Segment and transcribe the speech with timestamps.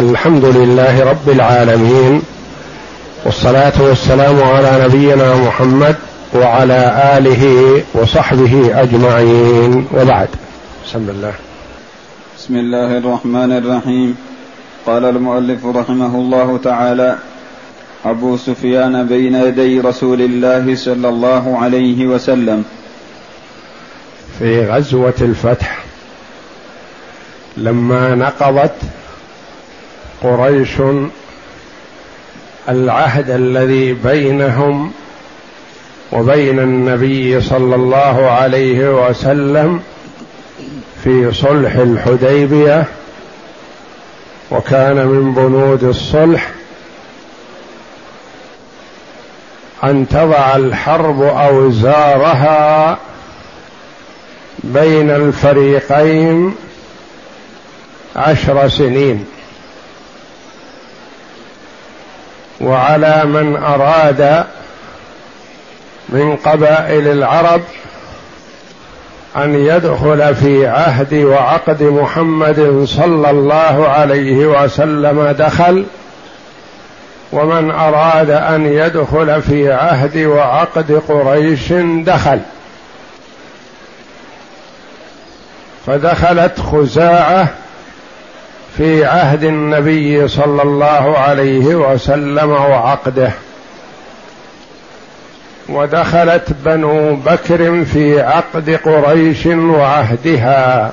[0.00, 2.22] الحمد لله رب العالمين
[3.24, 5.96] والصلاة والسلام على نبينا محمد
[6.34, 6.80] وعلى
[7.18, 7.44] آله
[7.94, 9.86] وصحبه أجمعين.
[9.94, 10.28] وبعد.
[10.86, 11.32] بسم الله.
[12.38, 14.16] بسم الله الرحمن الرحيم.
[14.86, 17.16] قال المؤلف رحمه الله تعالى
[18.04, 22.64] أبو سفيان بين يدي رسول الله صلى الله عليه وسلم.
[24.38, 25.84] في غزوة الفتح
[27.56, 28.74] لما نقضت
[30.22, 30.82] قريش
[32.68, 34.92] العهد الذي بينهم
[36.12, 39.82] وبين النبي صلى الله عليه وسلم
[41.04, 42.84] في صلح الحديبية
[44.50, 46.50] وكان من بنود الصلح
[49.84, 52.98] أن تضع الحرب أوزارها
[54.58, 56.54] بين الفريقين
[58.16, 59.24] عشر سنين.
[62.60, 64.44] وعلى من أراد
[66.08, 67.62] من قبائل العرب
[69.36, 75.84] أن يدخل في عهد وعقد محمد صلى الله عليه وسلم دخل
[77.32, 81.72] ومن أراد أن يدخل في عهد وعقد قريش
[82.06, 82.40] دخل.
[85.86, 87.48] فدخلت خزاعة
[88.76, 93.32] في عهد النبي صلى الله عليه وسلم وعقده.
[95.68, 100.92] ودخلت بنو بكر في عقد قريش وعهدها.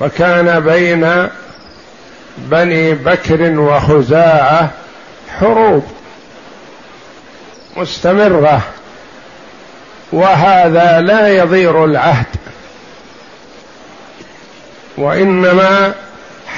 [0.00, 1.28] فكان بين
[2.38, 4.70] بني بكر وخزاعة
[5.38, 5.84] حروب
[7.76, 8.60] مستمرة
[10.12, 12.26] وهذا لا يضير العهد.
[15.00, 15.94] وإنما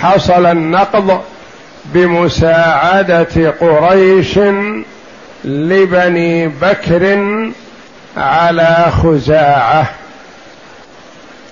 [0.00, 1.20] حصل النقض
[1.84, 4.38] بمساعدة قريش
[5.44, 7.22] لبني بكر
[8.16, 9.90] على خزاعة.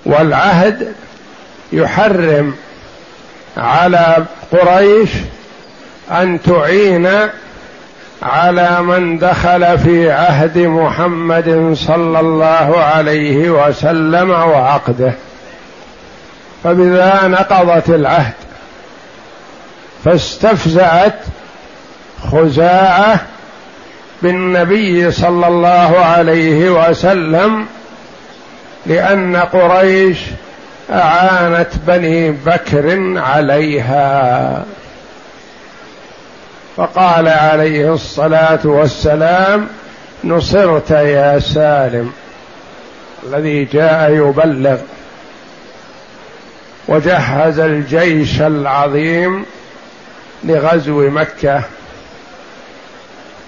[0.07, 0.93] والعهد
[1.73, 2.55] يحرم
[3.57, 5.11] على قريش
[6.11, 7.09] أن تعين
[8.23, 15.15] على من دخل في عهد محمد صلى الله عليه وسلم وعقده.
[16.65, 18.35] فبذا نقضت العهد.
[20.05, 21.19] فاستفزعت
[22.33, 23.21] خزاعة
[24.23, 27.67] بالنبي صلى الله عليه وسلم
[28.87, 30.19] لأن قريش
[30.93, 34.65] أعانت بني بكر عليها.
[36.77, 39.69] فقال عليه الصلاة والسلام
[40.25, 42.13] نصرت يا سالم
[43.27, 44.77] الذي جاء يبلغ
[46.91, 49.45] وجهز الجيش العظيم
[50.45, 51.63] لغزو مكة.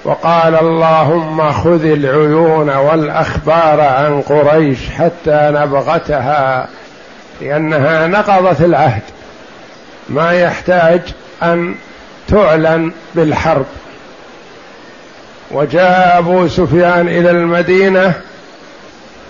[0.05, 6.69] وقال اللهم خذ العيون والأخبار عن قريش حتى نبغتها
[7.41, 9.03] لأنها نقضت العهد.
[10.09, 11.01] ما يحتاج
[11.43, 11.75] أن
[12.29, 13.67] تعلن بالحرب.
[15.51, 18.15] وجاء أبو سفيان إلى المدينة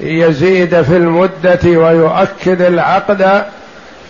[0.01, 3.45] يزيد في المدة ويؤكد العقد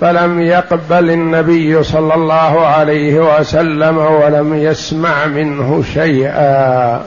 [0.03, 7.05] فلم يقبل النبي صلى الله عليه وسلم ولم يسمع منه شيئا.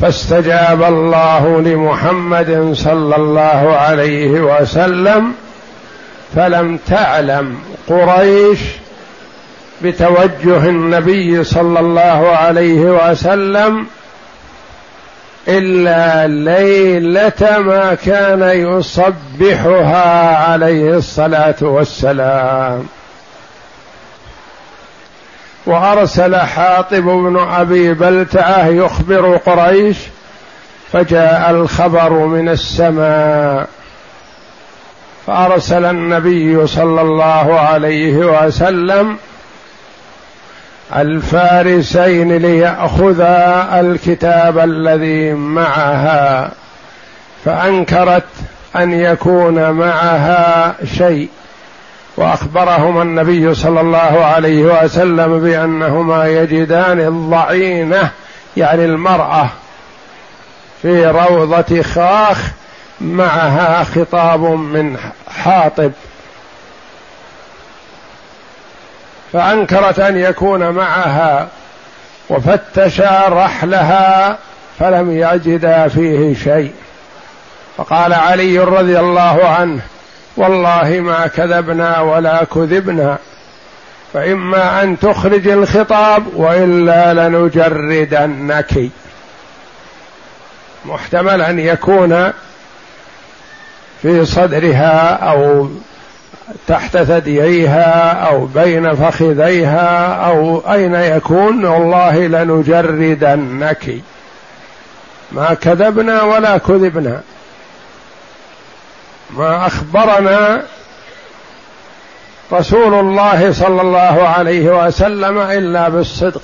[0.00, 5.32] فاستجاب الله لمحمد صلى الله عليه وسلم
[6.36, 7.58] فلم تعلم
[7.88, 8.60] قريش
[9.82, 13.86] بتوجه النبي صلى الله عليه وسلم
[15.48, 22.86] إلا ليلة ما كان يصبحها عليه الصلاة والسلام.
[25.66, 29.96] وأرسل حاطب بن أبي بلتعة يخبر قريش
[30.92, 33.68] فجاء الخبر من السماء.
[35.26, 39.16] فأرسل النبي صلى الله عليه وسلم
[40.96, 46.50] الفارسين ليأخذا الكتاب الذي معها
[47.44, 48.24] فأنكرت
[48.76, 51.28] أن يكون معها شيء.
[52.16, 58.10] واخبرهما النبي صلى الله عليه وسلم بأنهما يجدان الضعينة
[58.56, 59.48] يعني المرأة
[60.82, 62.38] في روضة خاخ
[63.00, 64.96] معها خطاب من
[65.28, 65.92] حاطب.
[69.32, 71.48] فأنكرت أن يكون معها
[72.28, 74.38] وفتشا رحلها
[74.78, 76.72] فلم يجدا فيه شيء.
[77.76, 79.80] فقال علي رضي الله عنه
[80.36, 83.18] والله ما كذبنا ولا كذبنا
[84.12, 88.90] فإما أن تخرج الخطاب وإلا لنجردنك.
[90.84, 92.32] محتمل أن يكون
[94.02, 95.70] في صدرها أو
[96.66, 103.94] تحت ثدييها أو بين فخذيها أو أين يكون؟ والله لنجردنك.
[105.32, 107.20] ما كذبنا ولا كذبنا.
[109.30, 110.62] ما أخبرنا
[112.52, 116.42] رسول الله صلى الله عليه وسلم إلا بالصدق.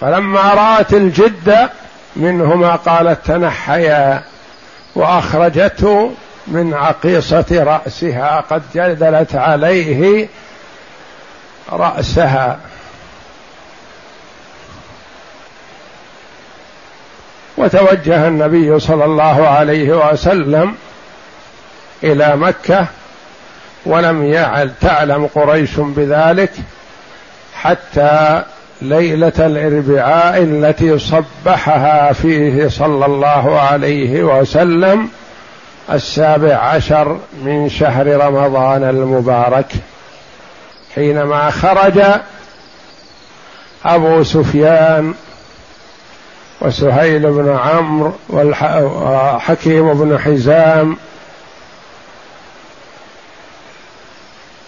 [0.00, 1.68] فلما رأت الجد
[2.16, 4.22] منهما قالت تنحيا
[4.94, 6.12] وأخرجته
[6.48, 10.28] من عقيصة رأسها قد جدلت عليه
[11.72, 12.58] رأسها.
[17.56, 20.74] وتوجه النبي صلى الله عليه وسلم
[22.04, 22.86] إلى مكة
[23.86, 26.52] ولم يعل تعلم قريش بذلك
[27.54, 28.42] حتى
[28.82, 35.08] ليلة الإربعاء التي صبحها فيه صلى الله عليه وسلم
[35.92, 39.72] السابع عشر من شهر رمضان المبارك
[40.94, 42.02] حينما خرج
[43.84, 45.14] أبو سفيان
[46.60, 50.96] وسهيل بن عمرو وحكيم بن حزام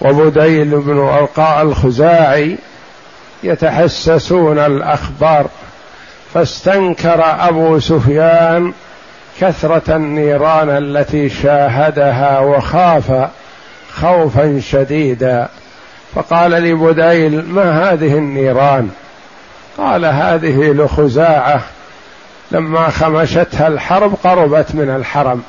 [0.01, 2.59] وبديل بن ورقاء الخزاعي
[3.43, 5.47] يتحسسون الأخبار
[6.35, 8.73] فاستنكر أبو سفيان
[9.41, 13.29] كثرة النيران التي شاهدها وخاف
[13.93, 15.49] خوفا شديدا.
[16.15, 18.91] فقال لبديل ما هذه النيران؟
[19.79, 21.61] قال هذه لخزاعة.
[22.51, 25.43] لما خمشتها الحرب قربت من الحرم.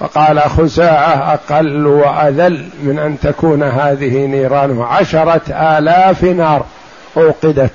[0.00, 6.64] فقال خزاعة أقل وأذل من أن تكون هذه نيرانه عشرة آلاف نار
[7.16, 7.72] أوقدت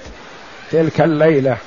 [0.71, 1.57] تلك الليلة.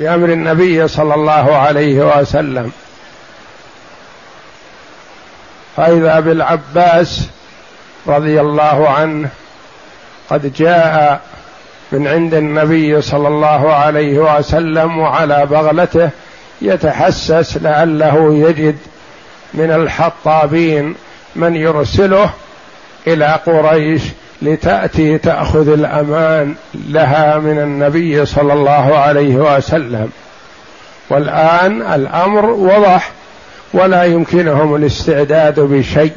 [0.00, 2.72] بأمر النبي صلى الله عليه وسلم.
[5.76, 7.28] فإذا بالعباس
[8.06, 9.28] رضي الله عنه
[10.30, 11.20] قد جاء
[11.92, 16.10] من عند النبي صلى الله عليه وسلم وعلى بغلته
[16.62, 18.78] يتحسس لعله يجد
[19.54, 20.94] من الحطابين
[21.36, 22.30] من يرسله
[23.06, 24.02] إلى قريش
[24.42, 30.10] لتأتي تأخذ الأمان لها من النبي صلى الله عليه وسلم.
[31.10, 33.10] والآن الأمر وضح
[33.72, 36.12] ولا يمكنهم الاستعداد بشيء.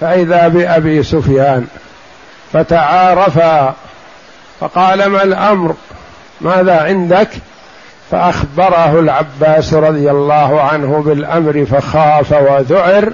[0.00, 1.66] فإذا بأبي سفيان
[2.52, 3.74] فتعارفا
[4.60, 5.74] فقال ما الأمر؟
[6.40, 7.28] ماذا عندك؟
[8.10, 13.12] فأخبره العباس رضي الله عنه بالأمر فخاف وذعر.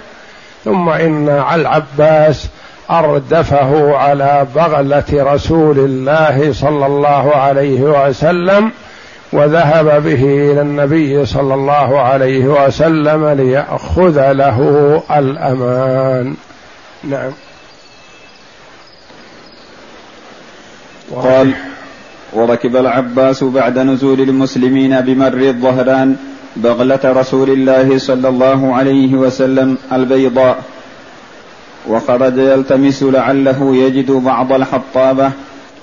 [0.64, 2.48] ثم إن العباس
[2.92, 8.70] أردفه على بغلة رسول الله صلى الله عليه وسلم
[9.32, 16.34] وذهب به إلى النبي صلى الله عليه وسلم ليأخذ له الأمان.
[17.04, 17.32] نعم.
[21.14, 21.54] قال
[22.32, 26.16] وركب العباس بعد نزول المسلمين بمر الظهران
[26.56, 30.62] بغلة رسول الله صلى الله عليه وسلم البيضاء
[31.88, 35.30] وخرج يلتمس لعله يجد بعض الحطابة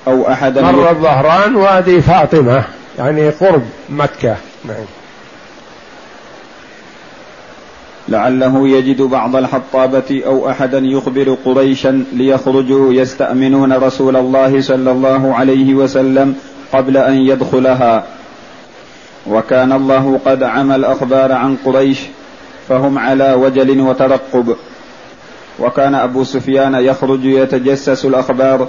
[0.08, 2.64] أو أحد مر الظهران وادي فاطمة
[3.00, 4.36] يعني قرب مكة.
[4.66, 4.86] نعم.
[8.10, 15.74] لعله يجد بعض الحطابة أو أحدا يخبر قريشا ليخرجوا يستأمنون رسول الله صلى الله عليه
[15.74, 16.36] وسلم
[16.74, 18.04] قبل أن يدخلها.
[19.28, 22.00] وكان الله قد عمى الأخبار عن قريش
[22.70, 24.56] فهم على وجل وترقب.
[25.62, 28.68] وكان أبو سفيان يخرج يتجسس الأخبار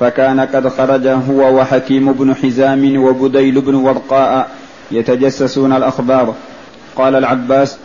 [0.00, 4.48] فكان قد خرج هو وحكيم بن حزام وبديل بن ورقاء
[4.90, 6.34] يتجسسون الأخبار.
[6.96, 7.76] قال العباس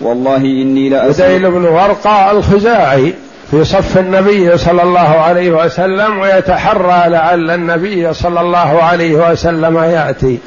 [0.00, 3.14] والله إني لأسيل بن ورقة الخزاعي
[3.50, 10.38] في صف النبي صلى الله عليه وسلم ويتحرى لعل النبي صلى الله عليه وسلم يأتي.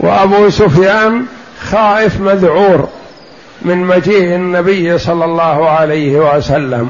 [0.00, 1.26] وأبو سفيان
[1.70, 2.88] خائف مذعور.
[3.62, 6.88] من مجيء النبي صلى الله عليه وسلم.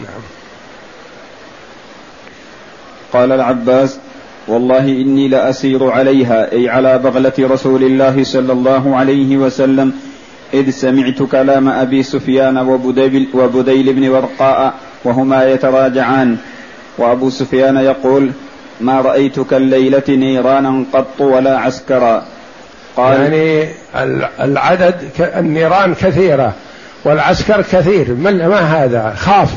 [0.00, 0.22] نعم.
[3.12, 3.98] قال العباس
[4.48, 9.92] والله إني لأسير عليها أي على بغلة رسول الله صلى الله عليه وسلم
[10.54, 16.36] إذ سمعت كلام أبي سفيان وبديل, وبديل بن ورقاء وهما يتراجعان.
[16.98, 18.30] وأبو سفيان يقول
[18.80, 22.26] ما رأيتك الليلة نيرانا قط ولا عسكرا.
[22.98, 23.68] قال يعني
[24.40, 26.52] العدد النيران كثيرة
[27.04, 28.08] والعسكر كثير.
[28.08, 29.54] من ما هذا؟ خاف.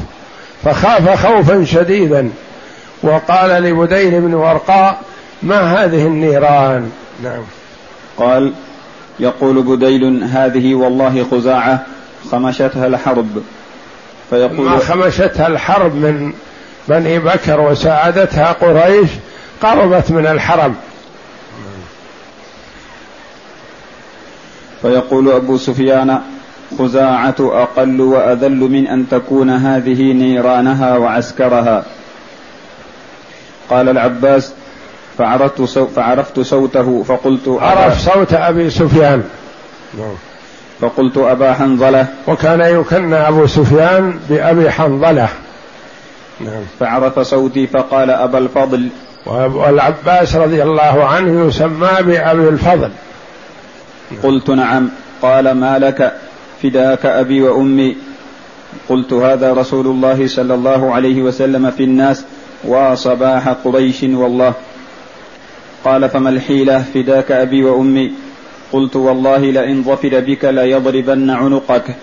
[0.63, 2.29] فخاف خوفا شديدا.
[3.03, 5.01] وقال لبديل بن ورقاء
[5.43, 6.91] ما هذه النيران؟
[7.23, 7.43] نعم.
[8.17, 8.53] قال
[9.19, 11.85] يقول بديل هذه والله خزاعة
[12.31, 13.43] خمشتها الحرب.
[14.29, 16.33] فيقول ما خمشتها الحرب من
[16.87, 19.09] بني بكر وساعدتها قريش
[19.61, 20.75] قربت من الحرم.
[24.81, 26.19] فيقول أبو سفيان
[26.79, 31.83] خزاعة أقل وأذل من أن تكون هذه نيرانها وعسكرها.
[33.69, 34.53] قال العباس
[35.17, 39.23] فعرفت, صو فعرفت صوته فقلت عرف صوت أبي سفيان.
[40.81, 42.07] فقلت أبا حنظلة.
[42.27, 45.27] وكان يكنى أبو سفيان بأبي حنظلة.
[46.39, 46.63] نعم.
[46.79, 48.89] فعرف صوتي فقال أبا الفضل.
[49.25, 52.89] والعباس رضي الله عنه يسمى بأبي الفضل.
[54.23, 54.89] قلت نعم.
[55.21, 56.13] قال ما لك؟
[56.63, 57.95] فداك أبي وأمي.
[58.89, 62.25] قلت هذا رسول الله صلى الله عليه وسلم في الناس
[62.63, 64.53] وصباح قريش والله.
[65.85, 68.11] قال فما الحيلة؟ فداك أبي وأمي.
[68.71, 71.95] قلت والله لئن ظفر بك ليضربن عنقك.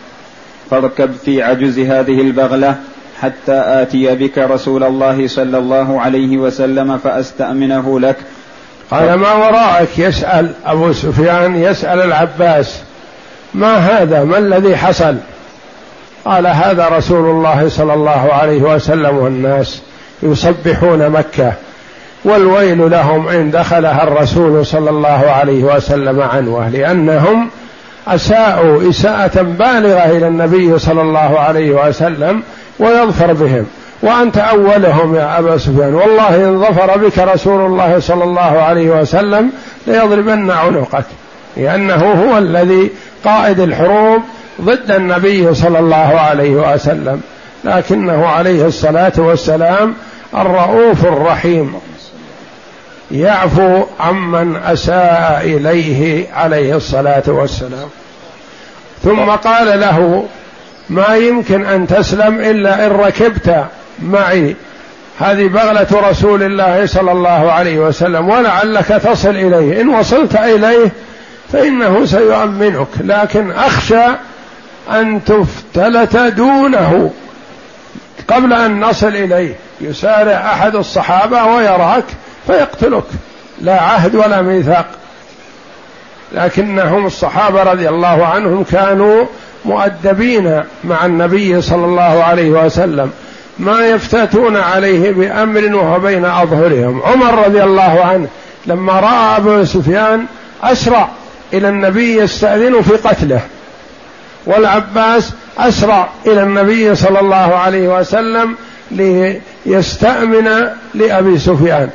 [0.71, 2.77] فاركب في عجز هذه البغلة
[3.21, 8.17] حتى آتي بك رسول الله صلى الله عليه وسلم فأستأمنه لك.
[8.91, 12.81] قال ما وراءك يسأل أبو سفيان يسأل العباس
[13.55, 15.17] ما هذا ما الذي حصل?
[16.25, 19.83] قال هذا رسول الله صلى الله عليه وسلم والناس
[20.23, 21.53] يصبحون مكة
[22.25, 27.51] والويل لهم إن دخلها الرسول صلى الله عليه وسلم عنوة لأنهم
[28.09, 32.43] أساءوا إساءة بالغة إلى النبي صلى الله عليه وسلم
[32.79, 33.67] ويظفر بهم.
[34.03, 35.95] وأنت أولهم يا أبا سفيان.
[35.95, 39.53] والله إن ظفر بك رسول الله صلى الله عليه وسلم
[39.87, 41.05] ليضربن عنقك
[41.57, 42.91] لأنه هو الذي
[43.25, 44.23] قائد الحروب
[44.61, 47.21] ضد النبي صلى الله عليه وسلم.
[47.65, 49.95] لكنه عليه الصلاة والسلام
[50.35, 51.75] الرؤوف الرحيم.
[53.11, 57.89] يعفو عمن أساء إليه عليه الصلاة والسلام.
[59.05, 60.25] ثم قال له
[60.91, 63.65] ما يمكن أن تسلم إلا إن ركبت
[64.03, 64.57] معي.
[65.19, 69.81] هذه بغلة رسول الله صلى الله عليه وسلم ولعلك تصل إليه.
[69.81, 70.93] إن وصلت إليه
[71.53, 74.05] فإنه سيؤمنك لكن أخشى
[74.91, 77.11] أن تفتلت دونه
[78.29, 79.55] قبل أن نصل إليه.
[79.81, 82.05] يسارع أحد الصحابة ويراك
[82.47, 83.05] فيقتلك.
[83.61, 84.87] لا عهد ولا ميثاق.
[86.33, 89.25] لكنهم الصحابة رضي الله عنهم كانوا
[89.65, 93.11] مؤدبين مع النبي صلى الله عليه وسلم.
[93.59, 97.03] ما يفتتون عليه بأمر وهو بين أظهرهم.
[97.03, 98.29] عمر رضي الله عنه
[98.67, 100.27] لما رأى أبو سفيان
[100.63, 101.09] أسرع
[101.53, 103.41] إلى النبي يستأذن في قتله
[104.47, 108.57] والعباس أسرع إلى النبي صلى الله عليه وسلم
[108.91, 110.49] ليستأمن
[110.95, 111.91] لأبي سفيان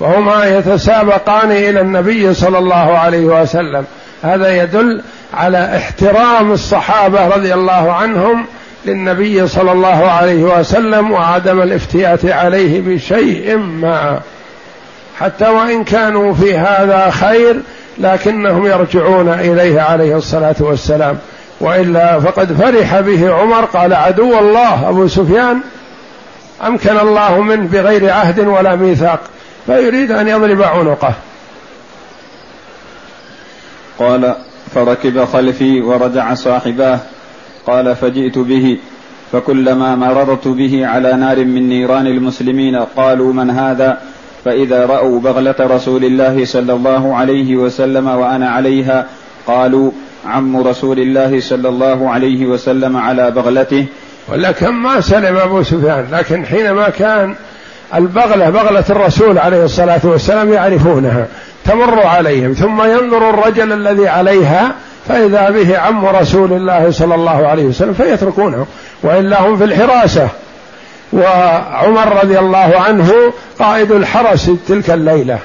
[0.00, 3.84] وهما يتسابقان إلى النبي صلى الله عليه وسلم.
[4.22, 5.02] هذا يدل
[5.34, 8.46] على احترام الصحابة رضي الله عنهم
[8.84, 14.20] للنبي صلى الله عليه وسلم وعدم الافتيات عليه بشيء ما.
[15.18, 17.56] حتى وإن كانوا في هذا خير
[17.98, 21.18] لكنهم يرجعون إليه عليه الصلاة والسلام.
[21.60, 25.60] وإلا فقد فرح به عمر قال عدو الله أبو سفيان
[26.66, 29.20] أمكن الله منه بغير عهد ولا ميثاق
[29.66, 31.14] فيريد أن يضرب عنقه.
[33.98, 34.34] قال
[34.74, 36.98] فركب خلفي ورجع صاحباه
[37.66, 38.78] قال فجئت به
[39.32, 43.98] فكلما مررت به على نار من نيران المسلمين قالوا من هذا؟
[44.44, 49.06] فإذا رأوا بغلة رسول الله صلى الله عليه وسلم وأنا عليها
[49.46, 49.90] قالوا
[50.26, 53.86] عم رسول الله صلى الله عليه وسلم على بغلته.
[54.28, 57.34] ولكن ما سلم أبو سفيان لكن حينما كان
[57.94, 61.26] البغلة بغلة الرسول عليه الصلاة والسلام يعرفونها
[61.64, 64.74] تمر عليهم ثم ينظر الرجل الذي عليها
[65.08, 68.66] فإذا به عم رسول الله صلى الله عليه وسلم فيتركونه
[69.02, 70.28] وإلا هم في الحراسة.
[71.12, 73.12] وعمر رضي الله عنه
[73.58, 75.38] قائد الحرس تلك الليلة.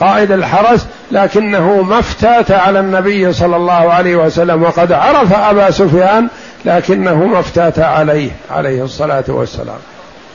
[0.00, 6.28] قائد الحرس لكنه ما افتات على النبي صلى الله عليه وسلم وقد عرف أبا سفيان
[6.64, 9.78] لكنه ما افتات عليه عليه الصلاة والسلام.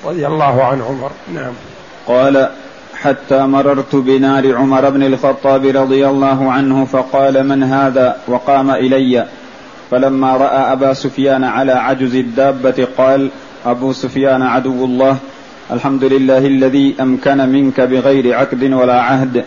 [0.05, 1.11] رضي الله عن عمر.
[1.33, 1.53] نعم.
[2.07, 2.49] قال
[3.01, 9.25] حتى مررت بنار عمر بن الخطاب رضي الله عنه فقال من هذا وقام إلي.
[9.91, 13.29] فلما رأى أبا سفيان على عجز الدابة قال
[13.65, 15.17] أبو سفيان عدو الله
[15.71, 19.43] الحمد لله الذي أمكن منك بغير عقد ولا عهد.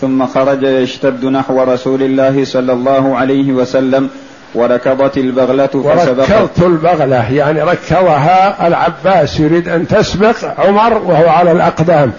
[0.00, 4.08] ثم خرج يشتد نحو رسول الله صلى الله عليه وسلم
[4.54, 6.30] وركضت البغلة فسبقت.
[6.30, 12.12] وركضت البغلة يعني ركضها العباس يريد أن تسبق عمر وهو على الأقدام.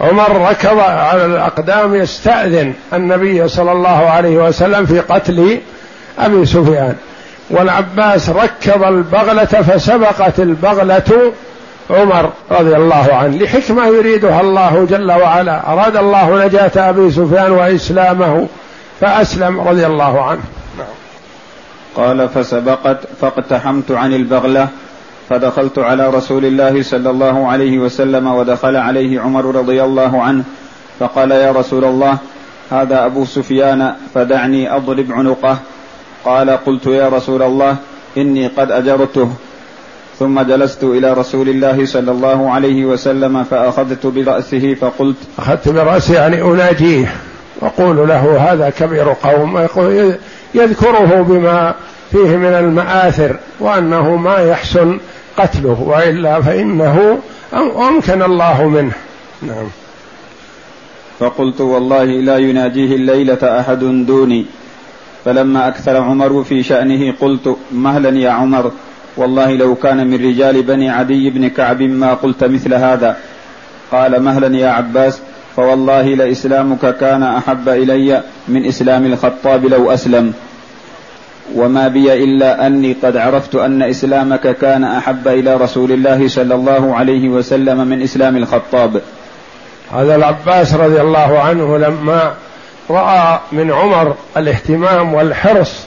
[0.00, 5.60] عمر ركض على الأقدام يستأذن النبي صلى الله عليه وسلم في قتل
[6.18, 6.96] أبي سفيان
[7.50, 11.32] والعباس ركض البغلة فسبقت البغلة
[11.90, 18.46] عمر رضي الله عنه لحكمة يريدها الله جل وعلا أراد الله نجاة أبي سفيان وإسلامه
[19.00, 20.40] فأسلم رضي الله عنه
[20.78, 20.86] نعم.
[21.96, 24.68] قال فسبقت فاقتحمت عن البغلة
[25.28, 30.44] فدخلت على رسول الله صلى الله عليه وسلم ودخل عليه عمر رضي الله عنه
[31.00, 32.18] فقال يا رسول الله
[32.70, 35.58] هذا أبو سفيان فدعني أضرب عنقه.
[36.24, 37.76] قال قلت يا رسول الله
[38.16, 39.30] إني قد أجرته.
[40.18, 46.42] ثم جلست إلى رسول الله صلى الله عليه وسلم فأخذت برأسه فقلت أخذت برأسه يعني
[46.42, 47.14] أناجيه
[47.60, 49.66] وأقول له هذا كبير قوم
[50.54, 51.74] يذكره بما
[52.12, 54.98] فيه من المآثر وأنه ما يحسن
[55.36, 57.18] قتله وإلا فإنه
[57.88, 58.92] أمكن الله منه.
[59.42, 59.66] نعم.
[61.18, 64.46] فقلت والله لا يناجيه الليلة أحد دوني.
[65.24, 68.72] فلما أكثر عمر في شأنه قلت مهلا يا عمر
[69.16, 73.16] والله لو كان من رجال بني عدي بن كعب ما قلت مثل هذا.
[73.92, 75.20] قال مهلا يا عباس
[75.56, 80.32] فوالله لإسلامك كان أحب إلي من إسلام الخطاب لو أسلم.
[81.54, 86.96] وما بي إلا أني قد عرفت أن إسلامك كان أحب إلى رسول الله صلى الله
[86.96, 89.00] عليه وسلم من إسلام الخطاب.
[89.92, 92.34] هذا العباس رضي الله عنه لما
[92.90, 95.86] رأى من عمر الاهتمام والحرص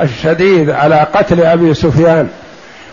[0.00, 2.28] الشديد على قتل أبي سفيان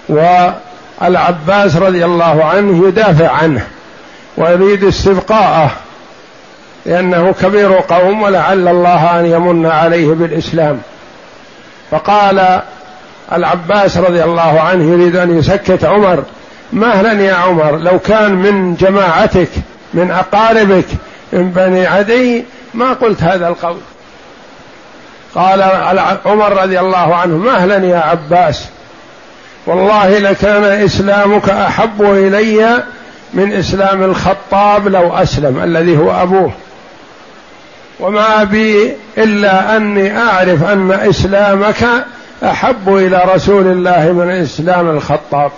[0.10, 3.67] والعباس رضي الله عنه يدافع عنه
[4.38, 5.72] ويريد استبقاءه
[6.86, 10.82] لأنه كبير قوم ولعل الله أن يمن عليه بالإسلام.
[11.94, 12.62] فقال
[13.32, 16.24] العباس رضي الله عنه يريد أن يسكت عمر.
[16.74, 19.50] مهلا يا عمر؟ لو كان من جماعتك
[19.94, 20.86] من أقاربك
[21.34, 23.78] من بني عدي ما قلت هذا القول.
[25.36, 25.62] قال
[26.26, 28.65] عمر رضي الله عنه مهلا يا عباس؟
[29.65, 32.84] والله لكان إسلامك أحب إلي
[33.34, 36.52] من إسلام الخطاب لو أسلم الذي هو أبوه.
[37.99, 41.86] وما بي إلا أني أعرف أن إسلامك
[42.43, 45.51] أحب إلى رسول الله من اسلام الخطاب.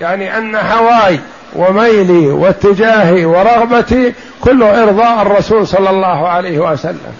[0.00, 1.20] يعني أن هواي
[1.56, 7.14] وميلي واتجاهي ورغبتي كله إرضاء الرسول صلى الله عليه وسلم.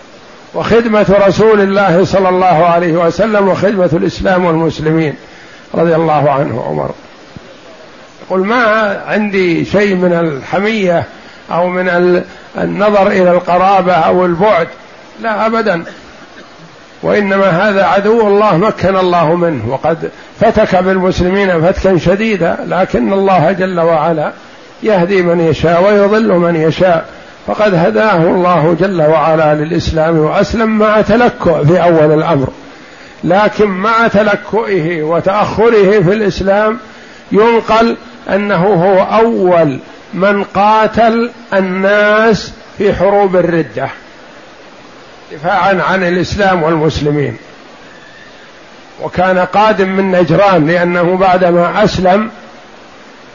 [0.55, 5.15] وخدمة رسول الله صلى الله عليه وسلم وخدمة الإسلام والمسلمين
[5.75, 6.91] رضي الله عنه عمر
[8.27, 8.65] يقول ما
[9.07, 11.05] عندي شيء من الحمية
[11.53, 11.89] أو من
[12.59, 14.69] النظر إلى القرابة أو البعد
[15.23, 15.85] لا ابدا.
[17.03, 23.81] وإنما هذا عدو الله مكن الله منه وقد فتك بالمسلمين فتكا شديدا لكن الله جل
[23.81, 24.33] وعلا
[24.83, 27.07] يهدي من يشاء ويضل من يشاء.
[27.47, 32.49] فقد هداه الله جل وعلا للإسلام وأسلم مع تلكؤ في أول الأمر.
[33.25, 36.79] لكن مع تلكؤه وتأخره في الإسلام
[37.33, 37.97] ينقل
[38.29, 39.79] أنه هو أول
[40.15, 43.89] من قاتل الناس في حروب الردة.
[45.33, 47.37] دفاعا عن الإسلام والمسلمين.
[49.03, 52.31] وكان قادم من نجران لأنه بعدما أسلم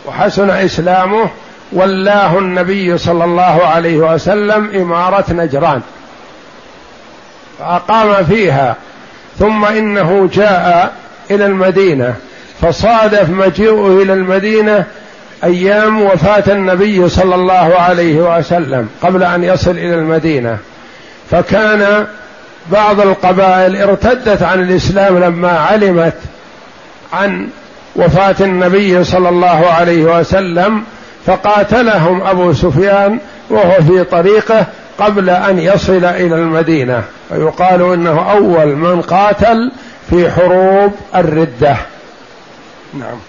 [0.05, 1.29] وحسن إسلامه
[1.71, 5.81] ولاه النبي صلى الله عليه وسلم إمارة نجران.
[7.59, 8.75] فأقام فيها.
[9.39, 10.93] ثم إنه جاء
[11.31, 12.15] إلى المدينة.
[12.61, 14.85] فصادف مجيئه إلى المدينة
[15.43, 20.57] أيام وفاة النبي صلى الله عليه وسلم قبل أن يصل إلى المدينة
[21.31, 22.07] فكان
[22.71, 26.15] بعض القبائل ارتدت عن الإسلام لما علمت
[27.13, 27.47] عن
[27.95, 30.83] وفاة النبي صلى الله عليه وسلم
[31.25, 34.65] فقاتلهم أبو سفيان وهو في طريقه
[34.99, 37.03] قبل أن يصل إلى المدينة.
[37.31, 39.71] ويقال إنه أول من قاتل
[40.09, 41.77] في حروب الردة.
[42.93, 43.28] نعم.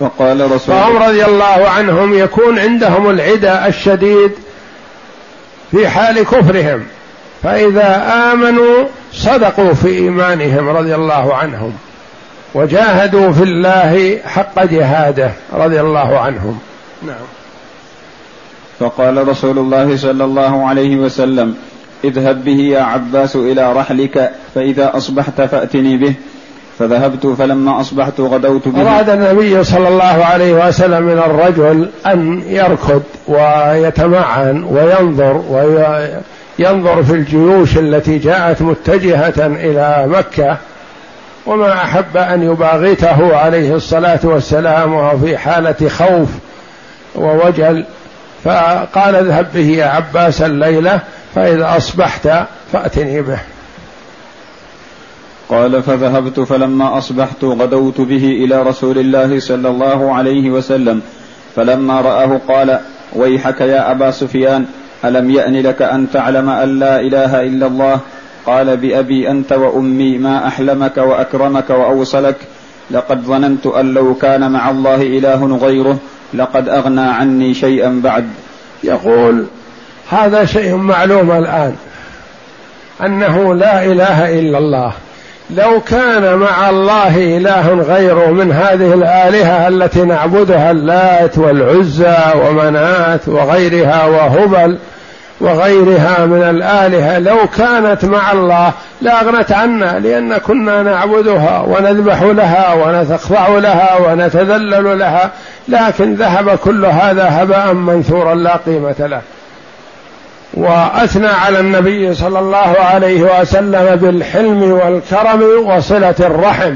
[0.00, 4.30] فقال رسول فهم رضي الله عنهم يكون عندهم العدا الشديد
[5.70, 6.86] في حال كفرهم.
[7.42, 11.72] فإذا آمنوا صدقوا في إيمانهم رضي الله عنهم
[12.54, 16.58] وجاهدوا في الله حق جهاده رضي الله عنهم.
[17.06, 17.26] نعم.
[18.80, 21.56] فقال رسول الله صلى الله عليه وسلم
[22.04, 26.14] اذهب به يا عباس إلى رحلك فإذا أصبحت فأتني به.
[26.78, 28.82] فذهبت فلما أصبحت غدوت به.
[28.82, 37.78] أراد النبي صلى الله عليه وسلم من الرجل أن يركض ويتمعن وينظر وينظر في الجيوش
[37.78, 40.56] التي جاءت متجهة إلى مكة
[41.46, 46.28] وما أحب أن يباغته عليه الصلاة والسلام وهو في حالة خوف
[47.14, 47.84] ووجل.
[48.44, 51.00] فقال اذهب به يا عباس الليلة
[51.34, 52.28] فإذا أصبحت
[52.72, 53.38] فأتني به.
[55.48, 61.00] قال فذهبت فلما أصبحت غدوت به إلى رسول الله صلى الله عليه وسلم.
[61.56, 62.78] فلما رآه قال
[63.16, 64.66] ويحك يا أبا سفيان
[65.04, 68.00] ألم يأن لك أن تعلم أن لا إله إلا الله؟
[68.46, 72.36] قال بأبي أنت وأمي ما أحلمك وأكرمك وأوصلك.
[72.90, 75.98] لقد ظننت أن لو كان مع الله إله غيره
[76.34, 78.28] لقد أغنى عني شيئا بعد.
[78.84, 79.46] يقول
[80.10, 81.74] هذا شيء معلوم الآن.
[83.04, 84.92] أنه لا إله إلا الله.
[85.50, 94.06] لو كان مع الله إله غيره من هذه الآلهة التي نعبدها اللات والعزى ومنات وغيرها
[94.06, 94.78] وهبل
[95.40, 103.48] وغيرها من الآلهة لو كانت مع الله لاغنت عنا لأن كنا نعبدها ونذبح لها ونخضع
[103.48, 105.30] لها ونتذلل لها
[105.68, 109.20] لكن ذهب كل هذا هباء منثورا لا قيمة له.
[110.54, 116.74] وأثنى على النبي صلى الله عليه وسلم بالحلم والكرم وصلة الرحم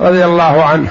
[0.00, 0.88] رضي الله عنه.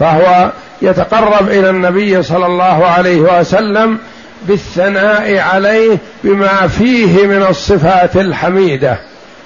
[0.00, 0.50] فهو
[0.82, 3.98] يتقرب إلى النبي صلى الله عليه وسلم
[4.42, 8.98] بالثناء عليه بما فيه من الصفات الحميدة.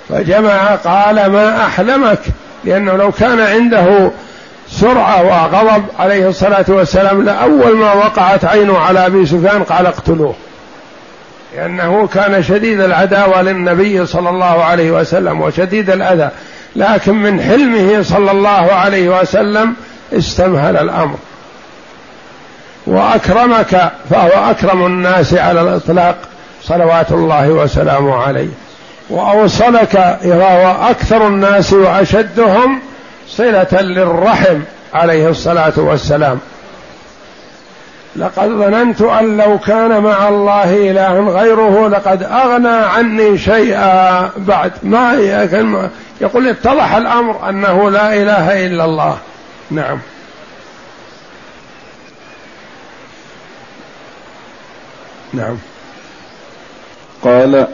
[0.09, 2.21] فجمع قال ما أحلمك؟
[2.65, 4.11] لأنه لو كان عنده
[4.71, 10.35] سرعة وغضب عليه الصلاة والسلام لأول ما وقعت عينه على أبي سفيان قال اقتلوه.
[11.57, 16.31] لأنه كان شديد العداوة للنبي صلى الله عليه وسلم وشديد الأذى.
[16.77, 19.75] لكن من حلمه صلى الله عليه وسلم
[20.13, 21.17] استمهل الأمر.
[22.87, 26.17] وأكرمك فهو أكرم الناس على الإطلاق
[26.63, 28.49] صلوات الله وسلامه عليه.
[29.11, 32.81] وأوصلك وهو أكثر الناس وأشدهم
[33.29, 34.61] صلة للرحم
[34.95, 36.39] عليه الصلاة والسلام.
[38.19, 44.73] لقد ظننت أن لو كان مع الله اله غيره لقد أغنى عني شيئا بعد.
[44.83, 45.13] ما
[46.21, 49.19] يقول اتضح الأمر أنه لا إله إلا الله.
[49.71, 49.99] نعم.
[55.33, 55.57] نعم.
[57.25, 57.67] قال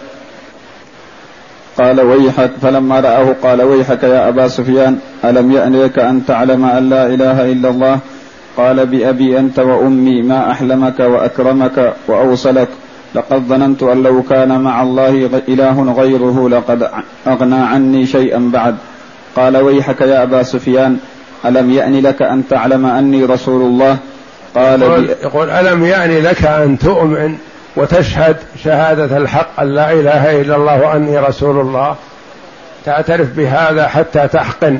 [1.78, 6.90] قال ويحك فلما رآه قال ويحك يا أبا سفيان ألم يأن لك أن تعلم أن
[6.90, 7.98] لا إله إلا الله؟
[8.56, 12.68] قال بأبي أنت وأمي ما أحلمك وأكرمك وأوصلك.
[13.14, 16.90] لقد ظننت أن لو كان مع الله إله غيره لقد
[17.26, 18.76] أغنى عني شيئا بعد.
[19.36, 20.98] قال ويحك يا أبا سفيان
[21.44, 23.98] ألم يأن لك أن تعلم أني رسول الله؟
[24.54, 27.36] قال يقول, يقول ألم يأن لك أن تؤمن
[27.76, 31.96] وتشهد شهادة الحق أن لا إله إلا الله وأني رسول الله؟
[32.84, 34.78] تعترف بهذا حتى تحقن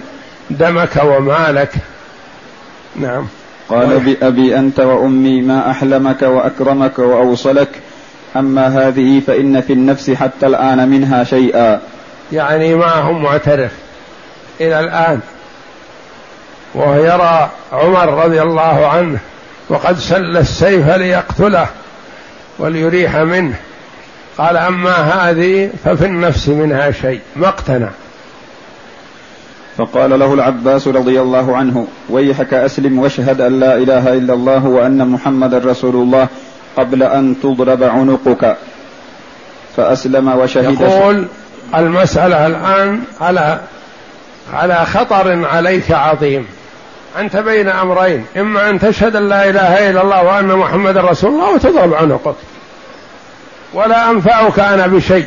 [0.51, 1.71] دمك ومالك.
[2.97, 3.27] نعم.
[3.69, 7.69] قال بأبي أنت وأمي ما أحلمك وأكرمك وأوصلك.
[8.37, 11.81] أما هذه فإن في النفس حتى الآن منها شيئا.
[12.33, 13.73] يعني ما هو معترف.
[14.61, 15.21] إلى الآن.
[16.75, 19.19] وهو يرى عمر رضي الله عنه
[19.69, 21.67] وقد سل السيف ليقتله
[22.59, 23.57] وليريح منه.
[24.39, 27.21] قال أما هذه ففي النفس منها شيء.
[27.37, 27.89] ما اقتنع.
[29.79, 35.09] فقال له العباس رضي الله عنه ويحك أسلم واشهد أن لا إله إلا الله وأن
[35.09, 36.29] محمدا رسول الله
[36.77, 38.57] قبل أن تضرب عنقك.
[39.77, 40.81] فأسلم وشهد.
[40.81, 41.27] يقول
[41.75, 43.61] المسألة الآن على
[44.53, 46.47] على خطر عليك عظيم.
[47.19, 51.55] أنت بين أمرين إما أن تشهد أن لا إله إلا الله وأن محمدا رسول الله
[51.55, 52.37] وتضرب عنقك.
[53.75, 55.27] ولا أنفعك أنا بشيء.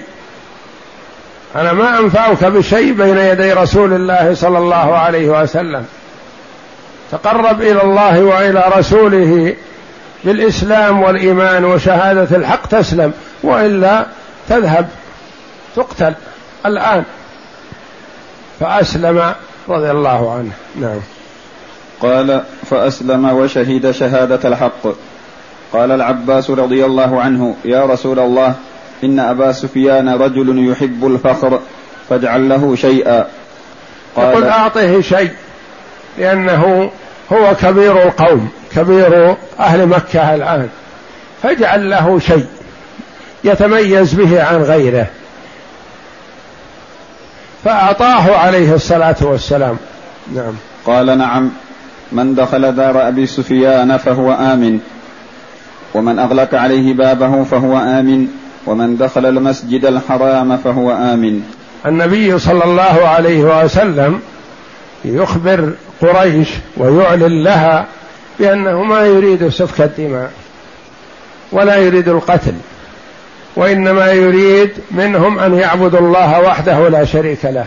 [1.56, 5.86] أنا ما أنفعك بشيء بين يدي رسول الله صلى الله عليه وسلم.
[7.12, 9.56] تقرب إلى الله وإلى رسوله
[10.24, 13.14] بالإسلام والإيمان وشهادة الحق تسلم
[13.44, 14.06] وإلا
[14.50, 14.90] تذهب
[15.76, 16.14] تقتل
[16.66, 17.04] الآن.
[18.60, 19.34] فأسلم
[19.70, 20.52] رضي الله عنه.
[20.82, 21.00] نعم.
[22.02, 24.88] قال فأسلم وشهد شهادة الحق.
[25.74, 28.56] قال العباس رضي الله عنه يا رسول الله
[29.04, 31.60] إن أبا سفيان رجل يحب الفخر
[32.10, 33.26] فاجعل له شيئا.
[34.16, 35.32] قال يقول أعطه شيء
[36.18, 36.92] لأنه
[37.34, 40.70] هو كبير القوم كبير أهل مكة الآن.
[41.44, 42.46] فاجعل له شيء
[43.44, 45.08] يتميز به عن غيره.
[47.64, 49.78] فأعطاه عليه الصلاة والسلام.
[50.36, 50.54] نعم.
[50.86, 51.52] قال نعم
[52.12, 54.80] من دخل دار أبي سفيان فهو آمن
[55.94, 58.28] ومن أغلق عليه بابه فهو آمن.
[58.66, 61.42] ومن دخل المسجد الحرام فهو آمن.
[61.86, 64.20] النبي صلى الله عليه وسلم
[65.06, 67.86] يخبر قريش ويعلن لها
[68.40, 70.32] بأنه ما يريد سفك الدماء
[71.52, 72.54] ولا يريد القتل
[73.56, 77.66] وإنما يريد منهم أن يعبدوا الله وحده لا شريك له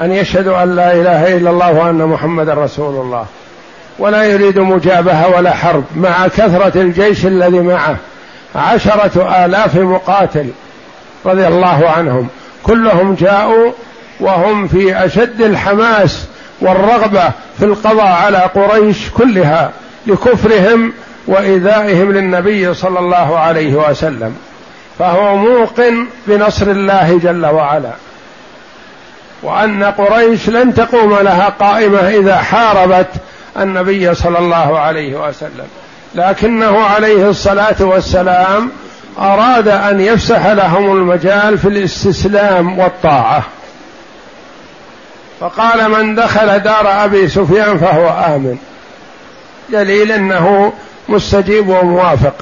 [0.00, 3.26] أن يشهدوا أن لا إله إلا الله وأن محمد رسول الله
[3.98, 7.96] ولا يريد مجابهة ولا حرب مع كثرة الجيش الذي معه.
[8.54, 10.50] عشرة آلاف مقاتل
[11.26, 12.28] رضي الله عنهم.
[12.62, 13.72] كلهم جاءوا
[14.20, 16.26] وهم في أشد الحماس
[16.60, 19.70] والرغبة في القضاء على قريش كلها
[20.06, 20.92] لكفرهم
[21.26, 24.36] وإيذائهم للنبي صلى الله عليه وسلم.
[24.98, 27.92] فهو موقن بنصر الله جل وعلا.
[29.42, 33.08] وأن قريش لن تقوم لها قائمة إذا حاربت
[33.56, 35.66] النبي صلى الله عليه وسلم.
[36.14, 38.70] لكنه عليه الصلاة والسلام
[39.18, 43.42] أراد أن يفسح لهم المجال في الاستسلام والطاعة.
[45.40, 48.56] فقال من دخل دار أبي سفيان فهو آمن.
[49.72, 50.72] دليل أنه
[51.08, 52.34] مستجيب وموافق.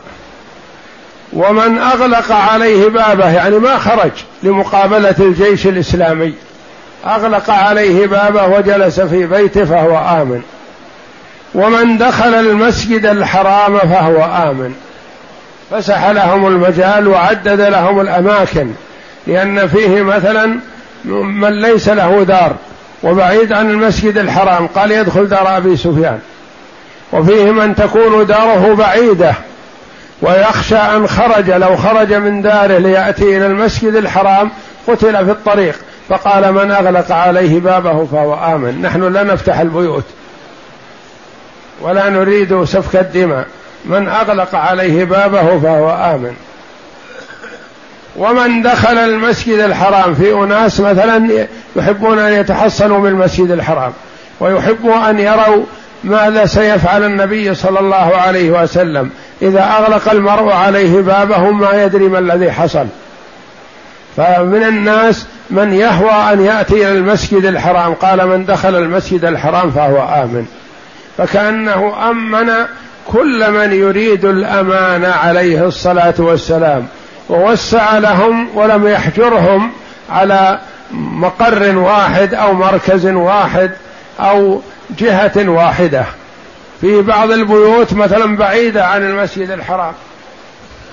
[1.33, 4.11] ومن أغلق عليه بابه يعني ما خرج
[4.43, 6.35] لمقابلة الجيش الإسلامي
[7.07, 10.43] أغلق عليه بابه وجلس في بيته فهو آمن.
[11.57, 14.75] ومن دخل المسجد الحرام فهو آمن.
[15.71, 18.71] فسح لهم المجال وعدد لهم الأماكن
[19.27, 20.59] لأن فيه مثلا
[21.05, 22.57] من ليس له دار
[23.03, 26.19] وبعيد عن المسجد الحرام قال يدخل دار أبي سفيان.
[27.13, 29.35] وفيه من تكون داره بعيدة
[30.23, 34.51] ويخشى أن خرج لو خرج من داره ليأتي إلى المسجد الحرام
[34.89, 35.75] قتل في الطريق.
[36.09, 38.83] فقال من أغلق عليه بابه فهو آمن.
[38.83, 40.05] نحن لا نفتح البيوت.
[41.81, 43.47] ولا نريد سفك الدماء.
[43.85, 46.35] من أغلق عليه بابه فهو آمن.
[48.17, 53.93] ومن دخل المسجد الحرام في أناس مثلا يحبون أن يتحصنوا من المسجد الحرام
[54.41, 55.65] ويحبوا أن يروا
[56.05, 59.11] ماذا سيفعل النبي صلى الله عليه وسلم.
[59.43, 62.87] إذا أغلق المرء عليه بابه ما يدري ما الذي حصل.
[64.17, 67.95] فمن الناس من يهوى أن يأتي إلى المسجد الحرام.
[67.95, 70.47] قال من دخل المسجد الحرام فهو آمن.
[71.19, 72.53] فكأنه أمن
[73.07, 76.87] كل من يريد الأمان عليه الصلاة والسلام.
[77.29, 79.73] ووسع لهم ولم يحجرهم
[80.11, 80.59] على
[80.93, 83.71] مقر واحد أو مركز واحد
[84.21, 84.63] أو
[84.99, 86.05] جهة واحدة.
[86.81, 89.93] في بعض البيوت مثلا بعيدة عن المسجد الحرام.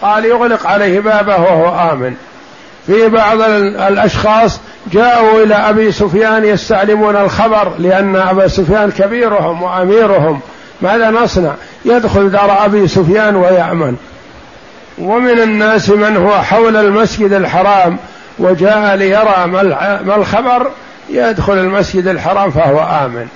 [0.02, 2.16] قال يغلق عليه بابه وهو آمن.
[2.88, 4.60] في بعض الأشخاص
[4.92, 10.40] جاءوا إلى أبي سفيان يستعلمون الخبر لأن أبا سفيان كبيرهم وأميرهم.
[10.82, 11.54] ماذا نصنع؟
[11.86, 13.96] يدخل دار أبي سفيان ويأمن.
[14.98, 17.98] ومن الناس من هو حول المسجد الحرام
[18.40, 20.72] وجاء ليرى ما الخبر؟
[21.10, 23.28] يدخل المسجد الحرام فهو آمن.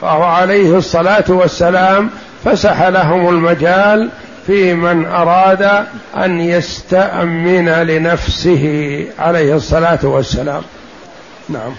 [0.00, 2.10] فهو عليه الصلاة والسلام
[2.44, 4.10] فسح لهم المجال
[4.48, 8.64] في من أراد أن يستأمن لنفسه
[9.18, 10.62] عليه الصلاة والسلام.
[11.48, 11.72] نعم.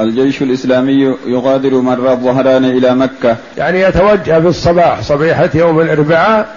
[0.00, 3.36] الجيش الإسلامي يغادر مر الظهران إلى مكة.
[3.58, 6.56] يعني يتوجه في الصباح صبيحة يوم الأربعاء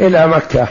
[0.00, 0.68] إلى مكة.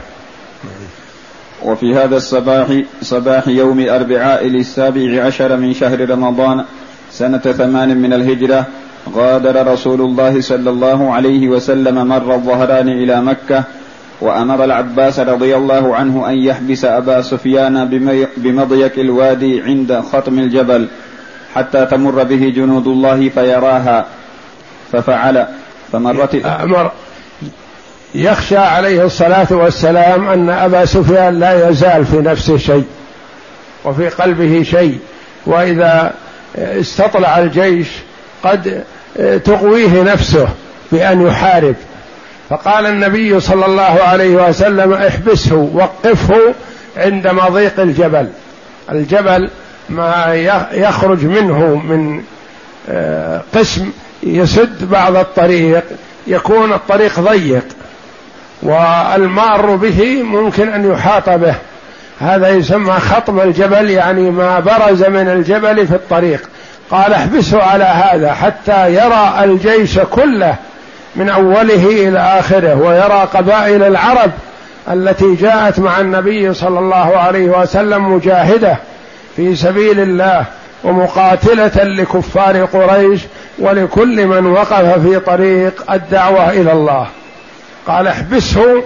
[1.63, 2.67] وفي هذا الصباح
[3.01, 6.65] صباح يوم أربعاء للسابع عشر من شهر رمضان
[7.11, 8.67] سنة ثمان من الهجرة
[9.11, 13.63] غادر رسول الله صلى الله عليه وسلم مر الظهران إلى مكة
[14.21, 17.85] وأمر العباس رضي الله عنه أن يحبس أبا سفيان
[18.37, 20.87] بمضيق الوادي عند خطم الجبل
[21.55, 24.05] حتى تمر به جنود الله فيراها
[24.91, 25.45] ففعل
[25.91, 26.91] فمرت أمر
[28.15, 32.85] يخشى عليه الصلاة والسلام أن أبا سفيان لا يزال في نفسه شيء
[33.85, 34.99] وفي قلبه شيء
[35.45, 36.13] وإذا
[36.55, 37.87] استطلع الجيش
[38.43, 38.83] قد
[39.45, 40.47] تغويه نفسه
[40.91, 41.75] بأن يحارب.
[42.49, 46.53] فقال النبي صلى الله عليه وسلم احبسه وقفه
[46.97, 48.27] عند مضيق الجبل.
[48.91, 49.49] الجبل
[49.89, 50.33] ما
[50.71, 52.21] يخرج منه من
[52.89, 53.91] آه، قسم
[54.23, 55.83] يسد بعض الطريق
[56.27, 57.65] يكون الطريق ضيق
[58.63, 61.55] والمار به ممكن أن يحاط به.
[62.19, 66.49] هذا يسمى خطم الجبل يعني ما برز من الجبل في الطريق.
[66.91, 70.55] قال احبسه على هذا حتى يرى الجيش كله
[71.15, 74.31] من أوله إلى آخره ويرى قبائل العرب
[74.91, 78.77] التي جاءت مع النبي صلى الله عليه وسلم مجاهدة
[79.35, 80.45] في سبيل الله
[80.83, 83.21] ومقاتلة لكفار قريش
[83.59, 87.07] ولكل من وقف في طريق الدعوة إلى الله.
[87.87, 88.83] قال احبسه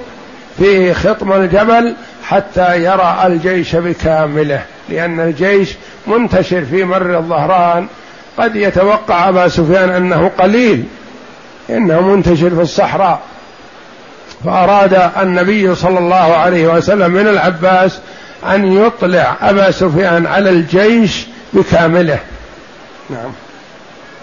[0.58, 4.62] في خطم الجبل حتى يرى الجيش بكامله.
[4.90, 5.76] لأن الجيش
[6.08, 7.88] منتشر في مر الظهران.
[8.38, 10.84] قد يتوقع أبا سفيان أنه قليل
[11.70, 13.22] إنه منتشر في الصحراء.
[14.46, 18.00] فأراد النبي صلى الله عليه وسلم من العباس
[18.54, 22.20] أن يطلع أبا سفيان على الجيش بكامله.
[23.10, 23.32] نعم.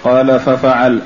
[0.05, 1.01] قال ففعل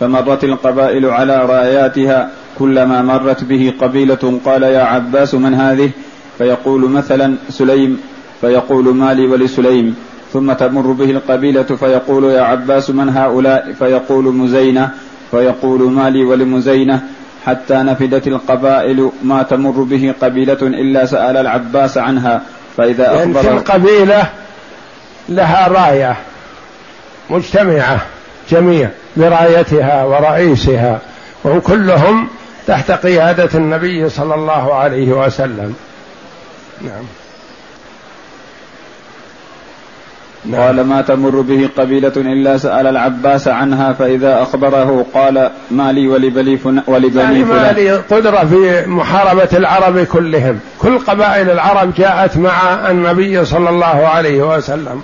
[0.00, 4.40] فمرت القبائل على راياتها كلما مرت به قبيلة.
[4.44, 5.90] قال يا عباس من هذه؟
[6.38, 8.00] فيقول مثلا سليم
[8.42, 9.96] فيقول مالي ولسليم.
[10.32, 14.90] ثم تمر به القبيلة فيقول يا عباس من هؤلاء؟ فيقول مزينة.
[15.30, 17.00] فيقول مالي ولمزينة.
[17.46, 22.42] حتى نفدت القبائل ما تمر به قبيلة إلا سأل العباس عنها.
[22.76, 24.26] فإذا أخبر يعني القبيلة
[25.28, 26.16] لها راية
[27.30, 28.00] مجتمعة
[28.50, 31.00] جميع برأيتها ورئيسها
[31.44, 32.28] وهم كلهم
[32.66, 35.74] تحت قيادة النبي صلى الله عليه وسلم.
[36.82, 37.04] نعم.
[40.44, 40.60] نعم.
[40.60, 46.58] قال ما تمر به قبيلة إلا سأل العباس عنها فإذا أخبره قال ما لي ولبني
[46.86, 50.58] ولبني يعني ما لي قدرة في محاربة العرب كلهم.
[50.78, 55.02] كل قبائل العرب جاءت مع النبي صلى الله عليه وسلم.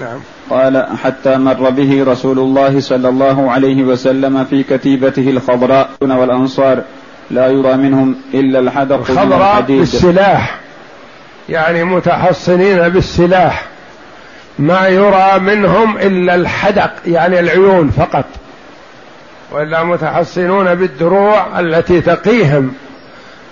[0.00, 0.18] نعم.
[0.50, 6.82] قال حتى مر به رسول الله صلى الله عليه وسلم في كتيبته الخضراء والأنصار.
[7.30, 10.58] لا يرى منهم إلا الحدق الخضراء بالسلاح.
[11.48, 13.73] يعني متحصنين بالسلاح.
[14.58, 18.24] ما يرى منهم إلا الحدق يعني العيون فقط.
[19.52, 22.72] وإلا متحصنون بالدروع التي تقيهم.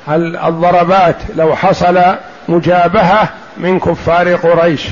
[0.09, 2.01] الضربات لو حصل
[2.49, 4.87] مجابهة من كفار قريش؟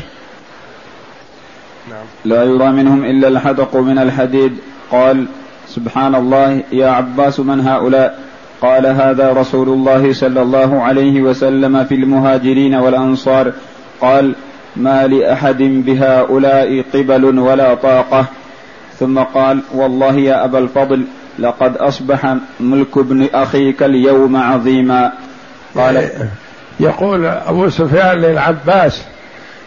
[1.90, 2.05] نعم.
[2.25, 4.59] لا يرى منهم إلا الحدق من الحديد.
[4.90, 5.27] قال
[5.68, 8.18] سبحان الله يا عباس من هؤلاء؟
[8.62, 13.53] قال هذا رسول الله صلى الله عليه وسلم في المهاجرين والأنصار.
[14.01, 14.35] قال
[14.76, 18.24] ما لأحد بهؤلاء قبل ولا طاقة.
[18.98, 21.04] ثم قال والله يا أبا الفضل
[21.38, 25.12] لقد أصبح ملك ابن أخيك اليوم عظيما.
[25.76, 26.09] قال
[26.80, 29.02] يقول أبو سفيان للعباس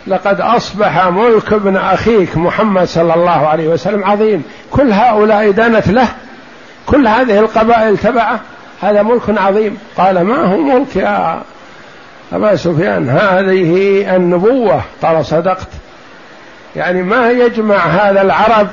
[0.08, 4.44] لقد أصبح ملك ابن أخيك محمد صلى الله عليه وسلم عظيم.
[4.72, 6.08] كل هؤلاء دانت له؟
[6.86, 8.40] كل هذه القبائل تبعه؟
[8.82, 9.78] هذا ملك عظيم.
[9.98, 11.42] قال ما هو ملك يا
[12.34, 15.68] أبا سفيان هذه النبوة قال صدقت.
[16.76, 18.68] يعني ما يجمع هذا العرب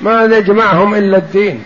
[0.00, 1.64] ما يجمعهم إلا الدين.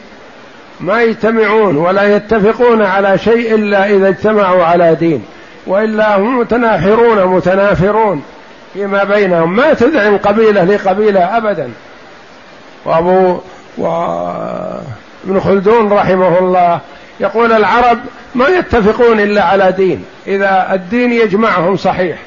[0.80, 5.24] ما يجتمعون ولا يتفقون على شيء إلا إذا اجتمعوا على دين.
[5.66, 8.22] وإلا هم متناحرون متنافرون
[8.74, 9.56] فيما بينهم.
[9.56, 11.70] ما تدعم قبيلة لقبيلة أبدا.
[12.84, 13.40] وأبو
[13.78, 16.80] وابن خلدون رحمه الله
[17.22, 17.98] يقول العرب
[18.34, 22.18] ما يتفقون إلا على دين إذا الدين يجمعهم صحيح.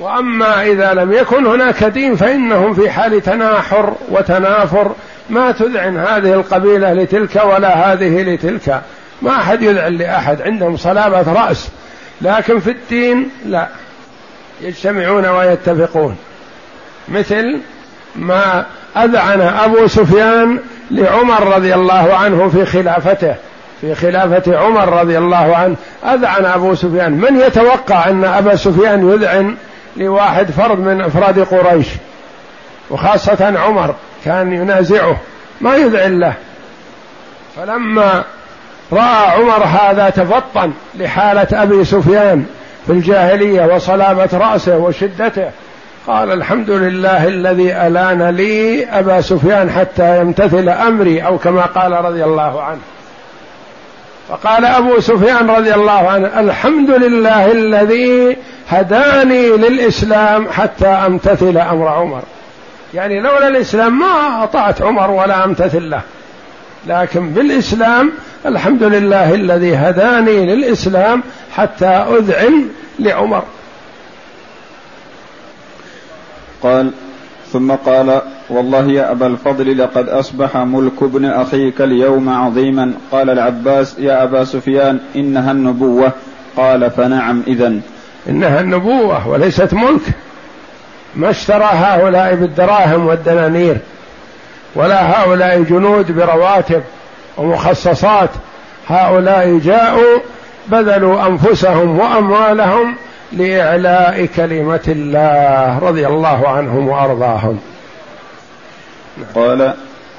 [0.00, 4.92] وأما إذا لم يكن هناك دين فإنهم في حال تناحر وتنافر.
[5.30, 8.80] ما تذعن هذه القبيلة لتلك ولا هذه لتلك.
[9.22, 11.68] ما أحد يذعن لأحد عندهم صلابة رأس.
[12.20, 13.68] لكن في الدين لا.
[14.60, 16.16] يجتمعون ويتفقون.
[17.08, 17.60] مثل
[18.16, 18.64] ما
[18.96, 20.58] أذعن أبو سفيان
[20.90, 23.34] لعمر رضي الله عنه في خلافته.
[23.84, 29.56] في خلافة عمر رضي الله عنه أذعن أبو سفيان من يتوقع أن أبا سفيان يذعن
[29.96, 31.86] لواحد فرد من أفراد قريش؟
[32.90, 33.94] وخاصة عمر
[34.24, 35.16] كان ينازعه
[35.60, 36.34] ما يذعن له.
[37.56, 38.24] فلما
[38.92, 42.46] رأى عمر هذا تفطن لحالة أبي سفيان
[42.86, 45.50] في الجاهلية وصلابة رأسه وشدته
[46.06, 52.24] قال الحمد لله الذي ألان لي أبا سفيان حتى يمتثل أمري أو كما قال رضي
[52.24, 52.80] الله عنه.
[54.28, 58.36] فقال أبو سفيان رضي الله عنه الحمد لله الذي
[58.68, 62.22] هداني للإسلام حتى أمتثل أمر عمر.
[62.94, 66.00] يعني لولا الإسلام ما اطعت عمر ولا أمتثل له.
[66.86, 68.12] لكن بالإسلام
[68.46, 71.22] الحمد لله الذي هداني للإسلام
[71.56, 72.68] حتى أذعن
[72.98, 73.42] لعمر.
[76.62, 76.90] قال
[77.54, 82.92] ثم قال والله يا أبا الفضل لقد أصبح ملك ابن أخيك اليوم عظيما.
[83.12, 86.12] قال العباس يا أبا سفيان إنها النبوة.
[86.56, 87.80] قال فنعم إذا
[88.28, 90.02] إنها النبوة وليست ملك.
[91.16, 93.76] ما اشترى هؤلاء بالدراهم والدنانير
[94.74, 96.82] ولا هؤلاء جنود برواتب
[97.36, 98.30] ومخصصات.
[98.88, 100.18] هؤلاء جاءوا
[100.68, 102.94] بذلوا أنفسهم وأموالهم
[103.36, 107.58] لإعلاء كلمة الله رضي الله عنهم وأرضاهم.
[109.34, 109.74] قال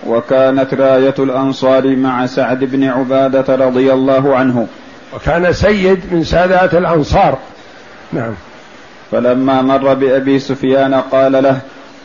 [0.07, 4.67] وكانت راية الأنصار مع سعد بن عبادة رضي الله عنه.
[5.15, 7.37] وكان سيد من سادات الأنصار.
[8.13, 8.33] نعم.
[9.11, 11.59] فلما مر بأبي سفيان قال له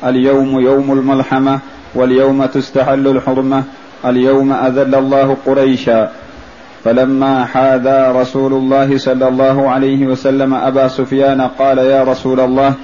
[0.05, 1.59] اليوم يوم الملحمة
[1.95, 3.65] واليوم تستحل الحرمة
[4.05, 6.11] اليوم أذل الله قريشا.
[6.85, 12.75] فلما حاذى رسول الله صلى الله عليه وسلم أبا سفيان قال يا رسول الله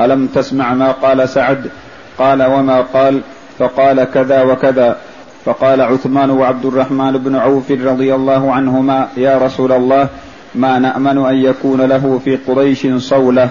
[0.00, 1.70] ألم تسمع ما قال سعد؟
[2.18, 3.20] قال وما قال؟
[3.58, 4.96] فقال كذا وكذا.
[5.44, 10.08] فقال عثمان وعبد الرحمن بن عوف رضي الله عنهما يا رسول الله
[10.54, 13.50] ما نأمن أن يكون له في قريش صولة؟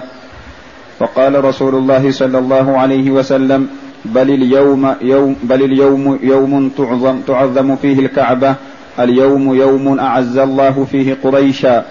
[0.98, 3.68] فقال رسول الله صلى الله عليه وسلم
[4.04, 8.54] بل اليوم يوم بل اليوم يوم تعظم تعظم فيه الكعبة
[9.00, 11.84] اليوم يوم أعز الله فيه قريشا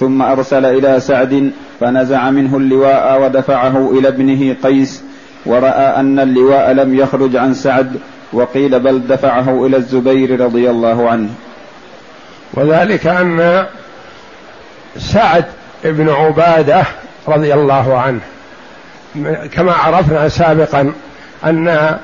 [0.00, 5.02] ثم أرسل إلى سعد فنزع منه اللواء ودفعه إلى ابنه قيس
[5.46, 7.96] ورأى أن اللواء لم يخرج عن سعد
[8.32, 11.28] وقيل بل دفعه إلى الزبير رضي الله عنه.
[12.54, 13.66] وذلك أن
[14.98, 15.44] سعد
[15.84, 16.82] بن عبادة
[17.28, 18.20] رضي الله عنه.
[19.52, 20.92] كما عرفنا سابقا
[21.44, 21.96] أن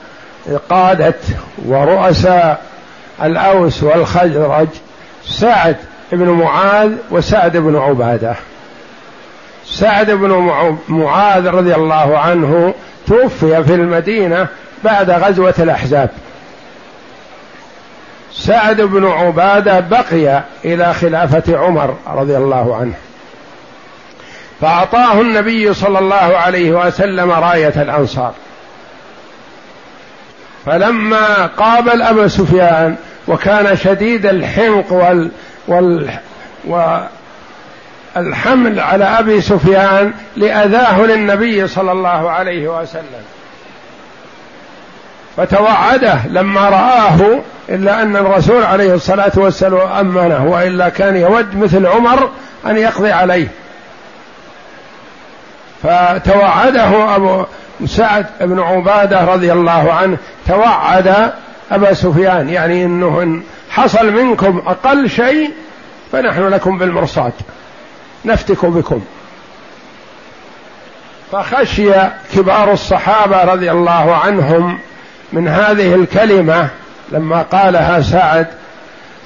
[0.71, 1.15] قادة
[1.67, 2.61] ورؤساء
[3.23, 4.69] الأوس والخزرج
[5.25, 5.77] سعد
[6.13, 8.35] بن معاذ وسعد بن عبادة.
[9.67, 10.53] سعد بن
[10.89, 12.75] معاذ رضي الله عنه
[13.07, 14.47] توفي في المدينة
[14.85, 16.11] بعد غزوة الأحزاب.
[18.33, 22.95] سعد بن عبادة بقي إلى خلافة عمر رضي الله عنه.
[24.61, 28.33] فأعطاه النبي صلى الله عليه وسلم راية الأنصار.
[30.67, 32.97] فلما قابل ابا سفيان
[33.29, 35.31] وكان شديد الحنق وال,
[35.69, 36.11] وال
[38.15, 43.23] والحمل على أبي سفيان لأذاه للنبي صلى الله عليه وسلم.
[45.37, 52.31] فتوعده لما رآه إلا أن الرسول عليه الصلاة والسلام أمنه وإلا كان يود مثل عمر
[52.67, 53.49] أن يقضي عليه.
[55.83, 57.45] فتوعده أبو
[57.87, 60.19] سعد بن عبادة رضي الله عنه
[60.49, 61.33] توعد
[61.71, 65.51] أبا سفيان يعني أنه إن حصل منكم أقل شيء
[66.13, 67.33] فنحن لكم بالمرصاد
[68.25, 69.03] نفتك بكم.
[71.33, 71.93] فخشي
[72.35, 74.79] كبار الصحابة رضي الله عنهم
[75.33, 76.69] من هذه الكلمة
[77.13, 78.47] لما قالها سعد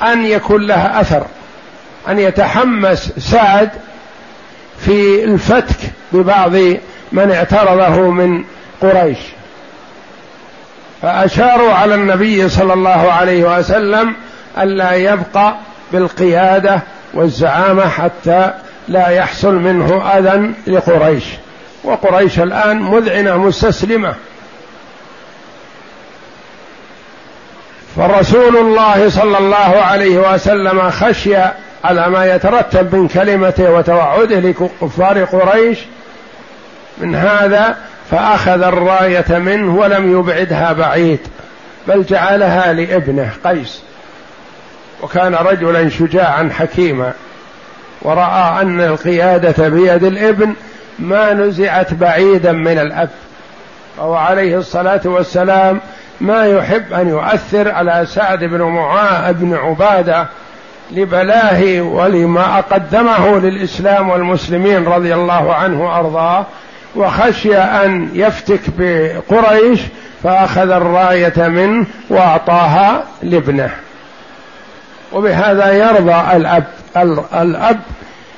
[0.03, 1.27] أن يكون لها أثر
[2.09, 3.71] أن يتحمس سعد
[4.79, 5.77] في الفتك
[6.13, 6.53] ببعض
[7.13, 8.45] من اعترضه من
[8.81, 9.19] قريش.
[11.03, 14.15] فأشاروا على النبي صلى الله عليه وسلم
[14.59, 15.55] ألا يبقى
[15.93, 16.81] بالقيادة
[17.15, 18.51] والزعامة حتى
[18.89, 21.25] لا يحصل منه أذى لقريش.
[21.85, 24.15] وقريش الآن مذعنة مستسلمة.
[27.97, 31.37] فرسول الله صلى الله عليه وسلم خشي
[31.85, 35.79] على ما يترتب من كلمته وتوعده لكفار قريش
[36.99, 37.77] من هذا
[38.11, 41.21] فأخذ الراية منه ولم يبعدها بعيد
[41.89, 43.83] بل جعلها لابنه قيس.
[45.03, 47.13] وكان رجلا شجاعا حكيما
[48.03, 50.55] ورأى أن القيادة بيد الابن
[50.99, 53.11] ما نزعت بعيدا من الأب.
[53.99, 55.81] وهو عليه الصلاة والسلام
[56.21, 60.27] ما يحب أن يؤثر على سعد بن معاذ بن عبادة
[60.91, 66.47] لبلاه ولما قدمه للإسلام والمسلمين رضي الله عنه وأرضاه.
[66.97, 69.81] وخشي أن يفتك بقريش
[70.23, 73.71] فأخذ الراية منه وأعطاها لابنه.
[75.13, 76.65] وبهذا يرضى الأب.
[77.35, 77.81] الأب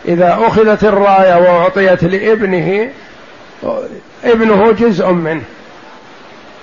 [0.08, 2.90] إذا أخذت الراية وأعطيت لابنه
[4.24, 5.42] ابنه جزء منه.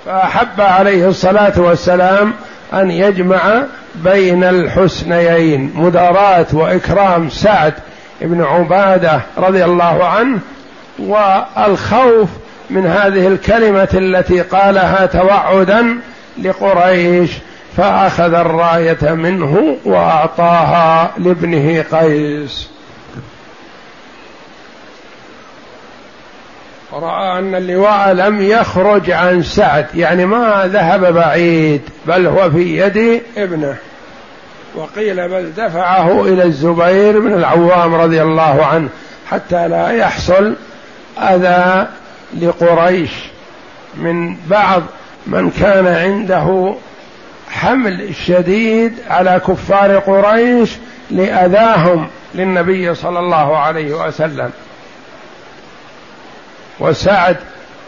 [0.06, 2.32] فأحب عليه الصلاة والسلام
[2.72, 3.62] أن يجمع
[3.94, 7.74] بين الحسنيين مداراة وإكرام سعد
[8.20, 10.38] بن عبادة رضي الله عنه
[10.98, 12.28] والخوف
[12.70, 15.98] من هذه الكلمة التي قالها توعدا
[16.42, 17.30] لقريش
[17.76, 22.68] فأخذ الراية منه وأعطاها لابنه قيس.
[26.92, 33.22] راى أن اللواء لم يخرج عن سعد يعني ما ذهب بعيد بل هو في يد
[33.36, 33.76] ابنه.
[34.74, 38.88] وقيل بل دفعه إلى الزبير بن العوام رضي الله عنه
[39.30, 40.54] حتى لا يحصل
[41.18, 41.86] أذى
[42.40, 43.10] لقريش
[43.94, 44.82] من بعض
[45.26, 46.74] من كان عنده
[47.50, 50.70] حمل شديد على كفار قريش
[51.10, 54.50] لأذاهم للنبي صلى الله عليه وسلم.
[56.80, 57.36] وسعد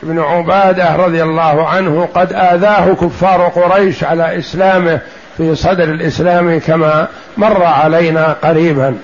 [0.03, 5.01] بن عبادة رضي الله عنه قد آذاه كفار قريش على إسلامه
[5.37, 8.99] في صدر الإسلام كما مر علينا قريبا.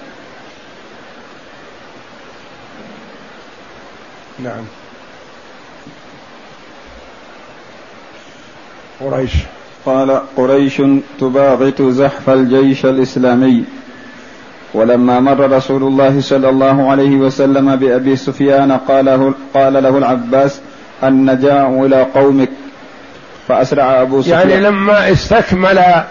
[4.39, 4.65] نعم.
[9.01, 9.33] قريش.
[9.87, 10.83] قال قريش
[11.21, 13.65] تباغت زحف الجيش الإسلامي.
[14.75, 20.61] ولما مر رسول الله صلى الله عليه وسلم بأبي سفيان قال, قال له العباس
[21.03, 22.51] النجاء إلى قومك.
[23.49, 24.51] فأسرع أبو سفيان.
[24.51, 26.05] يعني لما استكمل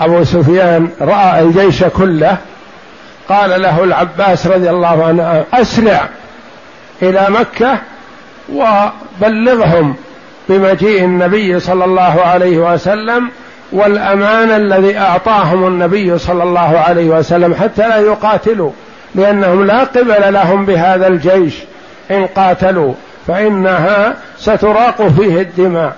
[0.00, 2.36] أبو سفيان رأى الجيش كله
[3.28, 6.08] قال له العباس رضي الله عنه أسرع.
[7.02, 7.78] إلى مكة
[8.52, 9.94] وبلغهم
[10.48, 13.30] بمجيء النبي صلى الله عليه وسلم
[13.72, 18.70] والأمان الذي أعطاهم النبي صلى الله عليه وسلم حتى لا يقاتلوا
[19.14, 21.54] لأنهم لا قبل لهم بهذا الجيش
[22.10, 22.94] إن قاتلوا
[23.26, 25.92] فإنها ستراق فيه الدماء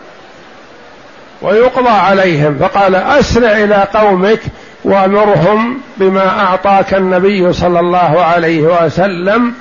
[1.42, 2.58] ويقضى عليهم.
[2.58, 4.40] فقال أسرع إلى قومك
[4.84, 9.54] وأمرهم بما أعطاك النبي صلى الله عليه وسلم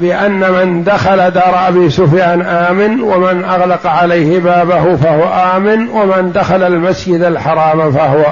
[0.00, 5.24] بأن من دخل دار أبي سفيان آمن ومن أغلق عليه بابه فهو
[5.56, 8.22] آمن ومن دخل المسجد الحرام فهو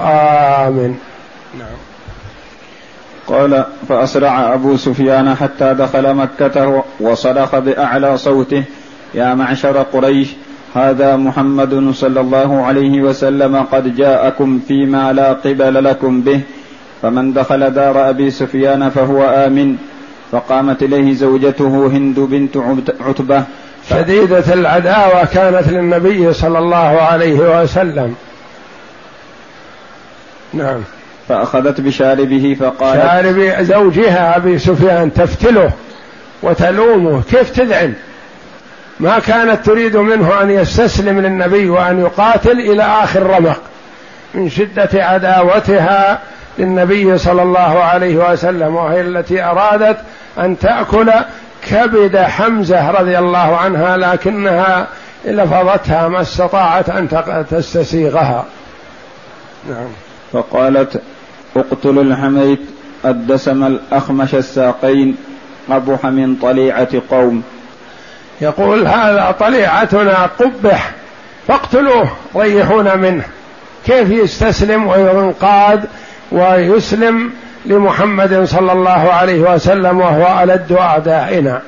[0.69, 0.95] آمن.
[1.59, 1.77] نعم.
[3.27, 8.65] قال فأسرع أبو سفيان حتى دخل مكة وصرخ بأعلى صوته
[9.15, 10.29] يا معشر قريش
[10.75, 16.41] هذا محمد صلى الله عليه وسلم قد جاءكم فيما لا قبل لكم به
[17.03, 19.77] فمن دخل دار أبي سفيان فهو آمن
[20.33, 22.57] فقامت إليه زوجته هند بنت
[23.01, 23.45] عتبة.
[23.91, 28.15] شديدة العداوة كانت للنبي صلى الله عليه وسلم.
[30.53, 30.81] نعم.
[31.29, 35.71] فأخذت بشاربه فقالت شارب زوجها أبي سفيان تفتله
[36.43, 37.95] وتلومه كيف تذعن؟
[39.01, 43.61] ما كانت تريد منه أن يستسلم للنبي وأن يقاتل إلى آخر رمق.
[44.35, 46.19] من شدة عداوتها
[46.59, 49.97] للنبي صلى الله عليه وسلم وهي التي أرادت
[50.39, 51.13] أن تأكل
[51.71, 54.87] كبد حمزة رضي الله عنها لكنها
[55.25, 57.09] لفظتها ما استطاعت أن
[57.51, 58.45] تستسيغها.
[59.69, 59.89] نعم.
[60.33, 61.01] فقالت
[61.57, 62.61] اقتلوا الحميت
[63.05, 65.17] الدسم الأخمش الساقين
[65.71, 67.43] قبح من طليعة قوم.
[68.41, 70.91] يقول هذا طليعتنا قبح
[71.49, 73.25] فاقتلوه ريحونا منه.
[73.87, 75.85] كيف يستسلم وينقاد
[76.33, 77.31] ويسلم
[77.67, 81.63] لمحمد صلى الله عليه وسلم وهو ألد أعدائنا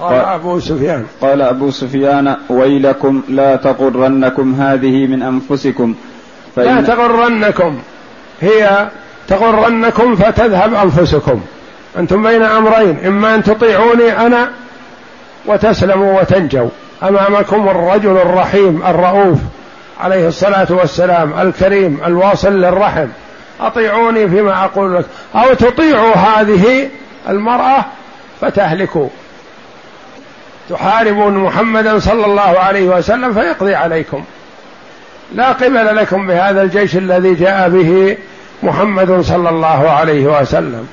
[0.00, 1.06] قال أبو سفيان.
[1.20, 5.94] قال أبو سفيان ويلكم لا تغرنكم هذه من أنفسكم.
[6.56, 7.78] لا تغرنكم.
[8.40, 8.88] هي
[9.28, 11.40] تغرنكم فتذهب أنفسكم.
[11.98, 14.50] أنتم بين أمرين إما أن تطيعوني أنا
[15.46, 16.68] وتسلموا وتنجوا.
[17.02, 19.38] أمامكم الرجل الرحيم الرؤوف.
[20.00, 23.06] عليه الصلاة والسلام الكريم الواصل للرحم.
[23.60, 25.04] أطيعوني فيما أقول لك.
[25.34, 26.88] أو تطيعوا هذه
[27.28, 27.84] المرأة
[28.40, 29.08] فتهلكوا.
[30.70, 34.24] تحاربون محمدا صلى الله عليه وسلم فيقضي عليكم.
[35.34, 38.16] لا قبل لكم بهذا الجيش الذي جاء به
[38.62, 40.88] محمد صلى الله عليه وسلم.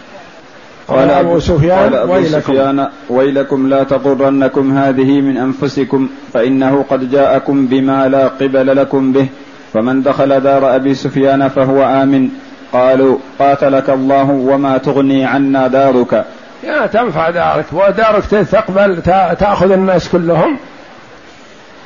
[0.94, 2.40] قال أبو سفيان قال أبو ويلكم.
[2.40, 9.28] سفيان ويلكم لا تغرنكم هذه من أنفسكم فإنه قد جاءكم بما لا قبل لكم به.
[9.74, 12.30] فمن دخل دار أبي سفيان فهو آمن.
[12.74, 16.26] قالوا قاتلك الله وما تغني عنا دارك.
[16.64, 17.66] يا تنفع دارك.
[17.74, 19.02] ودارك تقبل
[19.40, 20.58] تأخذ الناس كلهم.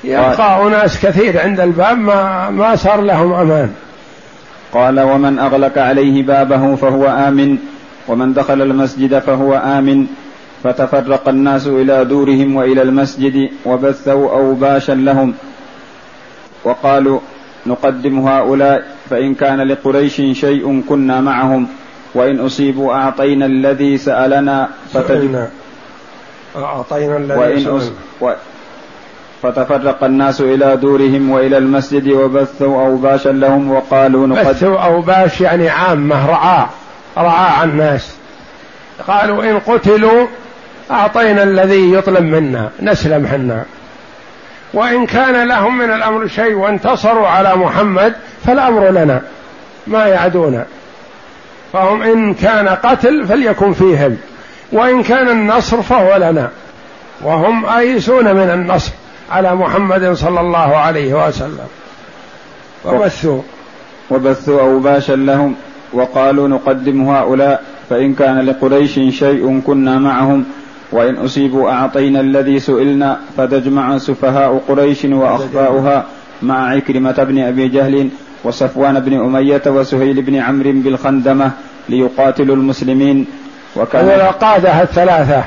[0.03, 3.69] يبقى أناس كثير عند الباب ما ما صار لهم أمان.
[4.73, 7.57] قال ومن أغلق عليه بابه فهو آمن.
[8.07, 10.07] ومن دخل المسجد فهو آمن.
[10.63, 15.33] فتفرق الناس إلى دورهم وإلى المسجد وبثوا أوباشا لهم.
[16.63, 17.19] وقالوا
[17.67, 21.67] نقدم هؤلاء فإن كان لقريش شيء كنا معهم.
[22.15, 25.47] وإن أصيبوا أعطينا الذي سألنا فتجب
[26.55, 28.35] أعطينا الذي وإن سألنا.
[29.43, 36.27] فتفرق الناس إلى دورهم وإلى المسجد وبثوا أوباشا لهم وقالوا نقدم بثوا أوباش يعني عامة
[36.27, 36.69] رعاع
[37.17, 38.15] رعاع الناس
[39.07, 40.27] قالوا إن قتلوا
[40.91, 43.65] أعطينا الذي يطلب منا نسلم حنا.
[44.73, 48.13] وإن كان لهم من الأمر شيء وانتصروا على محمد
[48.45, 49.21] فالأمر لنا
[49.87, 50.63] ما يعدون
[51.73, 54.17] فهم إن كان قتل فليكن فيهم
[54.71, 56.49] وإن كان النصر فهو لنا.
[57.21, 58.91] وهم آيسون من النصر
[59.31, 61.67] على محمد صلى الله عليه وسلم.
[62.85, 63.41] وبثوا
[64.09, 65.55] وبثوا أوباشا لهم.
[65.93, 70.45] وقالوا نقدم هؤلاء فإن كان لقريش شيء كنا معهم
[70.91, 76.05] وإن أصيبوا أعطينا الذي سئلنا فتجمع سفهاء قريش وأخفاؤها
[76.41, 78.09] مع عكرمة بن أبي جهل
[78.43, 81.51] وصفوان بن أمية وسهيل بن عمرو بالخندمة
[81.89, 83.25] ليقاتلوا المسلمين.
[83.75, 85.43] وكان القادة الثلاثة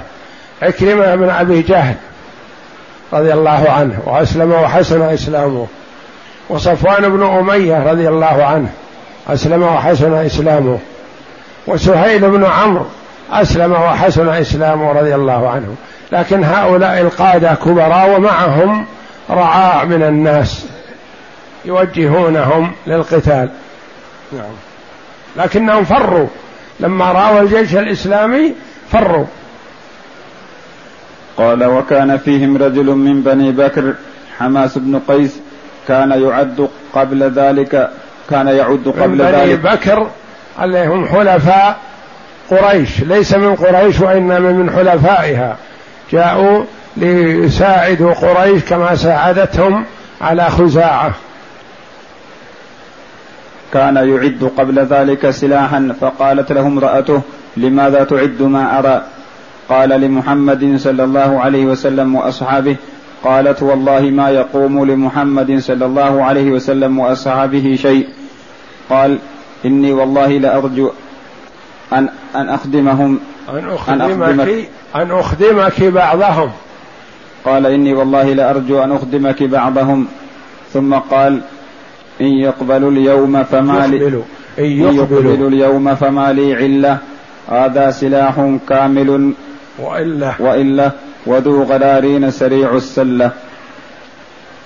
[0.63, 1.95] عكرمة بن أبي جهل
[3.13, 5.67] رضي الله عنه وأسلم وحسن إسلامه
[6.49, 8.71] وصفوان بن أمية رضي الله عنه.
[9.33, 10.79] أسلم وحسن إسلامه.
[11.67, 12.87] وسهيل بن عمرو
[13.31, 15.75] أسلم وحسن إسلامه رضي الله عنه.
[16.13, 18.87] لكن هؤلاء القادة كبراء ومعهم
[19.31, 20.67] رعاع من الناس
[21.65, 23.51] يوجهونهم للقتال.
[24.33, 24.53] نعم.
[25.37, 26.27] لكنهم فروا.
[26.81, 28.55] لما رأوا الجيش الإسلامي
[28.93, 29.27] فروا.
[31.37, 33.95] قال وكان فيهم رجل من بني بكر
[34.39, 35.37] حماس بن قيس
[35.89, 37.91] كان يعد قبل ذلك
[38.31, 39.59] كان يعد قبل بني ذلك.
[39.59, 40.07] بكر
[40.63, 41.77] اللي هم حلفاء
[42.51, 45.57] قريش ليس من قريش وإنما من حلفائها.
[46.13, 46.65] جاءوا
[46.97, 49.85] ليساعدوا قريش كما ساعدتهم
[50.21, 51.15] على خزاعة.
[53.73, 57.23] كان يعد قبل ذلك سلاحا فقالت له امرأته
[57.57, 59.03] لماذا تعد ما أرى؟
[59.69, 62.77] قال لمحمد صلى الله عليه وسلم وأصحابه
[63.25, 68.09] قالت والله ما يقوم لمحمد صلى الله عليه وسلم وأصحابه شيء.
[68.91, 69.19] قال
[69.65, 70.91] إني والله لأرجو
[71.93, 76.51] أن أن أخدمهم أن أخدمك أن أخدمك بعضهم.
[77.45, 80.07] قال إني والله لأرجو أن أخدمك بعضهم.
[80.73, 81.41] ثم قال
[82.21, 84.23] إن يقبلوا اليوم فما لي
[84.59, 86.99] إن يقبلوا اليوم فما لي علة.
[87.49, 89.33] هذا سلاح كامل
[89.79, 90.35] وإلا.
[90.39, 90.91] وإلا.
[91.27, 93.31] وذو غرارين سريع السلة.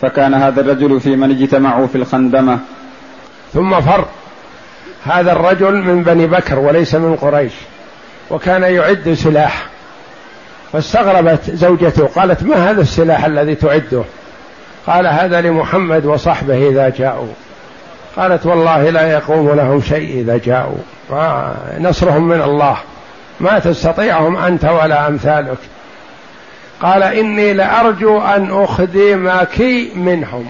[0.01, 2.59] فكان هذا الرجل في من اجتمعوا في الخندمة.
[3.55, 4.05] ثم فر.
[5.05, 7.53] هذا الرجل من بني بكر وليس من قريش
[8.31, 9.67] وكان يعد سلاح.
[10.73, 14.05] فاستغربت زوجته قالت ما هذا السلاح الذي تعده؟
[14.87, 17.33] قال هذا لمحمد وصحبه إذا جاءوا.
[18.17, 20.79] قالت والله لا يقوم لهم شيء إذا جاءوا.
[21.79, 22.77] نصرهم من الله.
[23.41, 25.59] ما تستطيعهم أنت ولا أمثالك.
[26.83, 29.61] قال إني لأرجو أن أخدمك
[29.97, 30.49] منهم.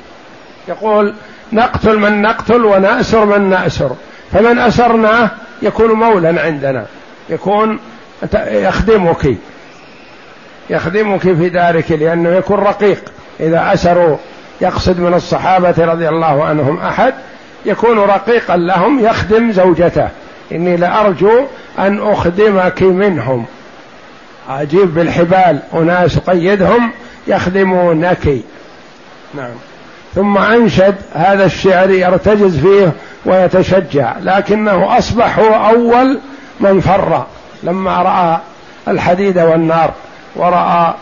[0.68, 1.14] يقول
[1.53, 3.90] نقتل من نقتل ونأسر من نأسر.
[4.32, 5.30] فمن أسرناه
[5.62, 6.86] يكون مولا عندنا.
[7.30, 7.78] يكون
[8.34, 9.36] يخدمك.
[10.70, 13.05] يخدمك في دارك لأنه يكون رقيق.
[13.40, 14.16] إذا أسروا
[14.61, 17.14] يقصد من الصحابة رضي الله عنهم أحد
[17.66, 20.09] يكون رقيقا لهم يخدم زوجته.
[20.53, 21.45] إني لأرجو
[21.78, 23.47] أن أخدمك منهم.
[24.49, 26.90] أجيب بالحبال أناس قيدهم
[27.26, 28.28] يخدمونك.
[29.34, 29.55] نعم.
[30.15, 32.93] ثم أنشد هذا الشعر يرتجز فيه
[33.27, 36.19] ويتشجع لكنه أصبح هو أول
[36.61, 37.27] من فر
[37.62, 38.39] لما رأى
[38.89, 39.93] الحديد والنار
[40.37, 40.95] ورأى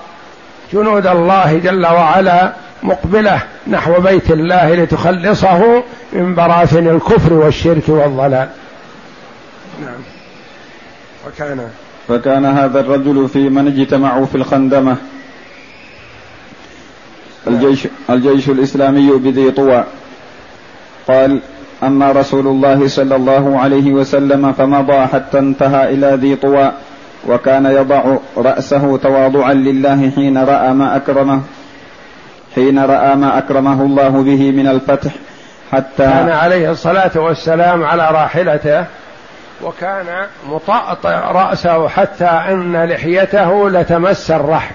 [0.72, 2.52] جنود الله جل وعلا
[2.82, 5.82] مقبلة نحو بيت الله لتخلصه
[6.12, 8.48] من براثن الكفر والشرك والضلال.
[9.80, 10.00] نعم.
[11.26, 11.68] وكان
[12.08, 14.96] فكان هذا الرجل في من اجتمعوا في الخندمة.
[17.46, 19.84] الجيش الجيش الإسلامي بذي طوى.
[21.08, 21.40] قال
[21.82, 26.72] أما رسول الله صلى الله عليه وسلم فمضى حتى انتهى إلى ذي طوى
[27.28, 31.40] وكان يضع رأسه تواضعا لله حين رأى ما أكرمه
[32.54, 35.10] حين رأى ما أكرمه الله به من الفتح
[35.72, 38.84] حتى كان عليه الصلاة والسلام على راحلته
[39.62, 40.06] وكان
[40.48, 44.74] مطأطئ رأسه حتى أن لحيته لتمس الرحم.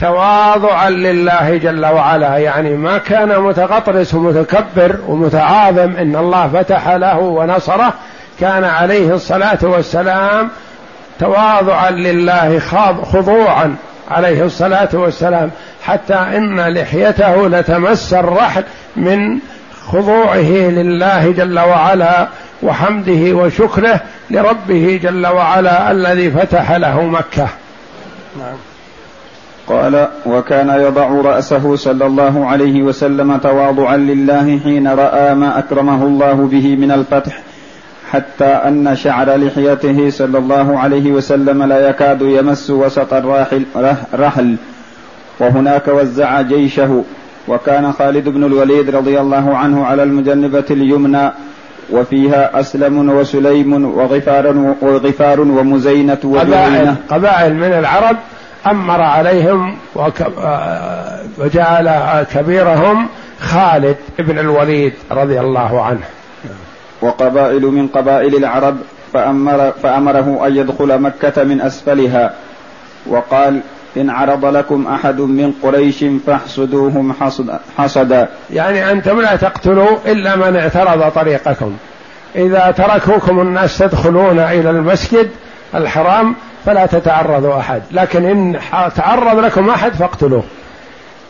[0.00, 2.38] تواضعا لله جل وعلا.
[2.38, 7.94] يعني ما كان متغطرس ومتكبر ومتعاظم إن الله فتح له ونصره.
[8.40, 10.48] كان عليه الصلاة والسلام
[11.18, 12.58] تواضعا لله
[13.12, 13.76] خضوعا
[14.10, 15.50] عليه الصلاة والسلام.
[15.82, 18.64] حتى إن لحيته لتمس الرحل
[18.96, 19.38] من
[19.86, 22.28] خضوعه لله جل وعلا
[22.62, 27.48] وحمده وشكره لربه جل وعلا الذي فتح له مكة.
[28.38, 28.56] نعم.
[29.66, 36.32] قال وكان يضع رأسه صلى الله عليه وسلم تواضعا لله حين رأى ما أكرمه الله
[36.32, 37.40] به من الفتح
[38.10, 43.64] حتى أن شعر لحيته صلى الله عليه وسلم لا يكاد يمس وسط الراحل
[44.14, 44.56] رحل.
[45.40, 47.04] وهناك وزع جيشه
[47.48, 51.30] وكان خالد بن الوليد رضي الله عنه على المجنبة اليمنى
[51.90, 58.16] وفيها أسلم وسليم وغفار وغفار ومزينة قبائل, قبائل من العرب
[58.66, 59.76] أمر عليهم
[61.38, 63.08] وجعل كبيرهم
[63.40, 66.04] خالد بن الوليد رضي الله عنه.
[67.02, 68.76] وقبائل من قبائل العرب
[69.12, 72.34] فأمر فأمره أن يدخل مكة من أسفلها
[73.06, 73.60] وقال
[73.96, 78.28] إن عرض لكم أحد من قريش فاحصدوهم حصد حصدا.
[78.50, 81.76] يعني أنتم لا تقتلوا إلا من اعترض طريقكم.
[82.36, 85.30] إذا تركوكم الناس تدخلون إلى المسجد
[85.74, 86.34] الحرام
[86.66, 87.82] فلا تتعرضوا أحد.
[87.92, 88.58] لكن إن
[88.96, 90.42] تعرض لكم أحد فاقتلوه.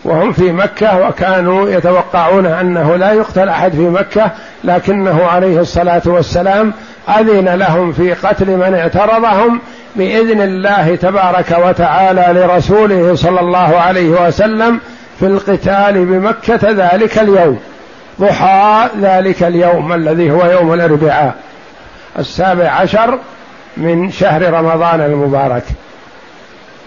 [0.04, 4.30] وهم في مكة وكانوا يتوقعون أنه لا يقتل أحد في مكة
[4.64, 6.72] لكنه عليه الصلاة والسلام
[7.18, 9.60] أذن لهم في قتل من اعترضهم
[9.96, 14.80] بإذن الله تبارك وتعالى لرسوله صلى الله عليه وسلم
[15.20, 17.60] في القتال بمكة ذلك اليوم.
[18.20, 21.34] ضحى ذلك اليوم الذي هو يوم الأربعاء.
[22.18, 23.18] السابع عشر
[23.76, 25.64] من شهر رمضان المبارك.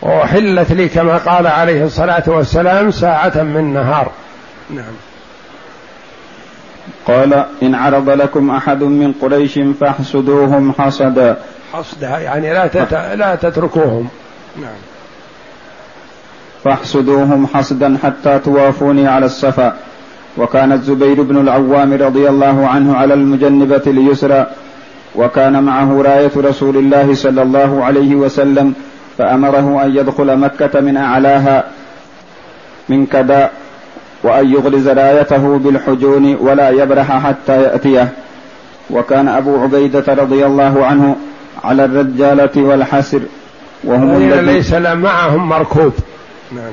[0.02, 4.12] وأحلت لي كما قال عليه الصلاة والسلام ساعة من نهار.
[4.70, 4.94] نعم.
[7.08, 11.38] قال إن عرض لكم أحد من قريش فاحسدوهم حصدا
[11.74, 12.94] حصدا يعني لا تت...
[12.94, 14.10] لا تتركوهم.
[14.62, 14.80] نعم.
[16.64, 19.76] فاحسدوهم حصدا حتى توافوني على الصفا
[20.38, 24.48] وكان الزبير بن العوام رضي الله عنه على المجنبة اليسرى
[25.16, 28.74] وكان معه راية رسول الله صلى الله عليه وسلم
[29.18, 31.64] فأمره أن يدخل مكة من أعلاها
[32.90, 33.50] من كذا
[34.24, 38.10] وأن يغرز رايته بالحجون ولا يبرح حتى يأتيه.
[38.90, 41.16] وكان أبو عبيدة رضي الله عنه
[41.64, 43.22] على الرجالة والحسر
[43.84, 45.94] وهم الذين ليس معهم مركوب.
[46.52, 46.72] نعم.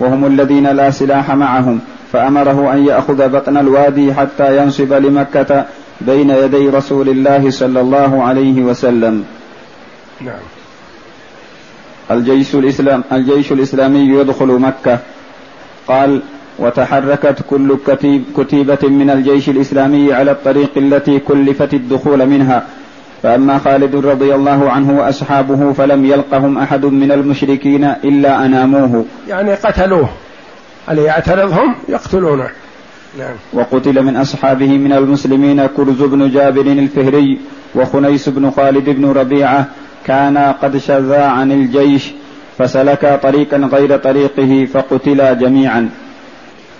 [0.00, 1.80] وهم الذين لا سلاح معهم
[2.12, 5.64] فأمره أن يأخذ بطن الوادي حتى ينصب لمكة
[6.00, 9.24] بين يدي رسول الله صلى الله عليه وسلم.
[10.20, 10.42] نعم.
[12.10, 14.98] الجيش الإسلام الجيش الإسلامي يدخل مكة.
[15.88, 16.22] قال
[16.58, 22.66] وتحركت كل كتيب كتيبة من الجيش الإسلامي على الطريق التي كلفت الدخول منها.
[23.22, 29.04] فأما خالد رضي الله عنه وأصحابه فلم يلقهم أحد من المشركين إلا أناموه.
[29.28, 30.08] يعني قتلوه.
[30.90, 32.48] اللي يعترضهم؟ يقتلونه.
[33.18, 33.34] نعم.
[33.52, 37.38] وقتل من أصحابه من المسلمين كرز بن جابر الفهري
[37.74, 39.68] وخنيس بن خالد بن ربيعة
[40.06, 42.12] كانا قد شذا عن الجيش
[42.58, 45.90] فسلكا طريقا غير طريقه فقتلا جميعا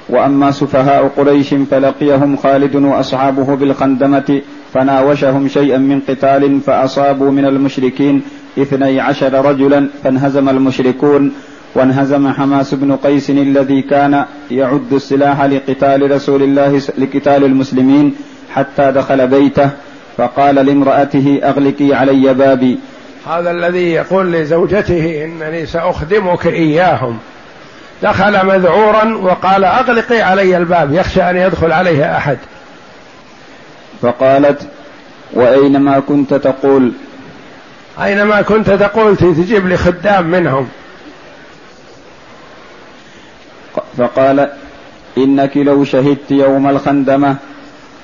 [0.08, 4.42] وأما سفهاء قريش فلقيهم خالد وأصحابه بالخندمة
[4.74, 8.22] فناوشهم شيئا من قتال فأصابوا من المشركين
[8.58, 11.32] اثني عشر رجلا فانهزم المشركون
[11.78, 18.14] وانهزم حماس بن قيس الذي كان يعد السلاح لقتال رسول الله لقتال المسلمين
[18.54, 19.70] حتى دخل بيته
[20.16, 22.78] فقال لامرأته أغلقي علي بابي.
[23.28, 27.18] هذا الذي يقول لزوجته إنني سأخدمك إياهم.
[28.02, 32.38] دخل مذعورا وقال أغلقي علي الباب يخشى أن يدخل عليه أحد.
[34.02, 34.62] فقالت
[35.32, 36.92] وأينما كنت تقول؟
[38.02, 40.68] أينما كنت تقول تجيب لي خدام منهم.
[43.98, 44.48] فقال
[45.18, 47.36] إنك لو شهدت يوم الخندمة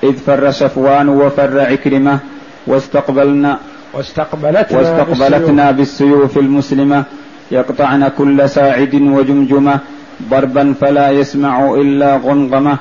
[0.03, 2.19] إذ فر صفوان وفر عكرمة
[2.67, 3.59] واستقبلنا
[3.93, 7.05] واستقبلتنا, واستقبلتنا بالسيوف المسلمة
[7.51, 9.79] يقطعن كل ساعد وجمجمة
[10.31, 12.77] ضربا فلا يسمع إلا غنغمة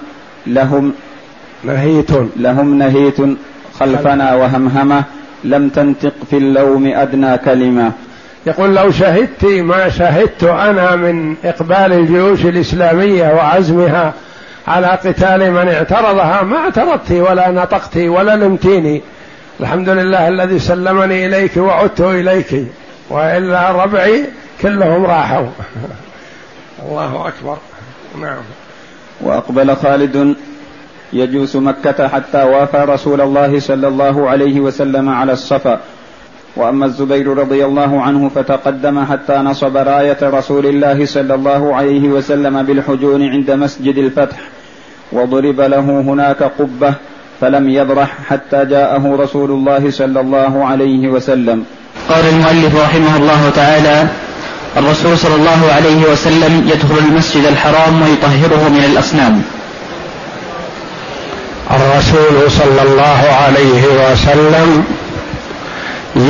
[0.47, 0.93] لهم
[1.63, 2.11] نهيت.
[2.35, 3.17] لهم نهيت
[3.79, 5.03] خلفنا وهمهمة
[5.43, 7.91] لم تنطق في اللوم أدنى كلمة.
[8.45, 14.13] يقول لو شهدت ما شهدت أنا من إقبال الجيوش الإسلامية وعزمها
[14.67, 19.01] على قتال من اعترضها ما اعترضت ولا نطقت ولا لمتيني
[19.59, 22.67] الحمد لله الذي سلمني إليك وعدت إليك
[23.09, 24.25] وإلا ربعي
[24.61, 25.47] كلهم راحوا.
[26.85, 27.57] الله أكبر.
[28.21, 28.41] نعم.
[29.21, 30.35] وأقبل خالد
[31.13, 35.79] يجوس مكة حتى وافى رسول الله صلى الله عليه وسلم على الصفا.
[36.55, 42.63] وأما الزبير رضي الله عنه فتقدم حتى نصب راية رسول الله صلى الله عليه وسلم
[42.63, 44.37] بالحجون عند مسجد الفتح
[45.11, 46.93] وضرب له هناك قبة
[47.41, 51.65] فلم يبرح حتى جاءه رسول الله صلى الله عليه وسلم.
[52.09, 54.07] قال المؤلف رحمه الله تعالى
[54.77, 59.41] الرسول صلى الله عليه وسلم يدخل المسجد الحرام ويطهره من الأصنام.
[61.71, 64.83] الرسول صلى الله عليه وسلم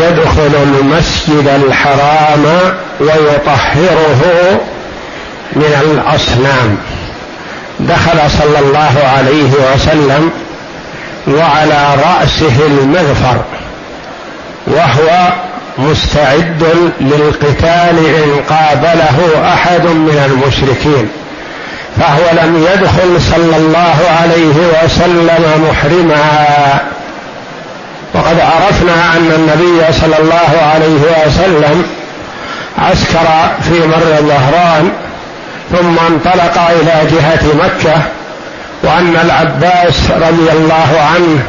[0.01, 2.45] يدخل المسجد الحرام
[2.99, 4.21] ويطهره
[5.55, 6.77] من الأصنام.
[7.79, 10.31] دخل صلى الله عليه وسلم
[11.27, 13.41] وعلى رأسه المغفر
[14.67, 15.33] وهو
[15.77, 16.63] مستعد
[17.01, 19.17] للقتال إن قابله
[19.53, 21.09] أحد من المشركين.
[21.99, 26.92] فهو لم يدخل صلى الله عليه وسلم محرما.
[28.13, 31.85] وقد عرفنا أن النبي صلى الله عليه وسلم
[32.77, 33.27] عسكر
[33.61, 34.91] في مر الظهران
[35.71, 38.01] ثم انطلق إلى جهة مكة
[38.83, 41.43] وأن العباس رضي الله عنه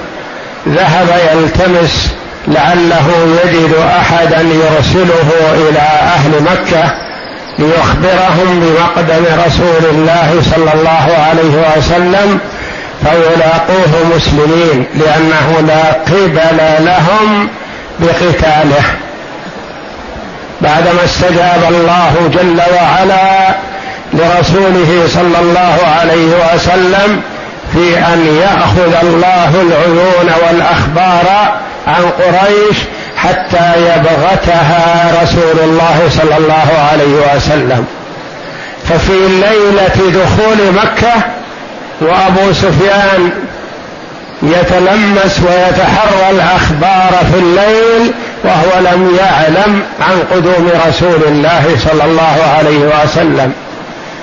[0.69, 2.11] ذهب يلتمس
[2.49, 3.11] لعله
[3.45, 5.81] يجد احدا يرسله إلى
[6.17, 6.95] أهل مكة
[7.59, 12.39] ليخبرهم بمقدم رسول الله صلى الله عليه وسلم
[13.05, 17.49] فيلاقوه مسلمين لأنه لا قبل لهم
[18.01, 18.85] بقتاله.
[20.61, 23.55] بعدما استجاب الله جل وعلا
[24.13, 27.23] لرسوله صلى الله عليه وسلم
[27.73, 32.77] في أن يأخذ الله العيون والأخبار عن قريش
[33.17, 37.87] حتى يبغتها رسول الله صلى الله عليه وسلم.
[38.89, 41.13] ففي ليله دخول مكة
[42.01, 43.31] وابو سفيان
[44.43, 48.13] يتلمس ويتحرى الأخبار في الليل
[48.45, 53.53] وهو لم يعلم عن قدوم رسول الله صلى الله عليه وسلم.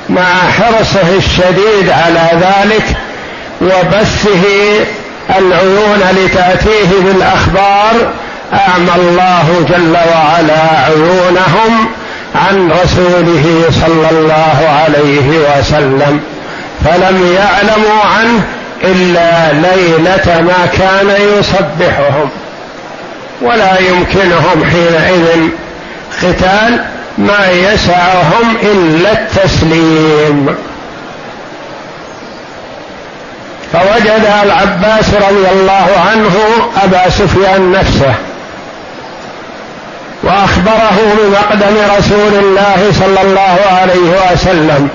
[0.10, 2.84] مع حرصه الشديد على ذلك
[3.62, 4.44] وبثه
[5.40, 8.12] العيون لتأتيه بالأخبار
[8.54, 11.88] أعمى الله جل وعلا عيونهم
[12.36, 16.20] عن رسوله صلى الله عليه وسلم.
[16.86, 18.44] فلم يعلموا عنه
[18.84, 22.30] إلا ليلة ما كان يصبحهم
[23.42, 25.50] ولا يمكنهم حينئذ
[26.24, 26.86] قتال
[27.18, 30.56] ما يسعهم إلا التسليم.
[33.74, 36.38] فوجد العباس رضي الله عنه
[36.84, 38.14] أبا سفيان نفسه
[40.24, 44.90] وأخبره بمقدم رسول الله صلى الله عليه وسلم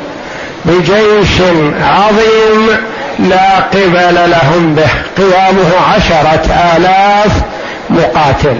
[0.67, 1.41] بجيش
[1.81, 2.77] عظيم
[3.19, 4.89] لا قبل لهم به.
[5.17, 7.33] قيامه عشرة آلاف
[7.91, 8.57] مقاتل.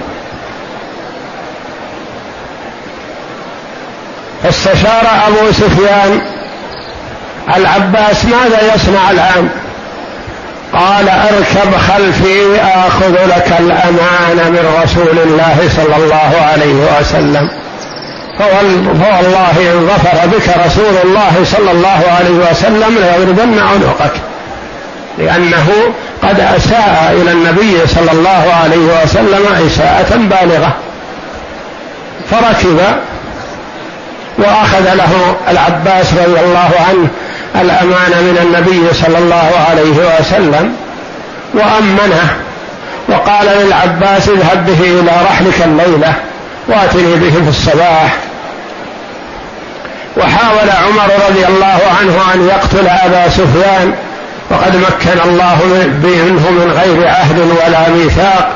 [4.43, 6.21] فاستشار أبو سفيان
[7.57, 9.49] العباس ماذا يصنع الآن؟
[10.73, 17.66] قال أركب خلفي آخذ لك الأمان من رسول الله صلى الله عليه وسلم.
[18.39, 24.13] فوالله إن ظفر بك رسول الله صلى الله عليه وسلم ليضربن عنقك.
[25.19, 25.69] لأنه
[26.23, 30.75] قد أساء إلى النبي صلى الله عليه وسلم إساءة بالغة.
[32.31, 32.81] فركب
[34.39, 37.09] وأخذ له العباس رضي الله عنه
[37.55, 40.77] الأمان من النبي صلى الله عليه وسلم
[41.55, 42.37] وأمنه
[43.09, 46.13] وقال للعباس اذهب به إلى رحلك الليلة
[46.69, 48.17] وأتني به في الصباح.
[50.17, 53.95] وحاول عمر رضي الله عنه أن يقتل أبا سفيان
[54.51, 55.59] وقد مكن الله
[56.03, 58.51] منه من غير عهد ولا ميثاق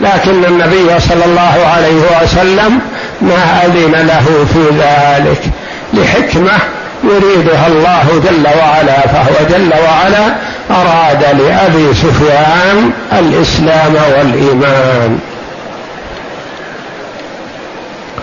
[0.00, 2.80] لكن النبي صلى الله عليه وسلم
[3.22, 5.42] ما أذن له في ذلك
[5.94, 6.58] لحكمة
[7.04, 10.34] يريدها الله جل وعلا فهو جل وعلا
[10.70, 15.18] أراد لأبي سفيان الإسلام والإيمان.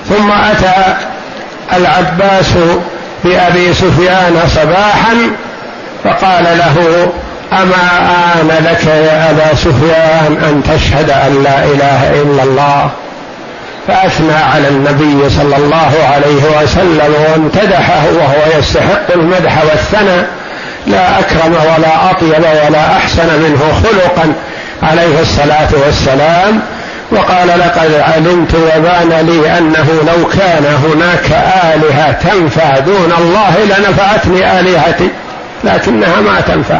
[0.10, 0.95] ثم أتى
[1.78, 2.54] العباس
[3.24, 5.16] بأبي سفيان صباحا
[6.04, 7.08] فقال له
[7.54, 12.90] أما آن لك يا أبا سفيان أن تشهد أن لا إله إلا الله؟
[13.88, 20.22] فأثنى على النبي صلى الله عليه وسلم وامتدحه وهو يستحق المدح والثنى
[20.88, 24.34] لا أكرم ولا أطيب ولا أحسن منه خلقا.
[24.84, 26.62] عليه الصلاة والسلام
[27.12, 31.32] وقال لقد علمت وبان لي انه لو كان هناك
[31.74, 35.10] آلهة تنفع دون الله لنفعتني آلهتي
[35.64, 36.80] لكنها ما تنفع.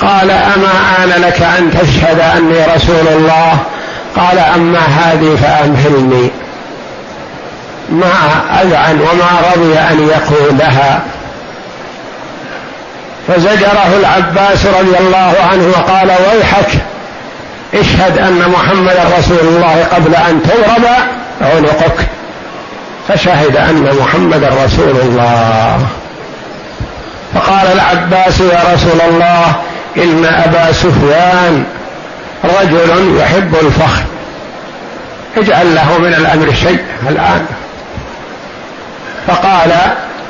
[0.00, 0.72] قال أما
[1.04, 3.58] آن لك أن تشهد أني رسول الله؟
[4.16, 6.30] قال أما هذه فأمهلني.
[7.90, 8.12] ما
[8.62, 11.00] أذعن وما رضي أن يقولها.
[13.28, 16.78] فزجره العباس رضي الله عنه وقال ويحك.
[17.80, 20.86] اشهد ان محمدا رسول الله قبل ان تضرب
[21.40, 22.06] عنقك.
[23.08, 25.86] فشهد ان محمدا رسول الله.
[27.34, 29.54] فقال العباس يا رسول الله
[29.96, 31.64] إن أبا سفيان
[32.44, 34.04] رجل يحب الفخر.
[35.36, 37.46] اجعل له من الأمر شيء الآن.
[39.26, 39.70] فقال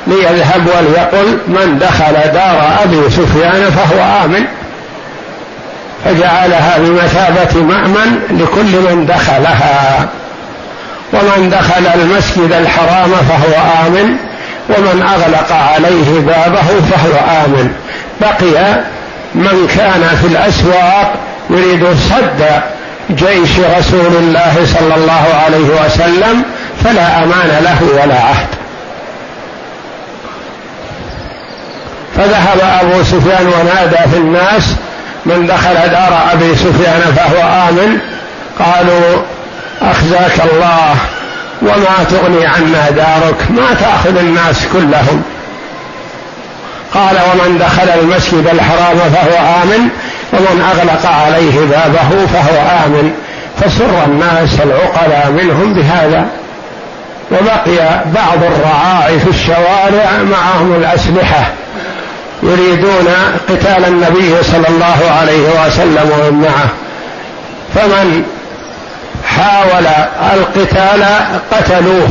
[0.07, 4.45] ليذهب وليقل من دخل دار أبي سفيان فهو آمن.
[6.05, 10.07] فجعلها بمثابة مأمن لكل من دخلها.
[11.13, 14.15] ومن دخل المسجد الحرام فهو آمن
[14.69, 17.73] ومن أغلق عليه بابه فهو آمن.
[18.21, 18.81] بقي
[19.35, 21.13] من كان في الأسواق
[21.49, 22.61] يريد صد
[23.09, 26.43] جيش رسول الله صلى الله عليه وسلم
[26.83, 28.47] فلا أمان له ولا عهد.
[32.17, 34.75] فذهب أبو سفيان ونادى في الناس
[35.27, 37.99] من دخل دار أبي سفيان فهو آمن
[38.59, 39.21] قالوا
[39.81, 40.95] أخزاك الله
[41.61, 45.23] وما تغني عنا دارك ما تأخذ الناس كلهم.
[46.93, 49.89] قال ومن دخل المسجد الحرام فهو آمن
[50.33, 53.11] ومن أغلق عليه بابه فهو آمن.
[53.59, 56.25] فسر الناس العقلاء منهم بهذا.
[57.31, 61.51] وبقي بعض الرعاع في الشوارع معهم الأسلحة.
[62.43, 63.07] يريدون
[63.49, 66.69] قتال النبي صلى الله عليه وسلم ومن معه
[67.75, 68.23] فمن
[69.25, 69.87] حاول
[70.33, 71.05] القتال
[71.51, 72.09] قتلوه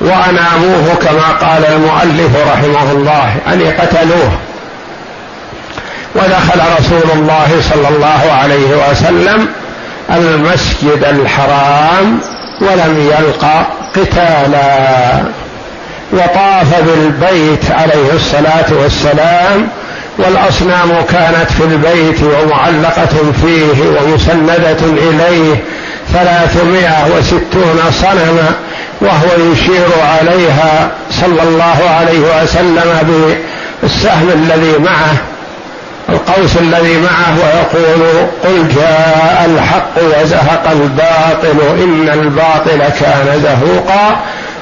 [0.00, 4.32] وأناموه كما قال المؤلف رحمه الله أن قتلوه.
[6.14, 9.48] ودخل رسول الله صلى الله عليه وسلم
[10.10, 12.20] المسجد الحرام
[12.60, 13.66] ولم يلقى
[13.96, 15.39] قتالا.
[16.12, 19.68] وطاف بالبيت عليه الصلاة والسلام
[20.18, 25.56] والأصنام كانت في البيت ومعلقة فيه ومسندة إليه
[26.12, 28.52] ثلاثمائة وستون صنما
[29.00, 29.88] وهو يشير
[30.18, 33.36] عليها صلى الله عليه وسلم
[33.82, 35.16] بالسهم الذي معه
[36.08, 44.16] القوس الذي معه ويقول قل جاء الحق وزهق الباطل إن الباطل كان زهوقا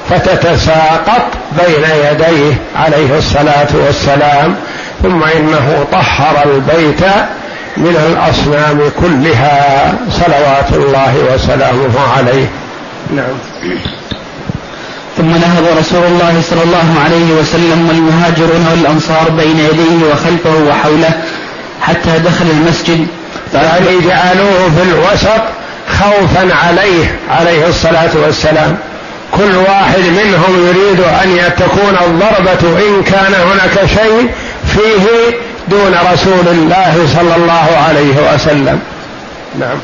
[0.09, 4.55] فتتساقط بين يديه عليه الصلاة والسلام
[5.03, 7.01] ثم إنه طهر البيت
[7.77, 12.45] من الأصنام كلها صلوات الله وسلامه عليه.
[13.15, 13.35] نعم.
[15.17, 21.11] ثم نهض رسول الله صلى الله عليه وسلم والمهاجرون والأنصار بين يديه وخلفه وحوله
[21.81, 23.07] حتى دخل المسجد.
[23.53, 25.41] يعني جعلوه في الوسط
[25.99, 28.77] خوفا عليه عليه الصلاة والسلام.
[29.37, 34.29] كل واحد منهم يريد أن تكون الضربة إن كان هناك شيء
[34.67, 38.79] فيه دون رسول الله صلى الله عليه وسلم.
[39.59, 39.77] نعم.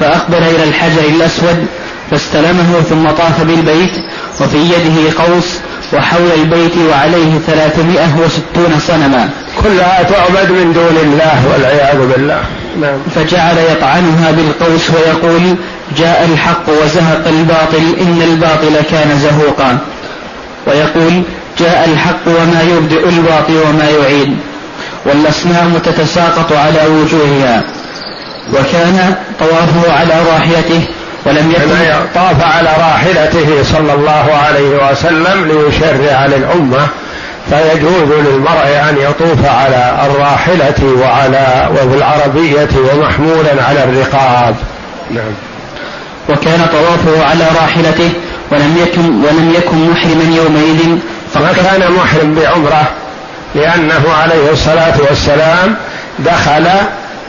[0.00, 1.66] فأقبل إلى الحجر الأسود
[2.10, 3.92] فاستلمه ثم طاف بالبيت
[4.40, 5.46] وفي يده قوس
[5.92, 9.28] وحول البيت وعليه ثلاثمائة وستون صنما.
[9.62, 12.42] كلها تعبد من دون الله والعياذ بالله.
[12.80, 12.98] نعم.
[13.14, 15.56] فجعل يطعنها بالقوس ويقول
[15.98, 19.78] جاء الحق وزهق الباطل إن الباطل كان زهوقا.
[20.66, 21.22] ويقول
[21.58, 24.36] جاء الحق وما يبدئ الباطل وما يعيد.
[25.06, 27.62] والأصنام تتساقط على وجوهها.
[28.52, 30.80] وكان طوافه على راحلته
[31.24, 36.88] ولم يكن طاف على راحلته صلى الله عليه وسلم ليشرع للأمة.
[37.50, 44.56] فيجوز للمرء أن يطوف على الراحلة وعلى وفي العربية ومحمولا على الرقاب.
[45.10, 45.34] نعم.
[46.28, 48.10] وكان طوافه على راحلته
[48.50, 50.98] ولم يكن ولم يكن محرما يومئذ.
[51.34, 52.90] ما كان محرم بعمرة
[53.54, 55.76] لأنه عليه الصلاة والسلام
[56.18, 56.68] دخل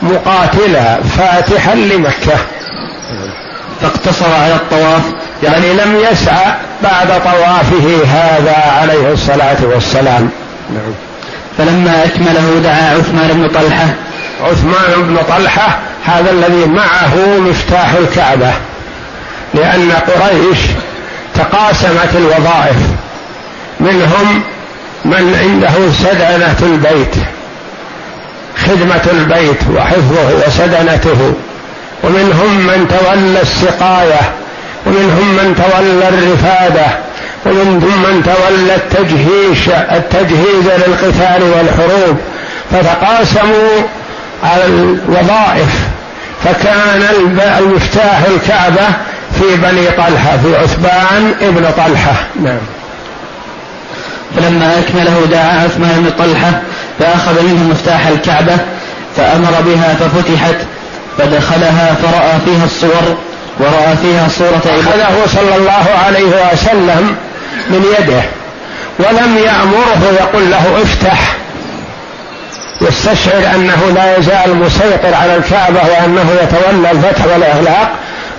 [0.02, 2.38] مقاتلا فاتحا لمكة.
[3.80, 5.02] فاقتصر على الطواف
[5.42, 10.30] يعني لم يسعى بعد طوافه هذا عليه الصلاة والسلام.
[10.70, 10.92] نعم.
[11.58, 13.86] فلما أكمله دعا عثمان بن طلحة.
[14.42, 18.52] عثمان بن طلحة هذا الذي معه مفتاح الكعبة
[19.54, 20.58] لأن قريش
[21.34, 22.76] تقاسمت الوظائف.
[23.80, 24.42] منهم
[25.04, 27.14] من عنده سدنة البيت
[28.66, 31.32] خدمة البيت وحفظه وسدنته.
[32.04, 34.20] ومنهم من تولى السقاية.
[34.86, 36.86] ومنهم من تولى الرفادة
[37.46, 42.16] ومنهم من تولى التجهيش التجهيز للقتال والحروب.
[42.72, 43.82] فتقاسموا
[44.44, 45.88] على الوظائف
[46.44, 47.02] فكان
[47.58, 48.86] المفتاح الكعبة
[49.34, 52.14] في بني طلحة في عثمان ابن طلحة.
[52.42, 52.58] نعم.
[54.36, 56.60] فلما أكمله دعا عثمان بن طلحة
[56.98, 58.58] فأخذ منه مفتاح الكعبة
[59.16, 60.56] فأمر بها ففتحت
[61.18, 63.16] فدخلها فرأى فيها الصور
[63.60, 67.16] ورأى فيها صورة أخذه صلى الله عليه وسلم
[67.70, 68.22] من يده
[68.98, 71.36] ولم يأمره يقول له افتح.
[72.80, 77.90] يستشعر أنه لا يزال مسيطر على الكعبة وأنه يتولى الفتح والإغلاق.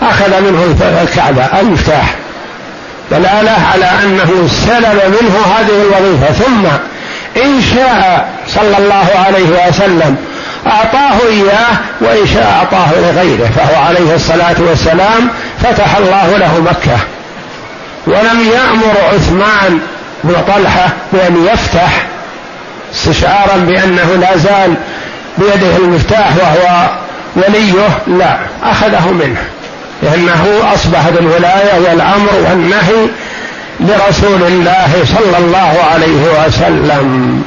[0.02, 2.16] أخذ منه الكعبة المفتاح
[3.12, 6.34] دلالة على أنه سلب منه هذه الوظيفة.
[6.34, 6.66] ثم
[7.44, 10.18] إن شاء صلى الله عليه وسلم
[10.68, 15.30] أعطاه إياه وإن شاء أعطاه لغيره فهو عليه الصلاة والسلام
[15.64, 16.98] فتح الله له مكة.
[18.08, 19.80] ولم يأمر عثمان
[20.24, 22.06] بن طلحة بأن يفتح
[22.94, 24.74] استشعارا بأنه لا زال
[25.38, 26.90] بيده المفتاح وهو
[27.36, 27.74] وليه
[28.08, 29.42] لا أخذه منه
[30.04, 33.08] لأنه أصبحت الولاية والأمر والنهي
[33.80, 37.44] لرسول الله صلى الله عليه وسلم.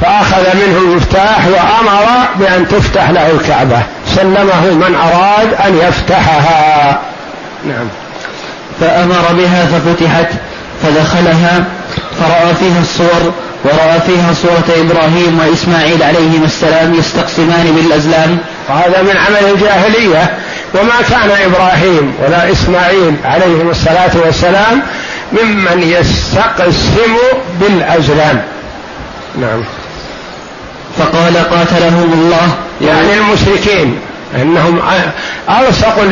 [0.00, 3.82] فأخذ منه المفتاح وأمر بأن تفتح له الكعبة.
[4.16, 6.98] سلمه من أراد أن يفتحها.
[7.66, 7.88] نعم.
[8.80, 10.28] فأمر بها ففتحت
[10.82, 11.64] فدخلها
[12.20, 13.32] فرأى فيها الصور
[13.64, 18.38] ورأى فيها صورة إبراهيم وإسماعيل عليهما السلام يستقسمان بالأزلام.
[18.68, 20.38] وهذا من عمل الجاهلية.
[20.74, 24.82] وما كان إبراهيم ولا إسماعيل عليهم الصلاة والسلام
[25.32, 27.16] ممن يستقسم
[27.60, 28.42] بالأزلام.
[29.40, 29.64] نعم.
[30.98, 32.48] فقال قاتلهم الله.
[32.80, 33.98] يعني المشركين
[34.42, 34.80] انهم
[35.48, 36.04] ألصقوا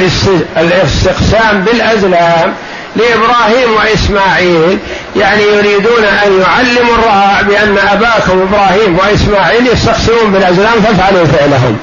[0.56, 2.52] الاستقسام بالأزلام
[2.96, 4.78] لإبراهيم وإسماعيل.
[5.16, 11.76] يعني يريدون أن يعلموا الرعاع بأن أباكم إبراهيم وإسماعيل يستقسمون بالأزلام فافعلوا فعلهم.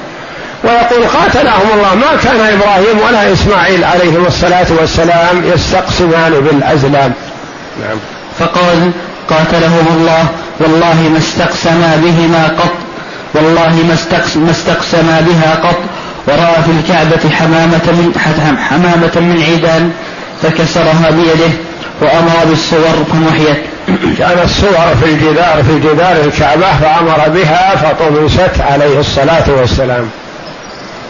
[0.64, 1.94] ويقول قاتلهم الله.
[1.94, 7.12] ما كان إبراهيم ولا إسماعيل عليهم الصلاة والسلام يستقسمان بالأزلام.
[7.80, 7.98] نعم.
[8.38, 8.90] فقال
[9.30, 10.26] قاتلهم الله.
[10.60, 12.89] والله ما استقسما بهما قط.
[13.34, 13.74] والله
[14.36, 15.78] ما استقسما بها قط
[16.26, 18.12] ورأى في الكعبة حمامة من
[18.70, 19.92] حمامة من عيدان
[20.42, 21.52] فكسرها بيده
[22.00, 23.62] وأمر بالصور فمحيت.
[24.18, 30.10] كان الصور في الجدار في جدار الكعبة فأمر بها فطمست عليه الصلاة والسلام.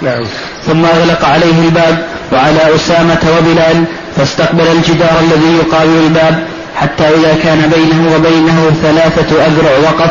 [0.03, 0.25] نعم.
[0.67, 1.99] ثم أغلق عليه الباب
[2.33, 3.85] وعلى أسامة وبلال
[4.17, 6.45] فاستقبل الجدار الذي يقابل الباب
[6.77, 10.11] حتى إذا كان بينه وبينه ثلاثة أذرع وقف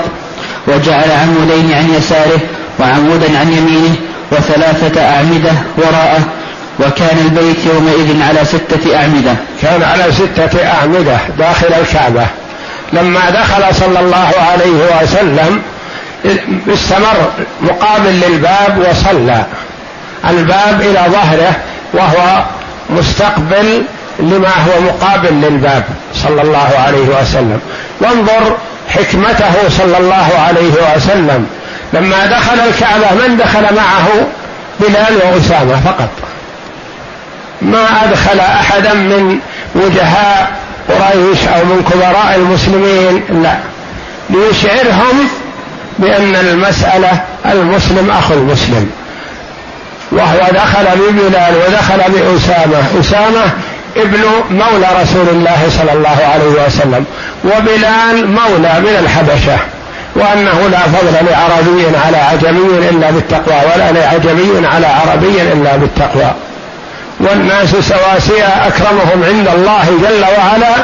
[0.69, 2.39] وجعل عمودين عن يساره
[2.79, 3.95] وعمودا عن يمينه
[4.31, 6.21] وثلاثة أعمدة وراءه
[6.79, 9.35] وكان البيت يومئذ على ستة أعمدة.
[9.61, 12.25] كان على ستة أعمدة داخل الكعبة.
[12.93, 15.61] لما دخل صلى الله عليه وسلم
[16.73, 19.45] استمر مقابل للباب وصلى.
[20.29, 21.55] الباب إلى ظهره
[21.93, 22.43] وهو
[22.89, 23.81] مستقبل
[24.19, 27.59] لما هو مقابل للباب صلى الله عليه وسلم.
[28.01, 28.57] وانظر
[28.89, 31.47] حكمته صلى الله عليه وسلم.
[31.93, 34.07] لما دخل الكعبة من دخل معه؟
[34.79, 36.09] بلال وأسامة فقط.
[37.61, 39.39] ما أدخل أحدا من
[39.75, 40.51] وجهاء
[40.89, 43.57] قريش أو من كبراء المسلمين لا.
[44.29, 45.27] ليشعرهم
[45.99, 48.91] بأن المسألة المسلم أخو المسلم.
[50.11, 52.99] وهو دخل ببلال ودخل بأسامة.
[52.99, 53.51] أسامة
[53.97, 57.05] ابن مولى رسول الله صلى الله عليه وسلم
[57.43, 59.57] وبلال مولى من الحبشة
[60.15, 66.31] وأنه لا فضل لعربي على عجمي إلا بالتقوى ولا لعجمي على عربي إلا بالتقوى.
[67.19, 70.75] والناس سواسية أكرمهم عند الله جل وعلا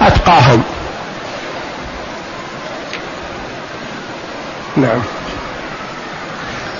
[0.00, 0.62] أتقاهم.
[4.76, 5.02] نعم.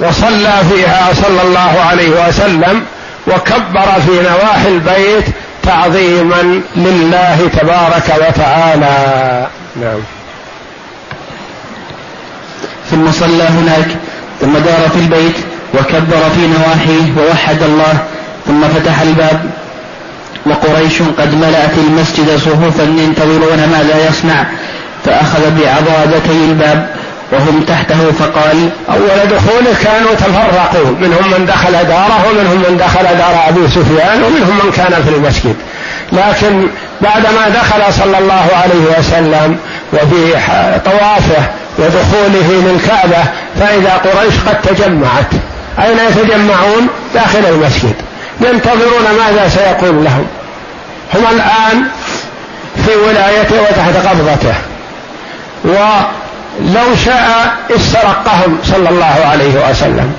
[0.01, 2.85] وصلى فيها صلى الله عليه وسلم
[3.27, 5.25] وكبر في نواحي البيت
[5.67, 9.47] تعظيما لله تبارك وتعالى.
[9.81, 10.01] نعم.
[12.91, 13.87] ثم صلى هناك
[14.41, 15.37] ثم دار في البيت
[15.75, 17.99] وكبر في نواحيه ووحد الله
[18.47, 19.51] ثم فتح الباب.
[20.47, 24.45] وقريش قد ملأت المسجد صفوفا ينتظرون ماذا يصنع
[25.05, 26.95] فأخذ بعضادتي الباب.
[27.35, 33.49] وهم تحته فقال أول دخوله كانوا تفرقوا منهم من دخل داره ومنهم من دخل دار
[33.49, 35.57] أبي سفيان ومنهم من كان في المسجد.
[36.12, 36.68] لكن
[37.01, 39.59] بعدما دخل صلى الله عليه وسلم
[39.93, 40.32] وفي
[40.85, 41.43] طوافه
[41.78, 43.24] ودخوله للكعبة
[43.61, 45.32] فإذا قريش قد تجمعت.
[45.78, 47.94] أين يتجمعون؟ داخل المسجد.
[48.40, 50.27] ينتظرون ماذا سيقول لهم.
[51.15, 51.85] هم الآن
[52.86, 54.55] في ولايته وتحت قبضته.
[56.60, 60.14] ولو شاء استرقهم صلى الله عليه وسلم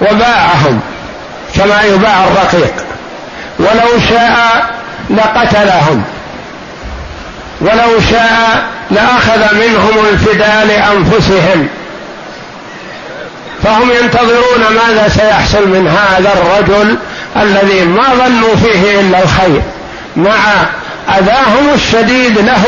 [0.00, 0.80] وباعهم
[1.54, 2.74] كما يباع الرقيق.
[3.58, 4.64] ولو شاء
[5.10, 6.04] لقتلهم.
[7.60, 11.68] ولو شاء لأخذ منهم الفداء لأنفسهم.
[13.64, 16.96] فهم ينتظرون ماذا سيحصل من هذا الرجل
[17.42, 19.62] الذي ما ظنوا فيه إلا الخير.
[20.16, 20.36] مع
[21.18, 22.64] أذاهم الشديد له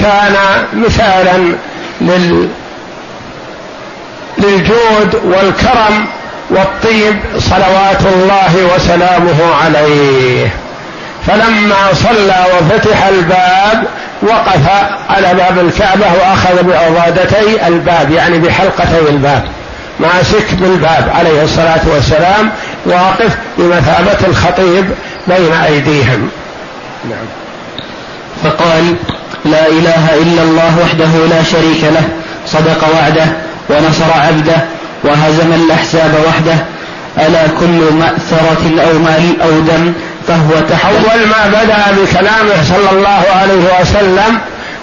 [0.00, 0.36] كان
[0.72, 1.54] مثالا
[2.00, 2.48] لل
[4.38, 6.06] للجود والكرم
[6.50, 10.48] والطيب صلوات الله وسلامه عليه.
[11.26, 13.84] فلما صلى وفتح الباب
[14.22, 14.68] وقف
[15.10, 19.44] على باب الكعبة وأخذ بعضادتي الباب يعني بحلقتي الباب
[20.00, 22.50] ماسك بالباب عليه الصلاة والسلام
[22.86, 24.84] واقف بمثابة الخطيب
[25.26, 26.30] بين أيديهم.
[27.10, 27.39] نعم.
[28.44, 28.96] فقال
[29.44, 32.02] لا إله إلا الله وحده لا شريك له
[32.46, 33.26] صدق وعده
[33.70, 34.56] ونصر عبده
[35.04, 36.56] وهزم الأحزاب وحده
[37.26, 39.92] ألا كل مأثرة أو مال أو دم
[40.28, 40.84] فهو تحت.
[40.84, 44.38] أول ما بدأ بكلامه صلى الله عليه وسلم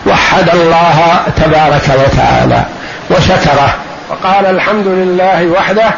[0.07, 2.63] وحد الله تبارك وتعالى
[3.09, 3.75] وشكره
[4.09, 5.89] وقال الحمد لله وحده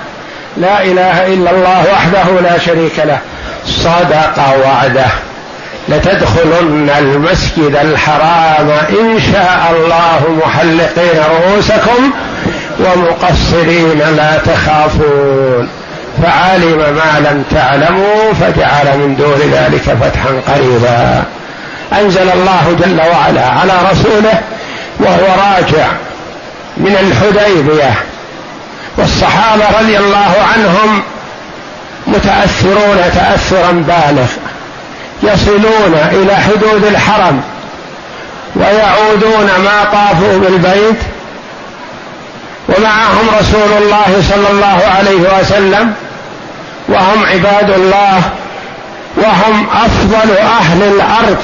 [0.57, 3.17] لا إله إلا الله وحده لا شريك له
[3.65, 5.07] صدق وعده.
[5.89, 12.11] لتدخلن المسجد الحرام إن شاء الله محلقين رؤوسكم
[12.79, 15.69] ومقصرين لا تخافون.
[16.23, 21.23] فعلم ما لم تعلموا فجعل من دون ذلك فتحا قريبا.
[22.01, 24.41] أنزل الله جل وعلا على رسوله
[24.99, 25.87] وهو راجع
[26.77, 27.93] من الحديبية.
[28.97, 31.01] والصحابة رضي الله عنهم
[32.07, 34.27] متأثرون تاثرا بالغ.
[35.23, 37.41] يصلون إلى حدود الحرم
[38.55, 40.99] ويعودون ما طافوا بالبيت
[42.69, 45.93] ومعهم رسول الله صلى الله عليه وسلم
[46.87, 48.21] وهم عباد الله
[49.17, 51.37] وهم أفضل أهل الأرض.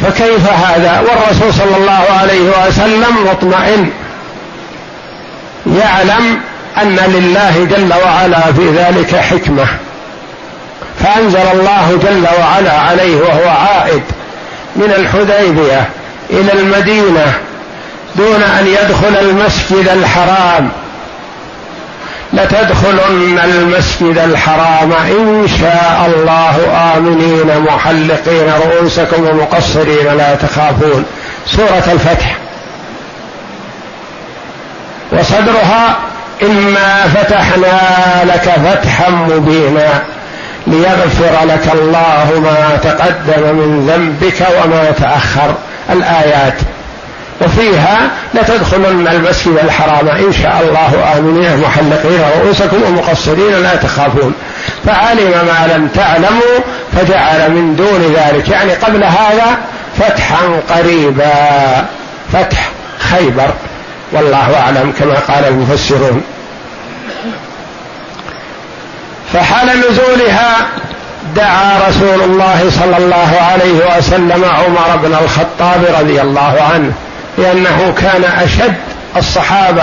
[0.00, 3.90] فكيف هذا؟ والرسول صلى الله عليه وسلم مطمئن
[5.66, 6.40] يعلم
[6.82, 9.66] أن لله جل وعلا في ذلك حكمة.
[11.02, 14.02] فأنزل الله جل وعلا عليه وهو عائد
[14.76, 15.88] من الحديبية
[16.30, 17.32] إلى المدينة
[18.16, 20.70] دون أن يدخل المسجد الحرام.
[22.32, 26.56] لتدخلن المسجد الحرام إن شاء الله
[26.96, 31.04] آمنين محلقين رؤوسكم ومقصرين لا تخافون.
[31.46, 32.36] سورة الفتح.
[35.12, 35.96] وصدرها
[36.42, 37.80] إنا فتحنا
[38.24, 40.02] لك فتحا مبينا.
[40.66, 45.54] ليغفر لك الله ما تقدم من ذنبك وما تأخر.
[45.90, 46.54] الآيات.
[47.40, 47.98] وفيها
[48.34, 50.08] لتدخلن المسجد الحرام.
[50.08, 51.60] إن شاء الله آمنين.
[51.60, 54.34] محلقين رؤوسكم ومقصرين لا تخافون.
[54.86, 56.58] فعلم ما لم تعلموا
[56.92, 58.48] فجعل من دون ذلك.
[58.48, 59.58] يعني قبل هذا
[59.98, 61.86] فتحا قريبا.
[62.32, 63.50] فتح خيبر.
[64.12, 66.22] والله أعلم كما قال المفسرون.
[69.32, 70.56] فحال نزولها
[71.36, 76.92] دعا رسول الله صلى الله عليه وسلم عمر بن الخطاب رضي الله عنه
[77.38, 78.74] لأنه كان أشد
[79.16, 79.82] الصحابة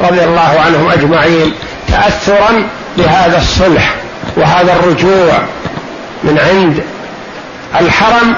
[0.00, 1.52] رضي الله عنهم أجمعين
[1.88, 2.68] تأثرا
[2.98, 3.94] بهذا الصلح
[4.36, 5.32] وهذا الرجوع
[6.24, 6.82] من عند
[7.80, 8.34] الحرم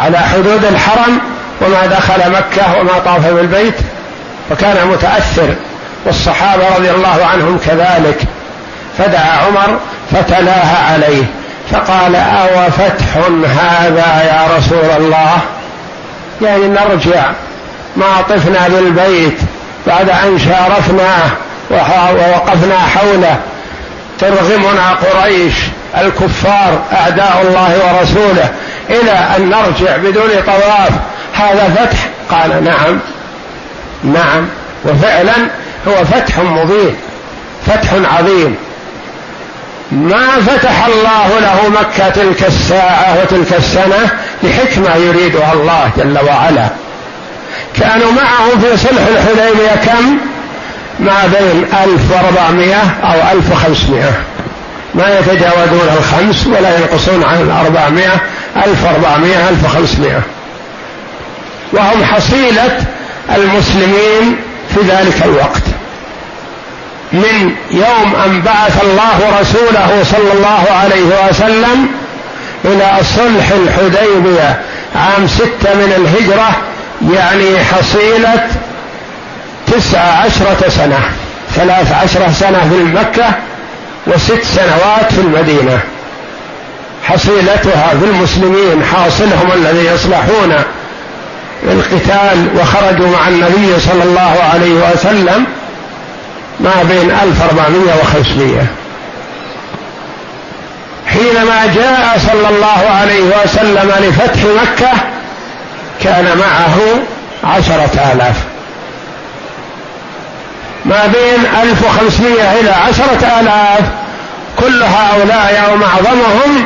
[0.00, 1.18] على حدود الحرم
[1.60, 3.74] وما دخل مكة وما طاف بالبيت
[4.50, 5.54] فكان متأثر
[6.06, 8.24] والصحابة رضي الله عنهم كذلك.
[9.00, 9.78] فدعا عمر
[10.12, 11.24] فتلاها عليه
[11.70, 13.16] فقال أو فتح
[13.58, 15.38] هذا يا رسول الله؟
[16.42, 17.24] يعني نرجع
[17.96, 19.38] ما طفنا بالبيت
[19.86, 21.30] بعد أن شارفناه
[21.70, 23.36] ووقفنا حوله.
[24.18, 25.54] ترغمنا قريش
[26.00, 28.50] الكفار أعداء الله ورسوله
[28.90, 30.90] إلى أن نرجع بدون طواف.
[31.34, 31.98] هذا فتح؟
[32.30, 32.98] قال نعم
[34.04, 34.48] نعم
[34.84, 35.34] وفعلا
[35.88, 36.96] هو فتح مبين
[37.66, 38.56] فتح عظيم.
[39.92, 44.10] ما فتح الله له مكة تلك الساعة وتلك السنة
[44.42, 46.68] لحكمة يريدها الله جل وعلا.
[47.80, 50.18] كانوا معهم في صلح الحديبية كم؟
[51.00, 54.04] ما بين 1400 أو 1500
[54.94, 58.08] ما يتجاوزون الخمس ولا ينقصون عن 400
[58.66, 60.22] 1400 1500
[61.72, 62.78] وهم حصيلة
[63.36, 64.36] المسلمين
[64.74, 65.62] في ذلك الوقت.
[67.12, 71.88] من يوم أن بعث الله رسوله صلى الله عليه وسلم
[72.64, 74.60] إلى صلح الحديبية
[74.94, 76.56] عام ستة من الهجرة
[77.14, 78.48] يعني حصيلة
[79.66, 80.98] تسع عشرة سنة
[81.54, 83.32] ثلاث عشرة سنة في مكة
[84.06, 85.80] وست سنوات في المدينة.
[87.04, 90.54] حصيلتها في المسلمين حاصلهم الذي يصلحون
[91.64, 95.46] القتال وخرجوا مع النبي صلى الله عليه وسلم
[96.60, 98.64] ما بين 1400 و500
[101.06, 104.92] حينما جاء صلى الله عليه وسلم لفتح مكة
[106.02, 106.78] كان معه
[107.44, 108.36] عشرة آلاف.
[110.84, 113.84] ما بين ألف وخمسمائة إلى عشرة آلاف.
[114.58, 116.64] كل هؤلاء أو معظمهم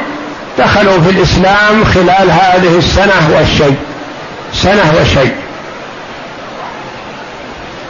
[0.59, 3.77] دخلوا في الإسلام خلال هذه السنة والشيء.
[4.55, 5.35] سنة وشيء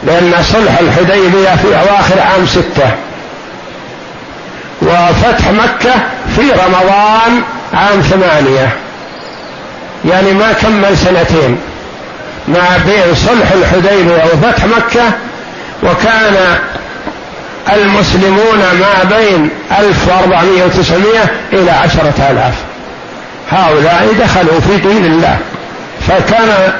[0.05, 2.91] لأن صلح الحديبية في أواخر عام ستة.
[4.81, 5.93] وفتح مكة
[6.35, 7.41] في رمضان
[7.73, 8.69] عام ثمانية.
[10.05, 11.57] يعني ما كمل سنتين.
[12.47, 15.03] ما بين صلح الحديبية وفتح مكة
[15.83, 16.57] وكان
[17.73, 19.49] المسلمون ما بين
[19.79, 22.53] 1400 و900 إلى عشرة آلاف.
[23.51, 25.37] هؤلاء دخلوا في دين الله.
[26.07, 26.73] فكان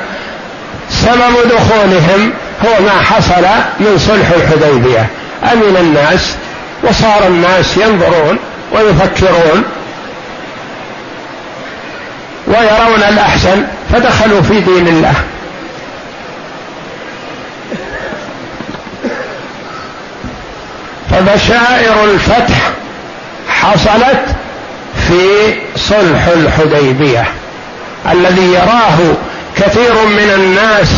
[0.89, 2.33] سبب دخولهم
[2.63, 3.45] هو ما حصل
[3.79, 5.07] من صلح الحديبية.
[5.53, 6.35] أمن الناس
[6.83, 8.37] وصار الناس ينظرون
[8.71, 9.63] ويفكرون
[12.47, 13.63] ويرون الأحسن
[13.93, 15.13] فدخلوا في دين الله.
[21.11, 22.71] فبشائر الفتح
[23.49, 24.25] حصلت
[25.07, 27.25] في صلح الحديبية.
[28.11, 28.97] الذي يراه
[29.57, 30.89] كثير من الناس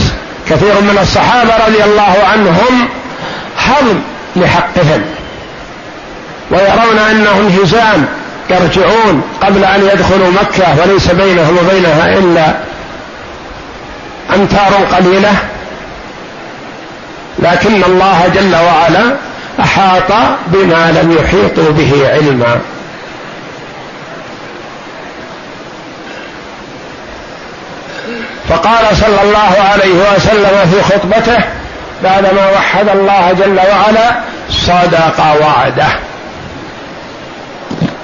[0.50, 2.88] كثير من الصحابة رضي الله عنهم
[3.58, 4.00] هضم
[4.36, 5.02] لحقهم.
[6.52, 8.06] ويرون انه انهزام
[8.50, 12.54] يرجعون قبل أن يدخلوا مكة وليس بينهم وبينها إلا
[14.36, 15.34] أمتار قليلة.
[17.40, 19.16] لكن الله جل وعلا
[19.60, 20.12] أحاط
[20.48, 22.60] بما لم يحيطوا به علما.
[28.50, 31.38] فقال صلى الله عليه وسلم في خطبته
[32.04, 34.16] بعدما وحد الله جل وعلا
[34.50, 35.88] صدق وعده.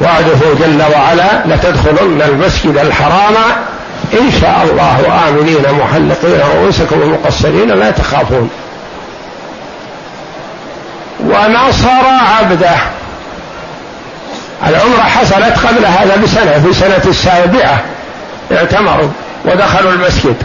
[0.02, 3.36] وعده جل وعلا لتدخلن المسجد الحرام.
[4.14, 8.50] إن شاء الله آمنين محلقين رؤوسكم ومقصرين لا تخافون.
[11.20, 12.06] ونصر
[12.40, 12.76] عبده.
[14.68, 17.80] العمرة حصلت قبل هذا بسنة في سنة السابعة.
[18.52, 19.10] اعتمروا.
[19.46, 20.36] ودخلوا المسجد.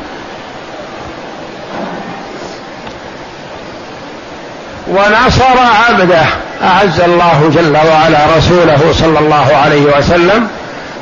[4.88, 5.58] ونصر
[5.88, 6.24] عبده
[6.62, 10.48] أعز الله جل وعلا رسوله صلى الله عليه وسلم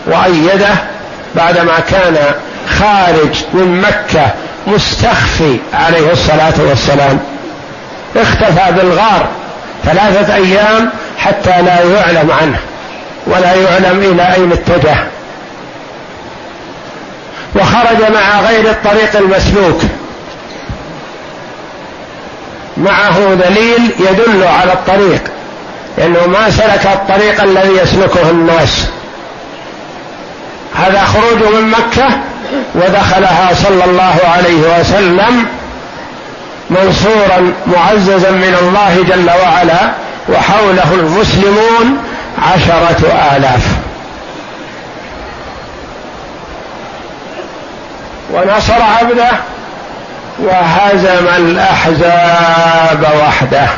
[0.06, 0.74] وأيده
[1.34, 2.16] بعدما كان
[2.78, 4.26] خارج من مكة
[4.66, 7.20] مستخفي عليه الصلاة والسلام.
[8.16, 9.26] اختفى بالغار
[9.84, 12.58] ثلاثة أيام حتى لا يعلم عنه
[13.26, 14.96] ولا يعلم إلى أين اتجه.
[17.56, 19.80] وخرج مع غير الطريق المسلوك.
[22.76, 25.22] معه دليل يدل على الطريق
[25.98, 28.86] لأنه ما سلك الطريق الذي يسلكه الناس.
[30.74, 32.08] هذا خروج من مكة
[32.74, 35.46] ودخلها صلى الله عليه وسلم
[36.70, 39.92] منصورا معززا من الله جل وعلا
[40.28, 41.98] وحوله المسلمون
[42.42, 43.85] عشرة آلاف.
[48.32, 49.30] ونصر عبده
[50.38, 53.68] وهزم الأحزاب وحده.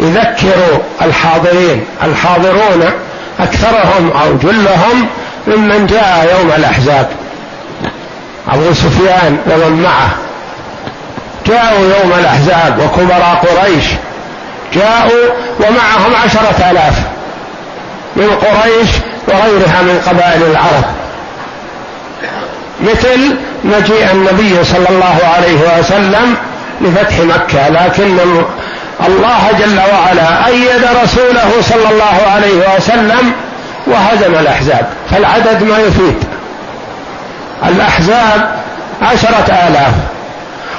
[0.00, 2.90] يذكر الحاضرين الحاضرون
[3.40, 5.06] أكثرهم أو جلهم
[5.46, 7.08] ممن جاء يوم الأحزاب.
[8.48, 10.10] أبو سفيان ومن معه.
[11.46, 13.84] جاءوا يوم الأحزاب وكبراء قريش.
[14.74, 15.28] جاءوا
[15.60, 16.94] ومعهم عشرة آلاف
[18.16, 18.88] من قريش
[19.28, 20.84] وغيرها من قبائل العرب.
[22.82, 26.36] مثل مجيء النبي صلى الله عليه وسلم
[26.80, 28.18] لفتح مكة لكن
[29.08, 33.32] الله جل وعلا أيد رسوله صلى الله عليه وسلم
[33.86, 34.86] وهزم الأحزاب.
[35.10, 36.24] فالعدد ما يفيد.
[37.68, 38.54] الأحزاب
[39.02, 39.94] عشرة آلاف.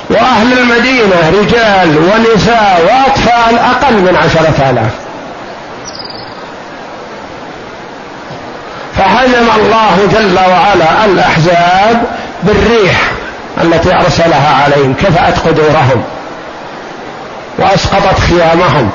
[0.10, 5.03] وأهل المدينة رجال ونساء وأطفال أقل من عشرة آلاف.
[8.98, 12.04] فهزم الله جل وعلا الأحزاب
[12.44, 13.02] بالريح
[13.64, 16.04] التي أرسلها عليهم كفأت قدورهم
[17.58, 18.90] وأسقطت خيامهم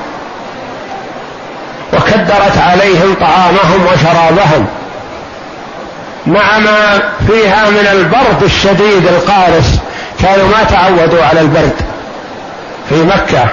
[1.93, 4.65] وكدرت عليهم طعامهم وشرابهم
[6.27, 9.79] مع ما فيها من البرد الشديد القارس
[10.21, 11.75] كانوا ما تعودوا على البرد
[12.89, 13.45] في مكة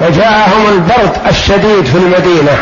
[0.00, 2.58] وجاءهم البرد الشديد في المدينة.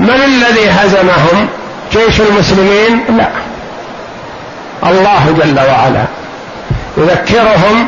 [0.00, 1.48] من الذي هزمهم؟
[1.92, 3.28] جيش المسلمين؟ لا.
[4.90, 6.04] الله جل وعلا
[6.96, 7.86] يذكرهم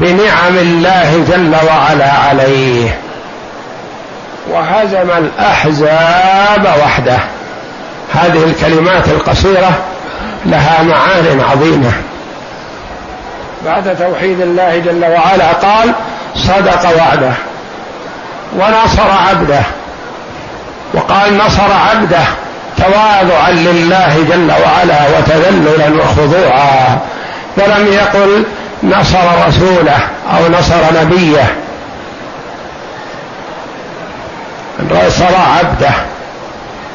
[0.00, 2.98] بنعم الله جل وعلا عليه.
[4.50, 7.18] وهزم الأحزاب وحده.
[8.14, 9.70] هذه الكلمات القصيرة
[10.46, 11.92] لها معان عظيمة.
[13.66, 15.92] بعد توحيد الله جل وعلا قال
[16.36, 17.32] صدق وعده.
[18.56, 19.62] ونصر عبده.
[20.94, 22.24] وقال نصر عبده
[22.78, 26.98] تواضعا لله جل وعلا وتذللا وخضوعا.
[27.56, 28.44] ولم يقل
[28.82, 29.98] نصر رسوله
[30.36, 31.54] أو نصر نبيه.
[34.90, 35.94] نصر عبده.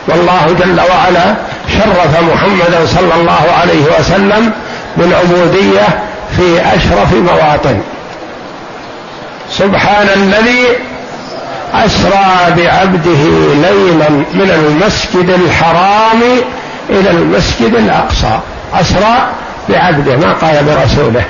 [0.07, 1.36] والله جل وعلا
[1.69, 4.52] شرف محمدا صلى الله عليه وسلم
[4.98, 5.88] بالعبودية
[6.38, 7.82] في أشرف مواطن.
[9.52, 10.65] سبحان الذي
[11.73, 13.23] أسرى بعبده
[13.53, 16.22] ليلا من المسجد الحرام
[16.89, 18.39] إلى المسجد الأقصى.
[18.73, 19.27] أسرى
[19.69, 21.26] بعبده ما قال برسوله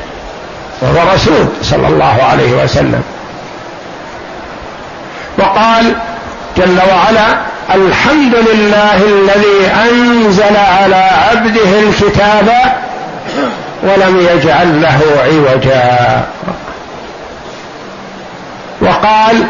[0.81, 3.03] وهو رسول صلى الله عليه وسلم.
[5.38, 5.95] وقال
[6.57, 7.27] جل وعلا
[7.76, 12.49] الحمد لله الذي أنزل على عبده الكتاب
[13.84, 16.22] ولم يجعل له عوجا.
[18.81, 19.43] وقال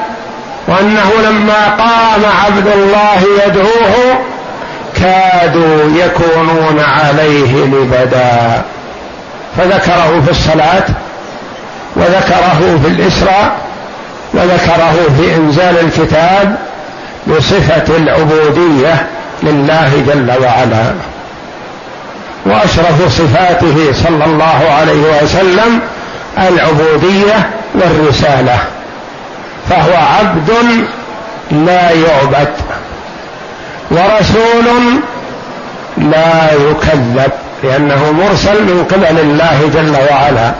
[0.68, 4.18] وأنه لما قام عبد الله يدعوه
[4.96, 8.62] كادوا يكونون عليه لبدا.
[9.58, 10.84] فذكره في الصلاة
[11.96, 13.52] وذكره في الإسراء
[14.34, 16.56] وذكره في إنزال الكتاب
[17.28, 19.08] بصفة العبودية
[19.44, 20.94] لله جل وعلا.
[22.46, 25.80] وأشرف صفاته صلى الله عليه وسلم
[26.38, 28.60] العبودية والرسالة.
[29.70, 30.52] فهو عبد
[31.52, 32.54] لا يعبد
[33.92, 35.00] ورسول
[35.98, 37.32] لا يكذب
[37.64, 40.52] لأنه مرسل من قبل الله جل وعلا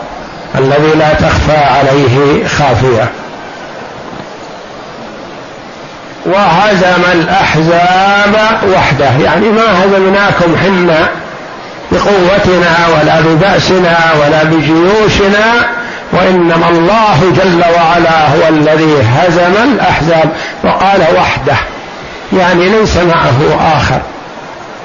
[0.58, 3.08] الذي لا تخفى عليه خافية.
[6.26, 11.08] وهزم الأحزاب وحده يعني ما هزمناكم حنا
[11.92, 15.77] بقوتنا ولا ببأسنا ولا بجيوشنا
[16.12, 20.30] وإنما الله جل وعلا هو الذي هزم الأحزاب
[20.64, 21.56] وقال وحده
[22.38, 24.00] يعني ليس معه آخر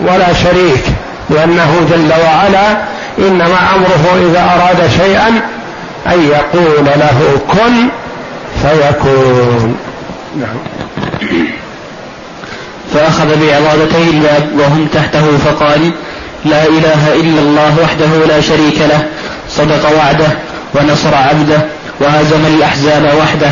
[0.02, 0.84] ولا شريك
[1.30, 2.78] لأنه جل وعلا
[3.20, 5.42] إنما أمره إذا أراد شيئا
[6.08, 7.88] أن يقول له كن
[8.62, 9.78] فيكون.
[10.40, 10.58] نعم.
[12.94, 15.92] فأخذ بعضادتي الباب وهم تحته فقال
[16.46, 19.04] لا إله إلا الله وحده لا شريك له
[19.50, 20.28] صدق وعده.
[20.76, 21.62] ونصر عبده
[22.00, 23.52] وهزم الأحزاب وحده.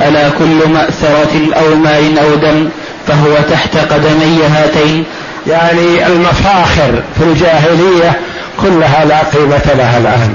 [0.00, 2.68] ألا كل مأثرة أو ماء أو دم
[3.08, 5.04] فهو تحت قدمي هاتين.
[5.46, 8.12] يعني المفاخر في الجاهلية
[8.60, 10.34] كلها لا قيمة لها الآن.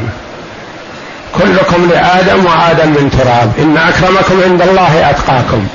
[1.36, 3.52] كلكم لآدم وآدم من تراب.
[3.60, 5.68] إن أكرمكم عند الله أتقاكم.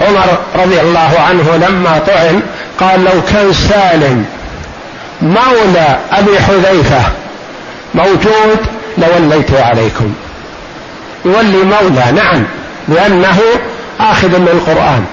[0.00, 2.40] عمر رضي الله عنه لما طعن
[2.80, 4.24] قال لو كان سالم
[5.22, 7.00] مولى أبي حذيفة
[7.94, 8.58] موجود
[8.98, 10.14] لوليت عليكم.
[11.24, 12.44] يولي مولى نعم
[12.88, 13.40] لأنه
[14.00, 15.04] آخذ للقران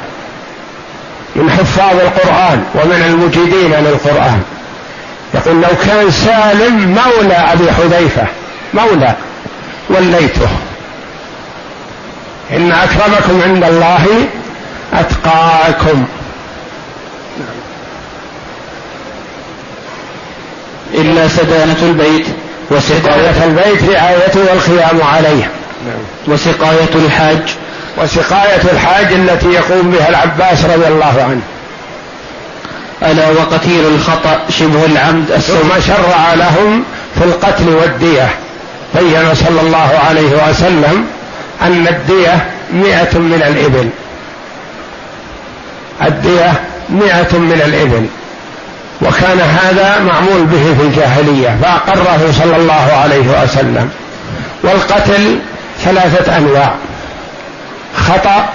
[1.36, 4.42] من حفاظ القرآن ومن المجيدين للقرآن.
[5.34, 8.28] يقول لو كان سالم مولى أبي حذيفة
[8.74, 9.16] مولى
[9.90, 10.50] وليته.
[12.52, 14.06] إن أكرمكم عند الله
[14.94, 16.06] أتقاكم.
[20.94, 22.28] إلا سدانة البيت.
[22.72, 25.50] وسقاية البيت رعايته والخيام عليه.
[26.28, 27.56] وسقاية الحاج.
[27.98, 31.42] وسقاية الحاج التي يقوم بها العباس رضي الله عنه.
[33.12, 36.84] ألا وقتيل الخطأ شبه العمد ثم شرع لهم
[37.20, 38.30] في القتل والدية.
[38.96, 41.06] بين صلى الله عليه وسلم
[41.62, 43.90] أن الدية مئة من الإبل.
[46.08, 46.54] الدية
[46.90, 48.06] مئة من الإبل.
[49.02, 53.90] وكان هذا معمول به في الجاهلية فأقره صلى الله عليه وسلم.
[54.64, 55.40] والقتل
[55.84, 56.74] ثلاثة أنواع
[57.96, 58.50] خطأ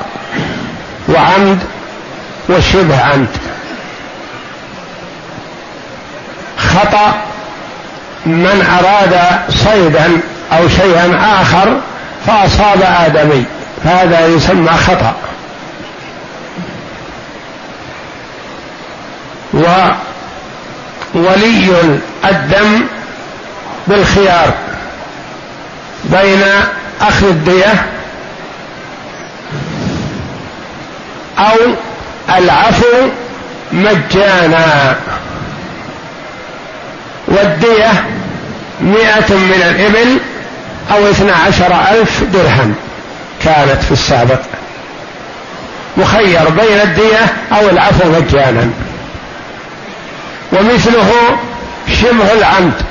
[1.08, 1.58] وعمد
[2.48, 3.28] وشبه عمد.
[6.58, 7.14] خطأ
[8.26, 9.20] من أراد
[9.50, 10.20] صيدا
[10.52, 11.76] أو شيئا آخر
[12.26, 13.44] فأصاب آدمي
[13.84, 15.14] فهذا يسمى خطأ.
[21.16, 22.86] وولي الدم
[23.86, 24.54] بالخيار
[26.04, 26.42] بين
[27.00, 27.86] أخذ الدية
[31.38, 31.56] أو
[32.38, 33.08] العفو
[33.72, 34.96] مجانا.
[37.28, 38.04] والدية
[38.80, 40.18] مئة من الإبل
[40.92, 42.74] أو اثنا عشر ألف درهم
[43.44, 44.40] كانت في السابق.
[45.96, 48.70] مخير بين الدية أو العفو مجانا.
[50.52, 51.10] ومثله
[52.00, 52.82] شبه العمد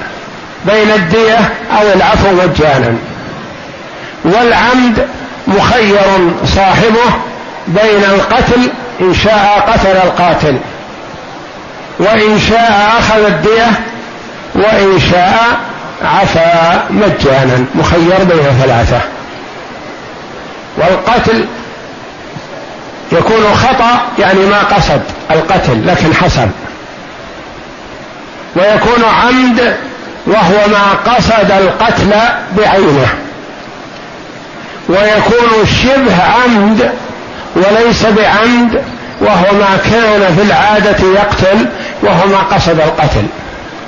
[0.66, 2.98] بين الدية أو العفو مجانا.
[4.26, 5.08] والعمد
[5.48, 7.10] مخير صاحبه
[7.68, 8.70] بين القتل
[9.02, 10.58] إن شاء قتل القاتل
[12.00, 13.72] وإن شاء أخذ الدية
[14.56, 15.60] وإن شاء
[16.04, 17.66] عفا مجانا.
[17.76, 19.00] مخير بين ثلاثة.
[20.78, 21.46] والقتل
[23.12, 25.02] يكون خطأ يعني ما قصد
[25.32, 26.48] القتل لكن حصل
[28.56, 29.76] ويكون عمد
[30.28, 32.12] وهو ما قصد القتل
[32.58, 33.08] بعينه.
[34.90, 36.92] ويكون الشبه عمد
[37.56, 38.84] وليس بعمد
[39.22, 41.66] وهو ما كان في العادة يقتل
[42.04, 43.26] وهو ما قصد القتل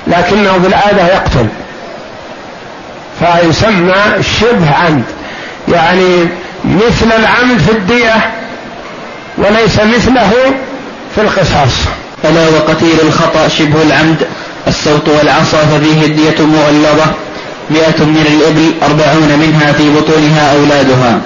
[0.07, 1.47] لكنه في العادة يقتل.
[3.19, 3.93] فيسمى
[4.39, 5.03] شبه عمد
[5.67, 6.27] يعني
[6.65, 8.31] مثل العمد في الدية
[9.37, 10.31] وليس مثله
[11.15, 11.73] في القصاص.
[12.25, 14.27] ألا وقتيل الخطأ شبه العمد؟
[14.67, 17.05] الصوت والعصا ففيه الدية مغلظة.
[17.69, 21.19] مئة من الإبل أربعون منها في بطونها أولادها.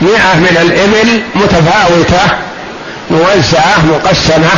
[0.00, 2.34] مئة من الإبل متفاوتة
[3.10, 4.54] موزعة مقسمة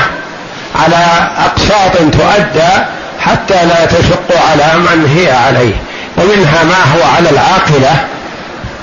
[0.85, 2.73] على أقساط تؤدى
[3.21, 5.75] حتى لا تشق على من هي عليه.
[6.17, 7.97] ومنها ما هو على العاقلة.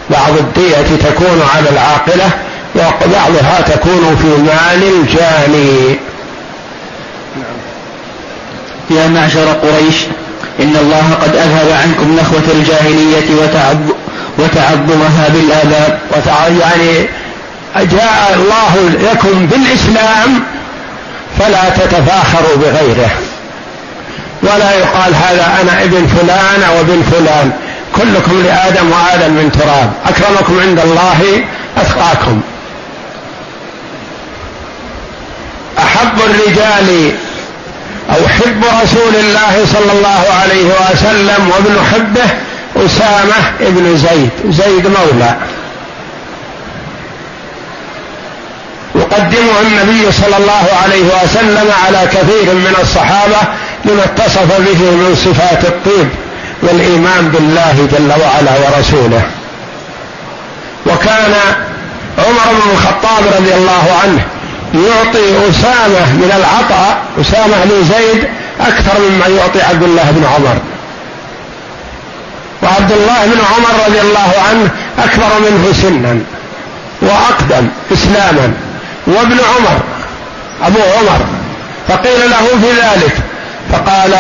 [0.10, 2.30] بعض الدية تكون على العاقلة
[2.76, 6.00] وبعضها تكون في مال الجاني.
[8.90, 9.96] يا معشر قريش
[10.60, 13.30] إن الله قد أذهب عنكم نخوة الجاهلية
[14.38, 16.00] وتعظمها بالآباء
[16.62, 17.08] يعني
[17.76, 20.44] جاء الله لكم بالإسلام
[21.40, 23.10] فلا تتفاخروا بغيره.
[24.44, 27.52] ولا يقال هذا أنا ابن فلان أو ابن فلان.
[27.96, 29.92] كلكم لآدم وآدم من تراب.
[30.06, 31.44] أكرمكم عند الله
[31.78, 32.42] أتقاكم.
[35.78, 37.12] أحب الرجال
[38.10, 42.30] أو حب رسول الله صلى الله عليه وسلم وابن حبه
[42.86, 45.36] أسامة ابن زيد زيد مولى.
[48.96, 53.38] يقدمه النبي صلى الله عليه وسلم على كثير من الصحابة
[53.86, 56.10] لما اتصف به من صفات الطيب
[56.62, 59.22] والإيمان بالله جل وعلا ورسوله.
[60.86, 61.34] وكان
[62.18, 64.26] عمر بن الخطاب رضي الله عنه
[64.74, 68.28] يعطي أسامة من العطاء أسامة لزيد
[68.62, 70.58] أكثر مما يعطي عبد الله بن عمر.
[72.64, 74.70] وعبد الله بن عمر رضي الله عنه
[75.00, 76.20] أكبر منه سنا
[77.02, 78.54] وأقدم إسلاما.
[79.08, 79.80] وابن عمر
[80.64, 81.20] أبو عمر
[81.88, 83.16] فقيل له في ذلك
[83.72, 84.14] فقال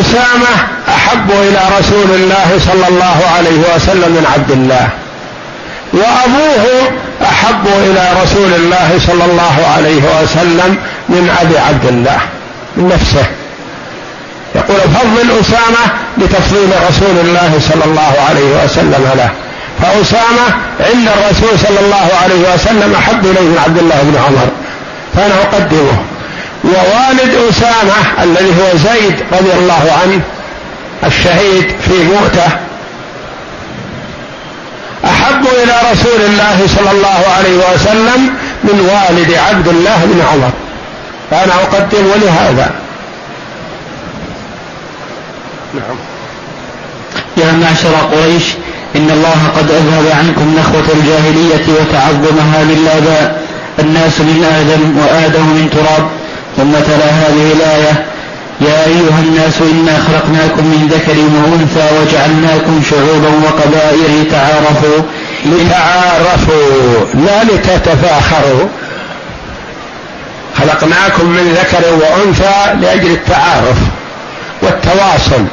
[0.00, 0.52] أسامة
[0.88, 4.88] أحب إلى رسول الله صلى الله عليه وسلم من عبد الله.
[5.92, 6.92] وأبوه
[7.22, 10.76] أحب إلى رسول الله صلى الله عليه وسلم
[11.08, 12.18] من أبي عبد الله
[12.76, 13.26] من نفسه.
[14.54, 19.30] يقول فضل أسامة لتفضيل رسول الله صلى الله عليه وسلم له.
[19.82, 20.46] فأسامة
[20.80, 24.48] عند الرسول صلى الله عليه وسلم أحب إليه من عبد الله بن عمر
[25.14, 25.98] فأنا أقدمه.
[26.64, 30.20] ووالد أسامة الذي هو زيد رضي الله عنه
[31.04, 32.52] الشهيد في موته
[35.04, 38.34] أحب إلى رسول الله صلى الله عليه وسلم
[38.64, 40.50] من والد عبد الله بن عمر.
[41.30, 42.70] فأنا أقدم لهذا
[45.74, 45.96] نعم.
[47.36, 48.44] يا معشر قريش
[48.96, 53.42] إن الله قد أذهب عنكم نخوة الجاهلية وتعظمها للآباء
[53.78, 56.08] الناس من آدم وآدم من تراب
[56.56, 58.04] ثم تلا هذه الآية
[58.66, 65.02] يا أيها الناس إنا خلقناكم من ذكر وأنثى وجعلناكم شعوبا وقبائل لتعارفوا.
[65.46, 68.68] لتعارفوا لا لتتفاخروا.
[70.58, 73.76] خلقناكم من ذكر وأنثى لأجل التعارف
[74.62, 75.44] والتواصل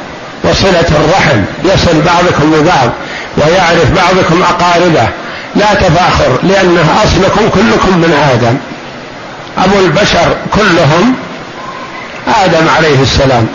[0.44, 1.40] وصلة الرحم.
[1.64, 2.90] يصل بعضكم ببعض
[3.36, 5.08] ويعرف بعضكم أقاربه.
[5.56, 8.56] لا تفاخر لأنه أصلكم كلكم من آدم.
[9.64, 11.14] أبو البشر كلهم
[12.44, 13.46] آدم عليه السلام.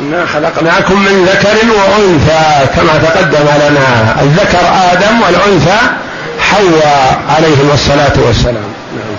[0.00, 4.22] إنا خلقناكم من ذكر وأنثى كما تقدم لنا.
[4.22, 5.78] الذكر آدم والأنثى
[6.40, 8.72] حواء عليهم الصلاة والسلام.
[8.96, 9.16] نعم.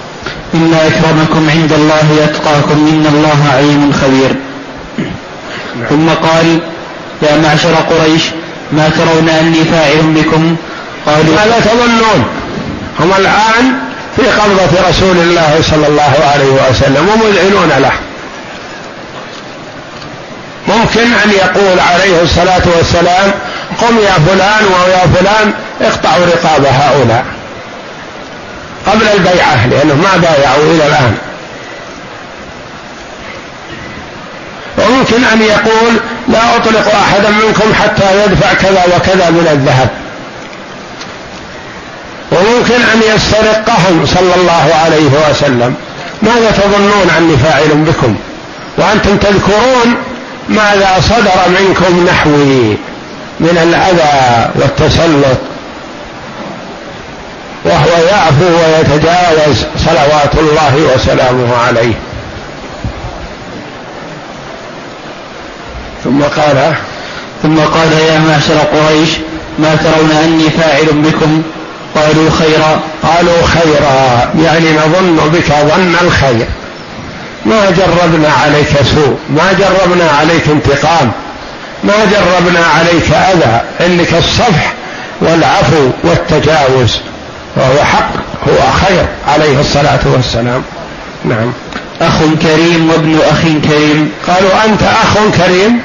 [0.54, 4.36] إن أكرمكم عند الله أتقاكم إن الله عليم خبير.
[5.76, 5.88] نعم.
[5.90, 6.60] ثم قال
[7.22, 8.24] يا معشر قريش
[8.72, 10.56] ما ترون أني فاعل بكم؟
[11.06, 12.26] قالوا ماذا تظنون.
[13.00, 13.74] هم الآن
[14.16, 17.92] في قبضة رسول الله صلى الله عليه وسلم ومذعنون له.
[20.68, 23.32] ممكن أن يقول عليه الصلاة والسلام
[23.82, 27.26] قم يا فلان ويا فلان اقطعوا رقاب هؤلاء.
[28.88, 31.18] قبل البيعة لأنه ما بايعوا إلى الآن.
[34.78, 35.94] وممكن أن يقول
[36.28, 40.03] لا أطلق أحدا منكم حتى يدفع كذا وكذا من الذهب.
[42.34, 45.76] وممكن أن يسترقهم صلى الله عليه وسلم.
[46.22, 48.16] ماذا تظنون عني فاعل بكم؟
[48.78, 49.96] وأنتم تذكرون
[50.50, 52.78] ماذا صدر منكم نحوي
[53.40, 55.38] من الأذى والتسلط.
[57.66, 61.94] وهو يعفو ويتجاوز صلوات الله وسلامه عليه.
[66.04, 66.74] ثم قال
[67.44, 69.10] ثم قال يا معشر قريش
[69.60, 71.44] ما ترون أني فاعل بكم؟
[71.96, 72.80] قالوا خيرا.
[73.04, 74.30] قالوا خيرا.
[74.46, 76.46] يعني نظن بك ظن الخير.
[77.46, 79.18] ما جربنا عليك سوء.
[79.30, 81.12] ما جربنا عليك انتقام.
[81.84, 83.62] ما جربنا عليك أذى.
[83.86, 84.74] إنك الصفح
[85.22, 86.98] والعفو والتجاوز.
[87.56, 88.12] وهو حق.
[88.50, 89.06] هو خير.
[89.28, 90.64] عليه الصلاة والسلام.
[91.26, 91.54] نعم.
[92.02, 94.12] أخ كريم وابن أخ كريم.
[94.28, 95.82] قالوا أنت أخ كريم.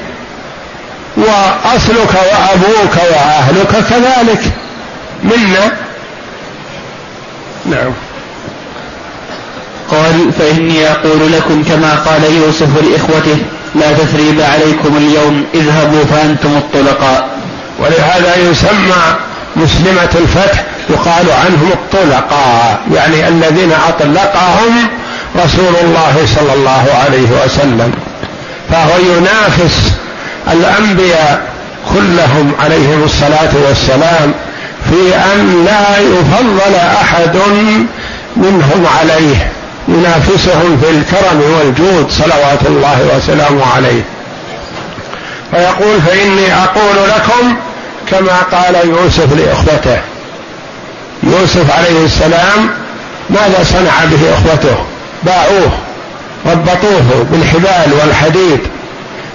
[1.17, 4.41] وأصلك وأبوك وأهلك كذلك.
[5.23, 5.88] منا
[7.65, 7.91] نعم.
[9.91, 13.37] قال فإني أقول لكم كما قال يوسف لإخوته
[13.75, 17.29] لا تثريب عليكم اليوم اذهبوا فأنتم الطلقاء.
[17.79, 19.15] ولهذا يسمى
[19.55, 24.87] مسلمة الفتح يقال عنهم الطلقاء يعني الذين أطلقهم
[25.45, 27.91] رسول الله صلى الله عليه وسلم.
[28.69, 29.91] فهو ينافس
[30.53, 31.41] الأنبياء
[31.93, 34.33] كلهم عليهم الصلاة والسلام
[34.89, 37.37] في أن لا يفضل أحد
[38.35, 39.51] منهم عليه
[39.87, 44.01] ينافسهم في الكرم والجود صلوات الله وسلامه عليه.
[45.51, 47.55] فيقول فإني أقول لكم
[48.11, 50.01] كما قال يوسف لإخوته.
[51.23, 52.69] يوسف عليه السلام
[53.29, 54.75] ماذا صنع به إخوته؟
[55.23, 55.71] باعوه
[56.45, 58.59] ربطوه بالحبال والحديد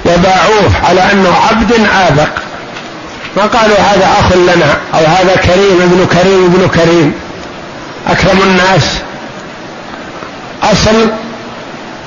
[0.07, 1.73] وباعوه على أنه عبد
[2.09, 2.29] آبق.
[3.37, 7.15] ما قالوا هذا أخ لنا أو هذا كريم ابن كريم ابن كريم.
[8.09, 8.85] أكرم الناس.
[10.63, 11.09] أصل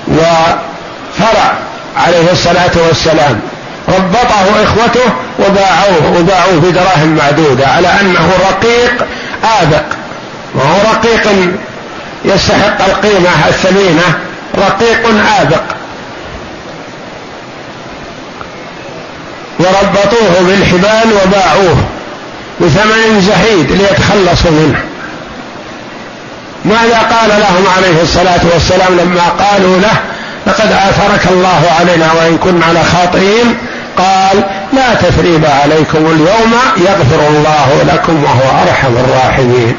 [0.07, 1.53] وفرع
[1.97, 3.39] عليه الصلاة والسلام.
[3.87, 9.05] ربطه إخوته وباعوه وباعوه بدراهم معدودة على أنه رقيق
[9.61, 9.85] آبق.
[10.55, 11.31] وهو رقيق
[12.25, 14.19] يستحق القيمة الثمينة.
[14.57, 15.07] رقيق
[15.41, 15.63] آبق.
[19.59, 21.77] وربطوه بالحبال وباعوه
[22.61, 24.79] بثمن زهيد ليتخلصوا منه.
[26.65, 29.97] ماذا قال لهم عليه الصلاة والسلام لما قالوا له
[30.47, 33.57] لقد آثرك الله علينا وإن كنا لخاطئين
[33.97, 34.43] قال
[34.73, 39.75] لا تثريب عليكم اليوم يغفر الله لكم وهو أرحم الراحمين.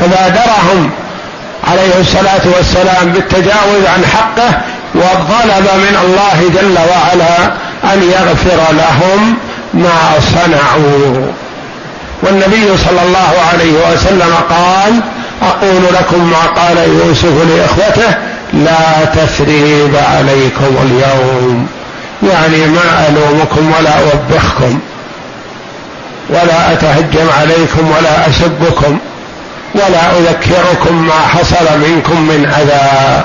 [0.00, 0.90] فبادرهم
[1.70, 4.60] عليه الصلاة والسلام بالتجاوز عن حقه
[4.94, 7.52] وطلب من الله جل وعلا
[7.84, 9.36] أن يغفر لهم
[9.74, 11.32] ما صنعوا.
[12.22, 15.00] والنبي صلى الله عليه وسلم قال
[15.42, 18.14] أقول لكم ما قال يوسف لإخوته
[18.52, 21.66] لا تثريب عليكم اليوم.
[22.22, 24.78] يعني ما ألومكم ولا أوبخكم
[26.30, 28.98] ولا أتهجم عليكم ولا أسبكم
[29.74, 33.24] ولا أذكركم ما حصل منكم من أذى.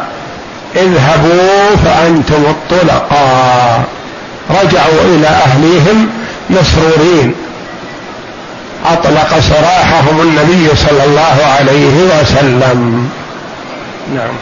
[0.75, 3.83] اذهبوا فأنتم الطلقاء.
[4.49, 6.09] رجعوا إلى أهليهم
[6.49, 7.33] مسرورين.
[8.85, 13.09] أطلق سراحهم النبي صلى الله عليه وسلم.
[14.15, 14.35] نعم.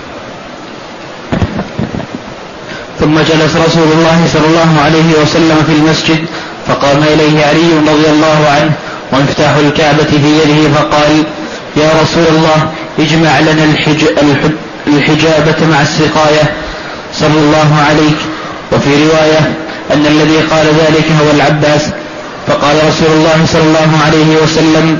[2.99, 6.25] ثم جلس رسول الله صلى الله عليه وسلم في المسجد
[6.67, 8.71] فقام إليه علي رضي الله عنه
[9.13, 11.23] ومفتاح الكعبة في يده فقال
[11.77, 14.03] يا رسول الله اجمع لنا الحج
[14.87, 16.53] الحجابة مع السقاية.
[17.13, 18.17] صلى الله عليك.
[18.71, 19.53] وفي رواية
[19.91, 21.81] أن الذي قال ذلك هو العباس
[22.47, 24.99] فقال رسول الله صلى الله عليه وسلم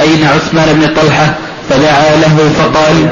[0.00, 1.34] أين عثمان بن طلحة؟
[1.70, 3.10] فدعا له فقال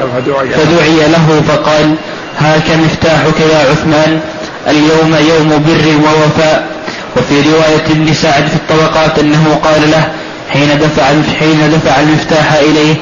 [0.57, 1.95] فدعي له فقال
[2.39, 4.19] هاك مفتاحك يا عثمان؟
[4.67, 6.71] اليوم يوم بر ووفاء.
[7.17, 10.11] وفي رواية ابن سعد في الطبقات أنه قال له
[10.49, 11.03] حين دفع
[11.39, 12.95] حين دفع المفتاح إليه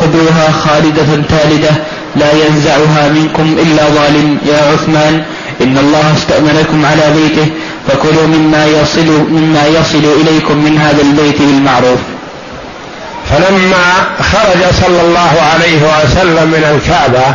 [0.00, 1.70] خذوها خالدة تالدة
[2.16, 5.22] لا ينزعها منكم إلا ظالم يا عثمان.
[5.60, 7.50] إن الله استأمنكم على بيته
[7.88, 11.98] فكلوا مما يصل مما يصل إليكم من هذا البيت بالمعروف.
[13.30, 13.94] فلما
[14.32, 17.34] خرج صلى الله عليه وسلم من الكعبة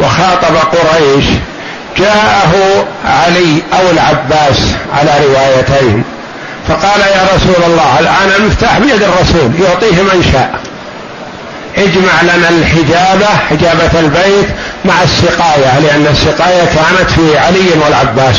[0.00, 1.24] وخاطب قريش
[1.98, 4.58] جاءه علي أو العباس
[4.98, 6.04] على روايتين
[6.68, 10.60] فقال يا رسول الله الآن المفتاح بيد الرسول يعطيه من شاء.
[11.78, 14.48] اجمع لنا الحجابة حجابة البيت
[14.84, 18.36] مع السقاية لأن السقاية كانت في علي والعباس.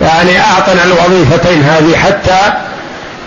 [0.00, 2.52] يعني أعطنا الوظيفتين هذه حتى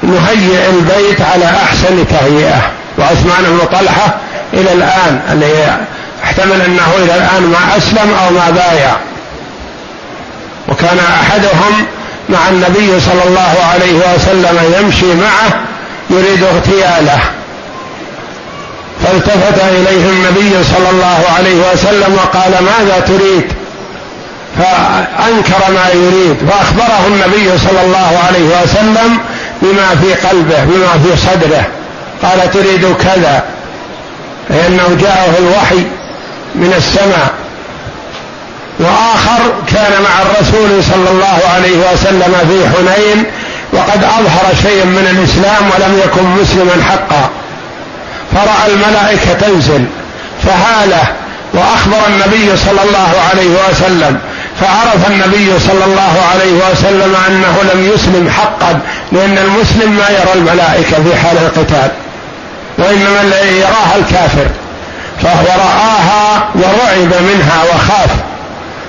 [0.03, 2.61] نهيئ البيت على أحسن تهيئة.
[2.98, 4.15] وعثمان بن طلحة
[4.53, 5.77] إلى الآن اللي
[6.23, 8.91] احتمل أنه إلى الآن ما أسلم أو ما بايع.
[10.68, 11.86] وكان أحدهم
[12.30, 15.60] مع النبي صلى الله عليه وسلم يمشي معه
[16.10, 17.19] يريد اغتياله.
[19.04, 23.44] فالتفت إليه النبي صلى الله عليه وسلم وقال ماذا تريد؟
[24.58, 26.38] فأنكر ما يريد.
[26.50, 29.18] فأخبره النبي صلى الله عليه وسلم
[29.62, 31.66] بما في قلبه بما في صدره.
[32.24, 33.44] قال تريد كذا
[34.50, 35.84] لأنه جاءه الوحي
[36.56, 37.34] من السماء.
[38.80, 43.24] وآخر كان مع الرسول صلى الله عليه وسلم في حنين
[43.74, 47.30] وقد أظهر شيء من الإسلام ولم يكن مسلما حقا.
[48.34, 49.85] فرأى الملائكة تنزل
[50.45, 51.03] فهاله
[51.53, 54.19] وأخبر النبي صلى الله عليه وسلم
[54.61, 58.80] فعرف النبي صلى الله عليه وسلم أنه لم يسلم حقا
[59.11, 61.91] لأن المسلم ما يرى الملائكة في حال القتال
[62.77, 64.45] وإنما الذي يراها الكافر
[65.23, 68.10] فهو رآها ورعب منها وخاف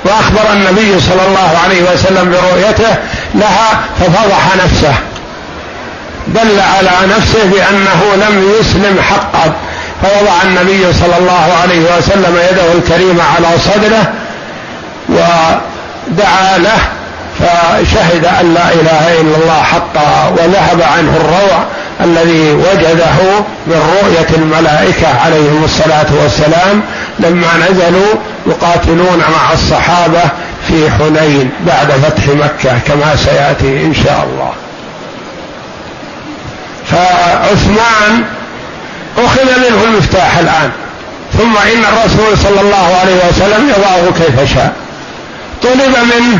[0.04, 2.96] وأخبر النبي صلى الله عليه وسلم برؤيته
[3.34, 4.94] لها ففضح نفسه.
[6.35, 9.52] دل على نفسه بأنه لم يسلم حقا
[10.02, 14.12] فوضع النبي صلى الله عليه وسلم يده الكريمة على صدره
[15.09, 16.78] ودعا له
[17.40, 21.65] فشهد أن لا إله إلا الله حقا وذهب عنه الروع
[22.01, 26.82] الذي وجده من رؤية الملائكة عليهم الصلاة والسلام
[27.19, 28.15] لما نزلوا
[28.47, 30.23] يقاتلون مع الصحابة
[30.69, 34.52] في حنين بعد فتح مكة كما سيأتي إن شاء الله.
[36.90, 38.24] فعثمان
[39.18, 40.70] أخذ منه المفتاح الآن.
[41.38, 44.72] ثم إن الرسول صلى الله عليه وسلم يضعه كيف شاء.
[45.62, 46.38] طلب منه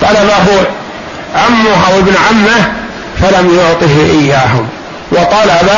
[0.00, 0.66] طلبه
[1.34, 2.72] عمه أو ابن عمه
[3.22, 4.68] فلم يعطه إياهم.
[5.12, 5.70] وطلب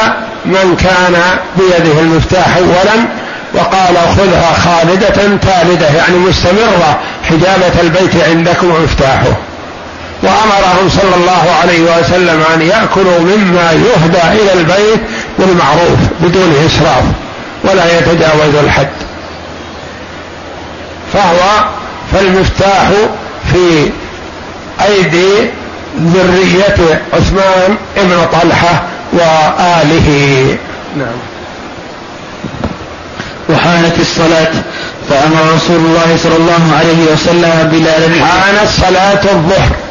[0.44, 1.22] من كان
[1.56, 3.06] بيده المفتاح أولا؟
[3.54, 9.36] وقال خذها خالدة تالدة يعني مستمرة حجابة البيت عندكم ومفتاحه.
[10.22, 15.00] وأمرهم صلى الله عليه وسلم أن يأكلوا مما يهدى إلى البيت
[15.38, 17.04] بالمعروف بدون إسراف
[17.64, 18.88] ولا يتجاوز الحد.
[21.12, 21.64] فهو
[22.12, 22.88] فالمفتاح
[23.52, 23.90] في
[24.86, 25.50] أيدي
[26.00, 28.82] ذرية عثمان ابن طلحة
[29.12, 30.56] وآله.
[30.96, 31.16] نعم.
[33.48, 34.52] وحانت الصلاة
[35.08, 39.85] فأمر رسول الله صلى الله عليه وسلم بلالا حانت صلاة الظهر.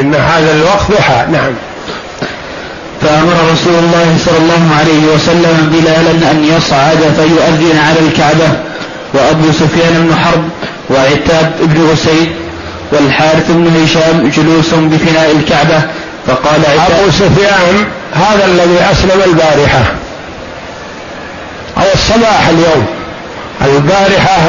[0.00, 1.26] إن هذا الوقت ضحى.
[1.32, 1.52] نعم.
[3.02, 8.48] فأمر رسول الله صلى الله عليه وسلم بلالا أن يصعد فيؤذن على الكعبة
[9.14, 10.44] وأبو سفيان بن حرب
[10.90, 12.28] وعتاب بن أسيد
[12.92, 15.82] والحارث بن هشام جلوس بفناء الكعبة
[16.26, 17.84] فقال أبو سفيان
[18.14, 19.84] هذا الذي أسلم البارحة.
[21.76, 22.86] أو الصباح اليوم.
[23.64, 24.40] البارحة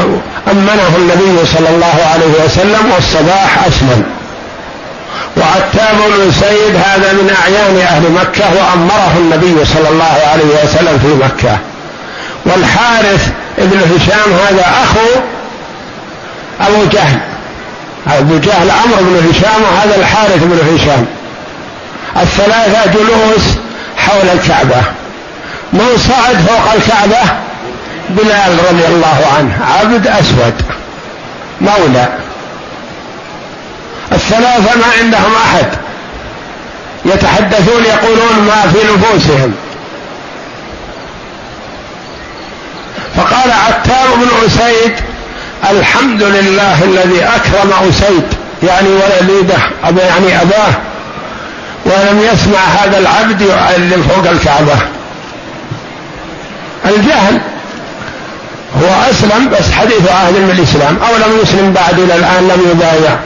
[0.51, 4.03] أمنه النبي صلى الله عليه وسلم والصباح أسلم.
[5.37, 11.25] وعتاب بن سيد هذا من أعيان أهل مكة وأمره النبي صلى الله عليه وسلم في
[11.25, 11.57] مكة.
[12.45, 15.21] والحارث بن هشام هذا أخو
[16.61, 17.19] أبو جهل.
[18.07, 21.05] أبو جهل عمرو بن هشام وهذا الحارث بن هشام.
[22.21, 23.43] الثلاثة جلوس
[23.97, 24.81] حول الكعبة.
[25.73, 27.31] من صعد فوق الكعبة؟
[28.09, 30.53] بلال رضي الله عنه عبد أسود
[31.61, 32.24] مولى.
[34.11, 35.67] الثلاثة ما عندهم أحد.
[37.05, 39.53] يتحدثون يقولون ما في نفوسهم.
[43.15, 44.93] فقال عتاب بن أسيد
[45.71, 48.23] الحمد لله الذي أكرم أسيد
[48.63, 49.57] يعني وليده
[50.03, 50.73] يعني أباه
[51.85, 54.77] ولم يسمع هذا العبد يعلم فوق الكعبة.
[56.85, 57.39] الجهل
[58.81, 63.19] هو أسلم بس حديث عهد من الإسلام أو لم يسلم بعد إلى الآن لم يبايع.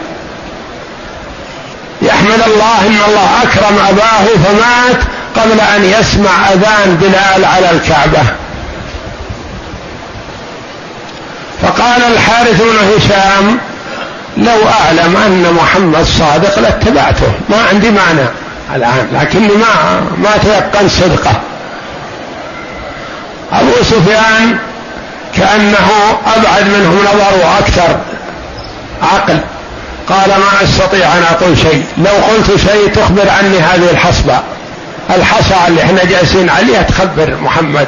[2.09, 5.03] يحمد الله إن الله أكرم أباه فمات
[5.35, 8.23] قبل أن يسمع أذان بلال على الكعبة.
[11.61, 13.57] فقال الحارث بن هشام
[14.37, 17.31] لو أعلم أن محمد صادق لاتبعته.
[17.49, 18.27] ما عندي معنى
[18.75, 21.41] الآن لكني ما ما تيقن صدقه.
[23.53, 24.57] أبو سفيان
[25.37, 25.89] كأنه
[26.35, 27.99] أبعد منهم نظر وأكثر
[29.03, 29.39] عقل.
[30.09, 31.85] قال ما أستطيع أن أقول شيء.
[31.97, 34.39] لو قلت شيء تخبر عني هذه الحصبة.
[35.15, 37.87] الحصى اللي إحنا جالسين عليها تخبر محمد.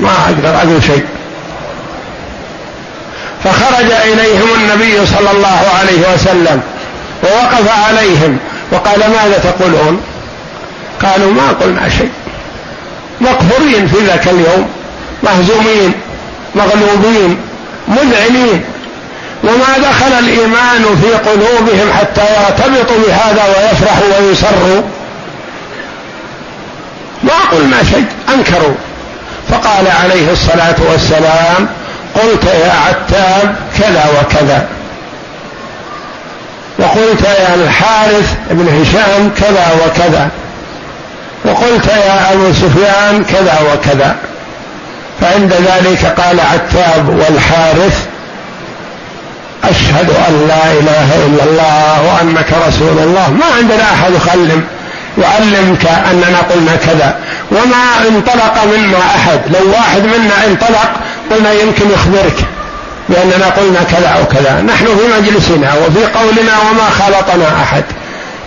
[0.00, 1.04] ما أقدر أقول شيء.
[3.44, 6.62] فخرج إليهم النبي صلى الله عليه وسلم
[7.22, 8.38] ووقف عليهم.
[8.72, 10.00] وقال ماذا تقولون؟
[11.02, 12.10] قالوا ما قلنا شيء.
[13.20, 14.68] مقهورين في ذاك اليوم
[15.22, 15.92] مهزومين
[16.54, 17.36] مغلوبين
[17.88, 18.64] مذعنين.
[19.44, 24.82] وما دخل الإيمان في قلوبهم حتى يرتبطوا بهذا ويفرحوا ويسروا.
[27.22, 28.74] ما قلنا شيء أنكروا.
[29.50, 31.68] فقال عليه الصلاة والسلام
[32.14, 34.66] قلت يا عتاب كذا وكذا.
[36.78, 40.28] وقلت يا الحارث بن هشام كذا وكذا.
[41.44, 44.16] وقلت يا أبو سفيان كذا وكذا.
[45.20, 48.09] فعند ذلك قال عتاب والحارث
[49.64, 53.30] أشهد أن لا إله إلا الله وأنك رسول الله.
[53.30, 54.64] ما عندنا أحد يخلم
[55.18, 57.18] يعلمك أننا قلنا كذا.
[57.50, 59.40] وما انطلق منا أحد.
[59.50, 60.90] لو واحد منا انطلق
[61.30, 62.38] قلنا يمكن يخبرك
[63.08, 67.84] بأننا قلنا كذا أو كذا نحن في مجلسنا وفي قولنا وما خالطنا أحد.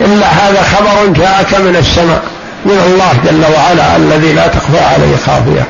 [0.02, 2.22] إلا هذا خبر جاءك من السماء
[2.66, 5.68] من الله جل وعلا الذي لا تخفى عليه خافية.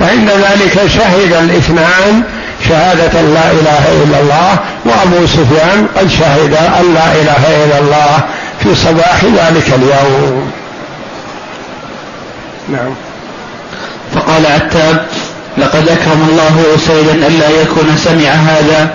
[0.00, 2.22] فعند ذلك شهد الإثنان
[2.68, 8.20] شهادة لا إله إلا الله وأبو سفيان قد شهد أن لا إله إلا الله
[8.62, 10.52] في صباح ذلك اليوم.
[12.68, 12.94] نعم.
[14.14, 15.06] فقال عتاب
[15.58, 18.88] لقد أكرم الله أسيدا ألا يكون سمع هذا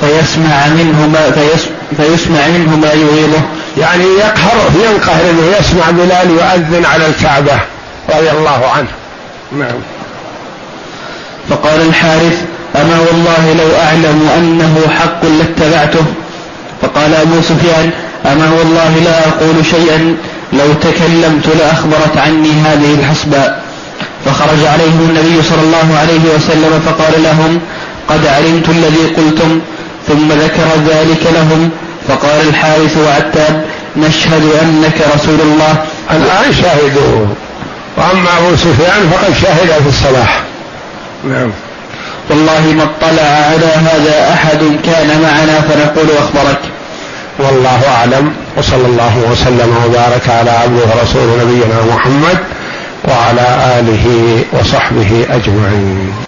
[0.00, 1.30] فيسمع منه ما
[1.96, 3.40] فيسمع منه ما يغيظه
[3.78, 7.58] يعني يقهر ينقهر أنه يسمع بلال يؤذن على الكعبة
[8.08, 8.88] رضي الله عنه.
[9.52, 9.80] نعم.
[11.50, 12.44] فقال الحارث
[12.76, 16.04] أما والله لو أعلم أنه حق لاتبعته
[16.82, 17.90] فقال أبو سفيان
[18.26, 20.16] أما والله لا أقول شيئا
[20.52, 23.62] لو تكلمت لأخبرت عني هذه الحسباء
[24.24, 27.60] فخرج عليهم النبي صلى الله عليه وسلم فقال لهم
[28.08, 29.60] قد علمت الذي قلتم
[30.08, 31.70] ثم ذكر ذلك لهم
[32.08, 33.64] فقال الحارث وعتاب
[33.96, 35.84] نشهد أنك رسول الله.
[36.10, 37.26] الآن شهدوا
[37.96, 40.42] وأما أبو سفيان فقد شهد في الصباح
[41.24, 41.50] نعم.
[42.30, 46.60] والله ما اطلع على هذا أحد كان معنا فنقول أخبرك.
[47.38, 48.32] والله أعلم.
[48.56, 52.38] وصلى الله وسلم وبارك على عبده ورسول نبينا محمد
[53.04, 56.14] وعلى آله وصحبه أجمعين.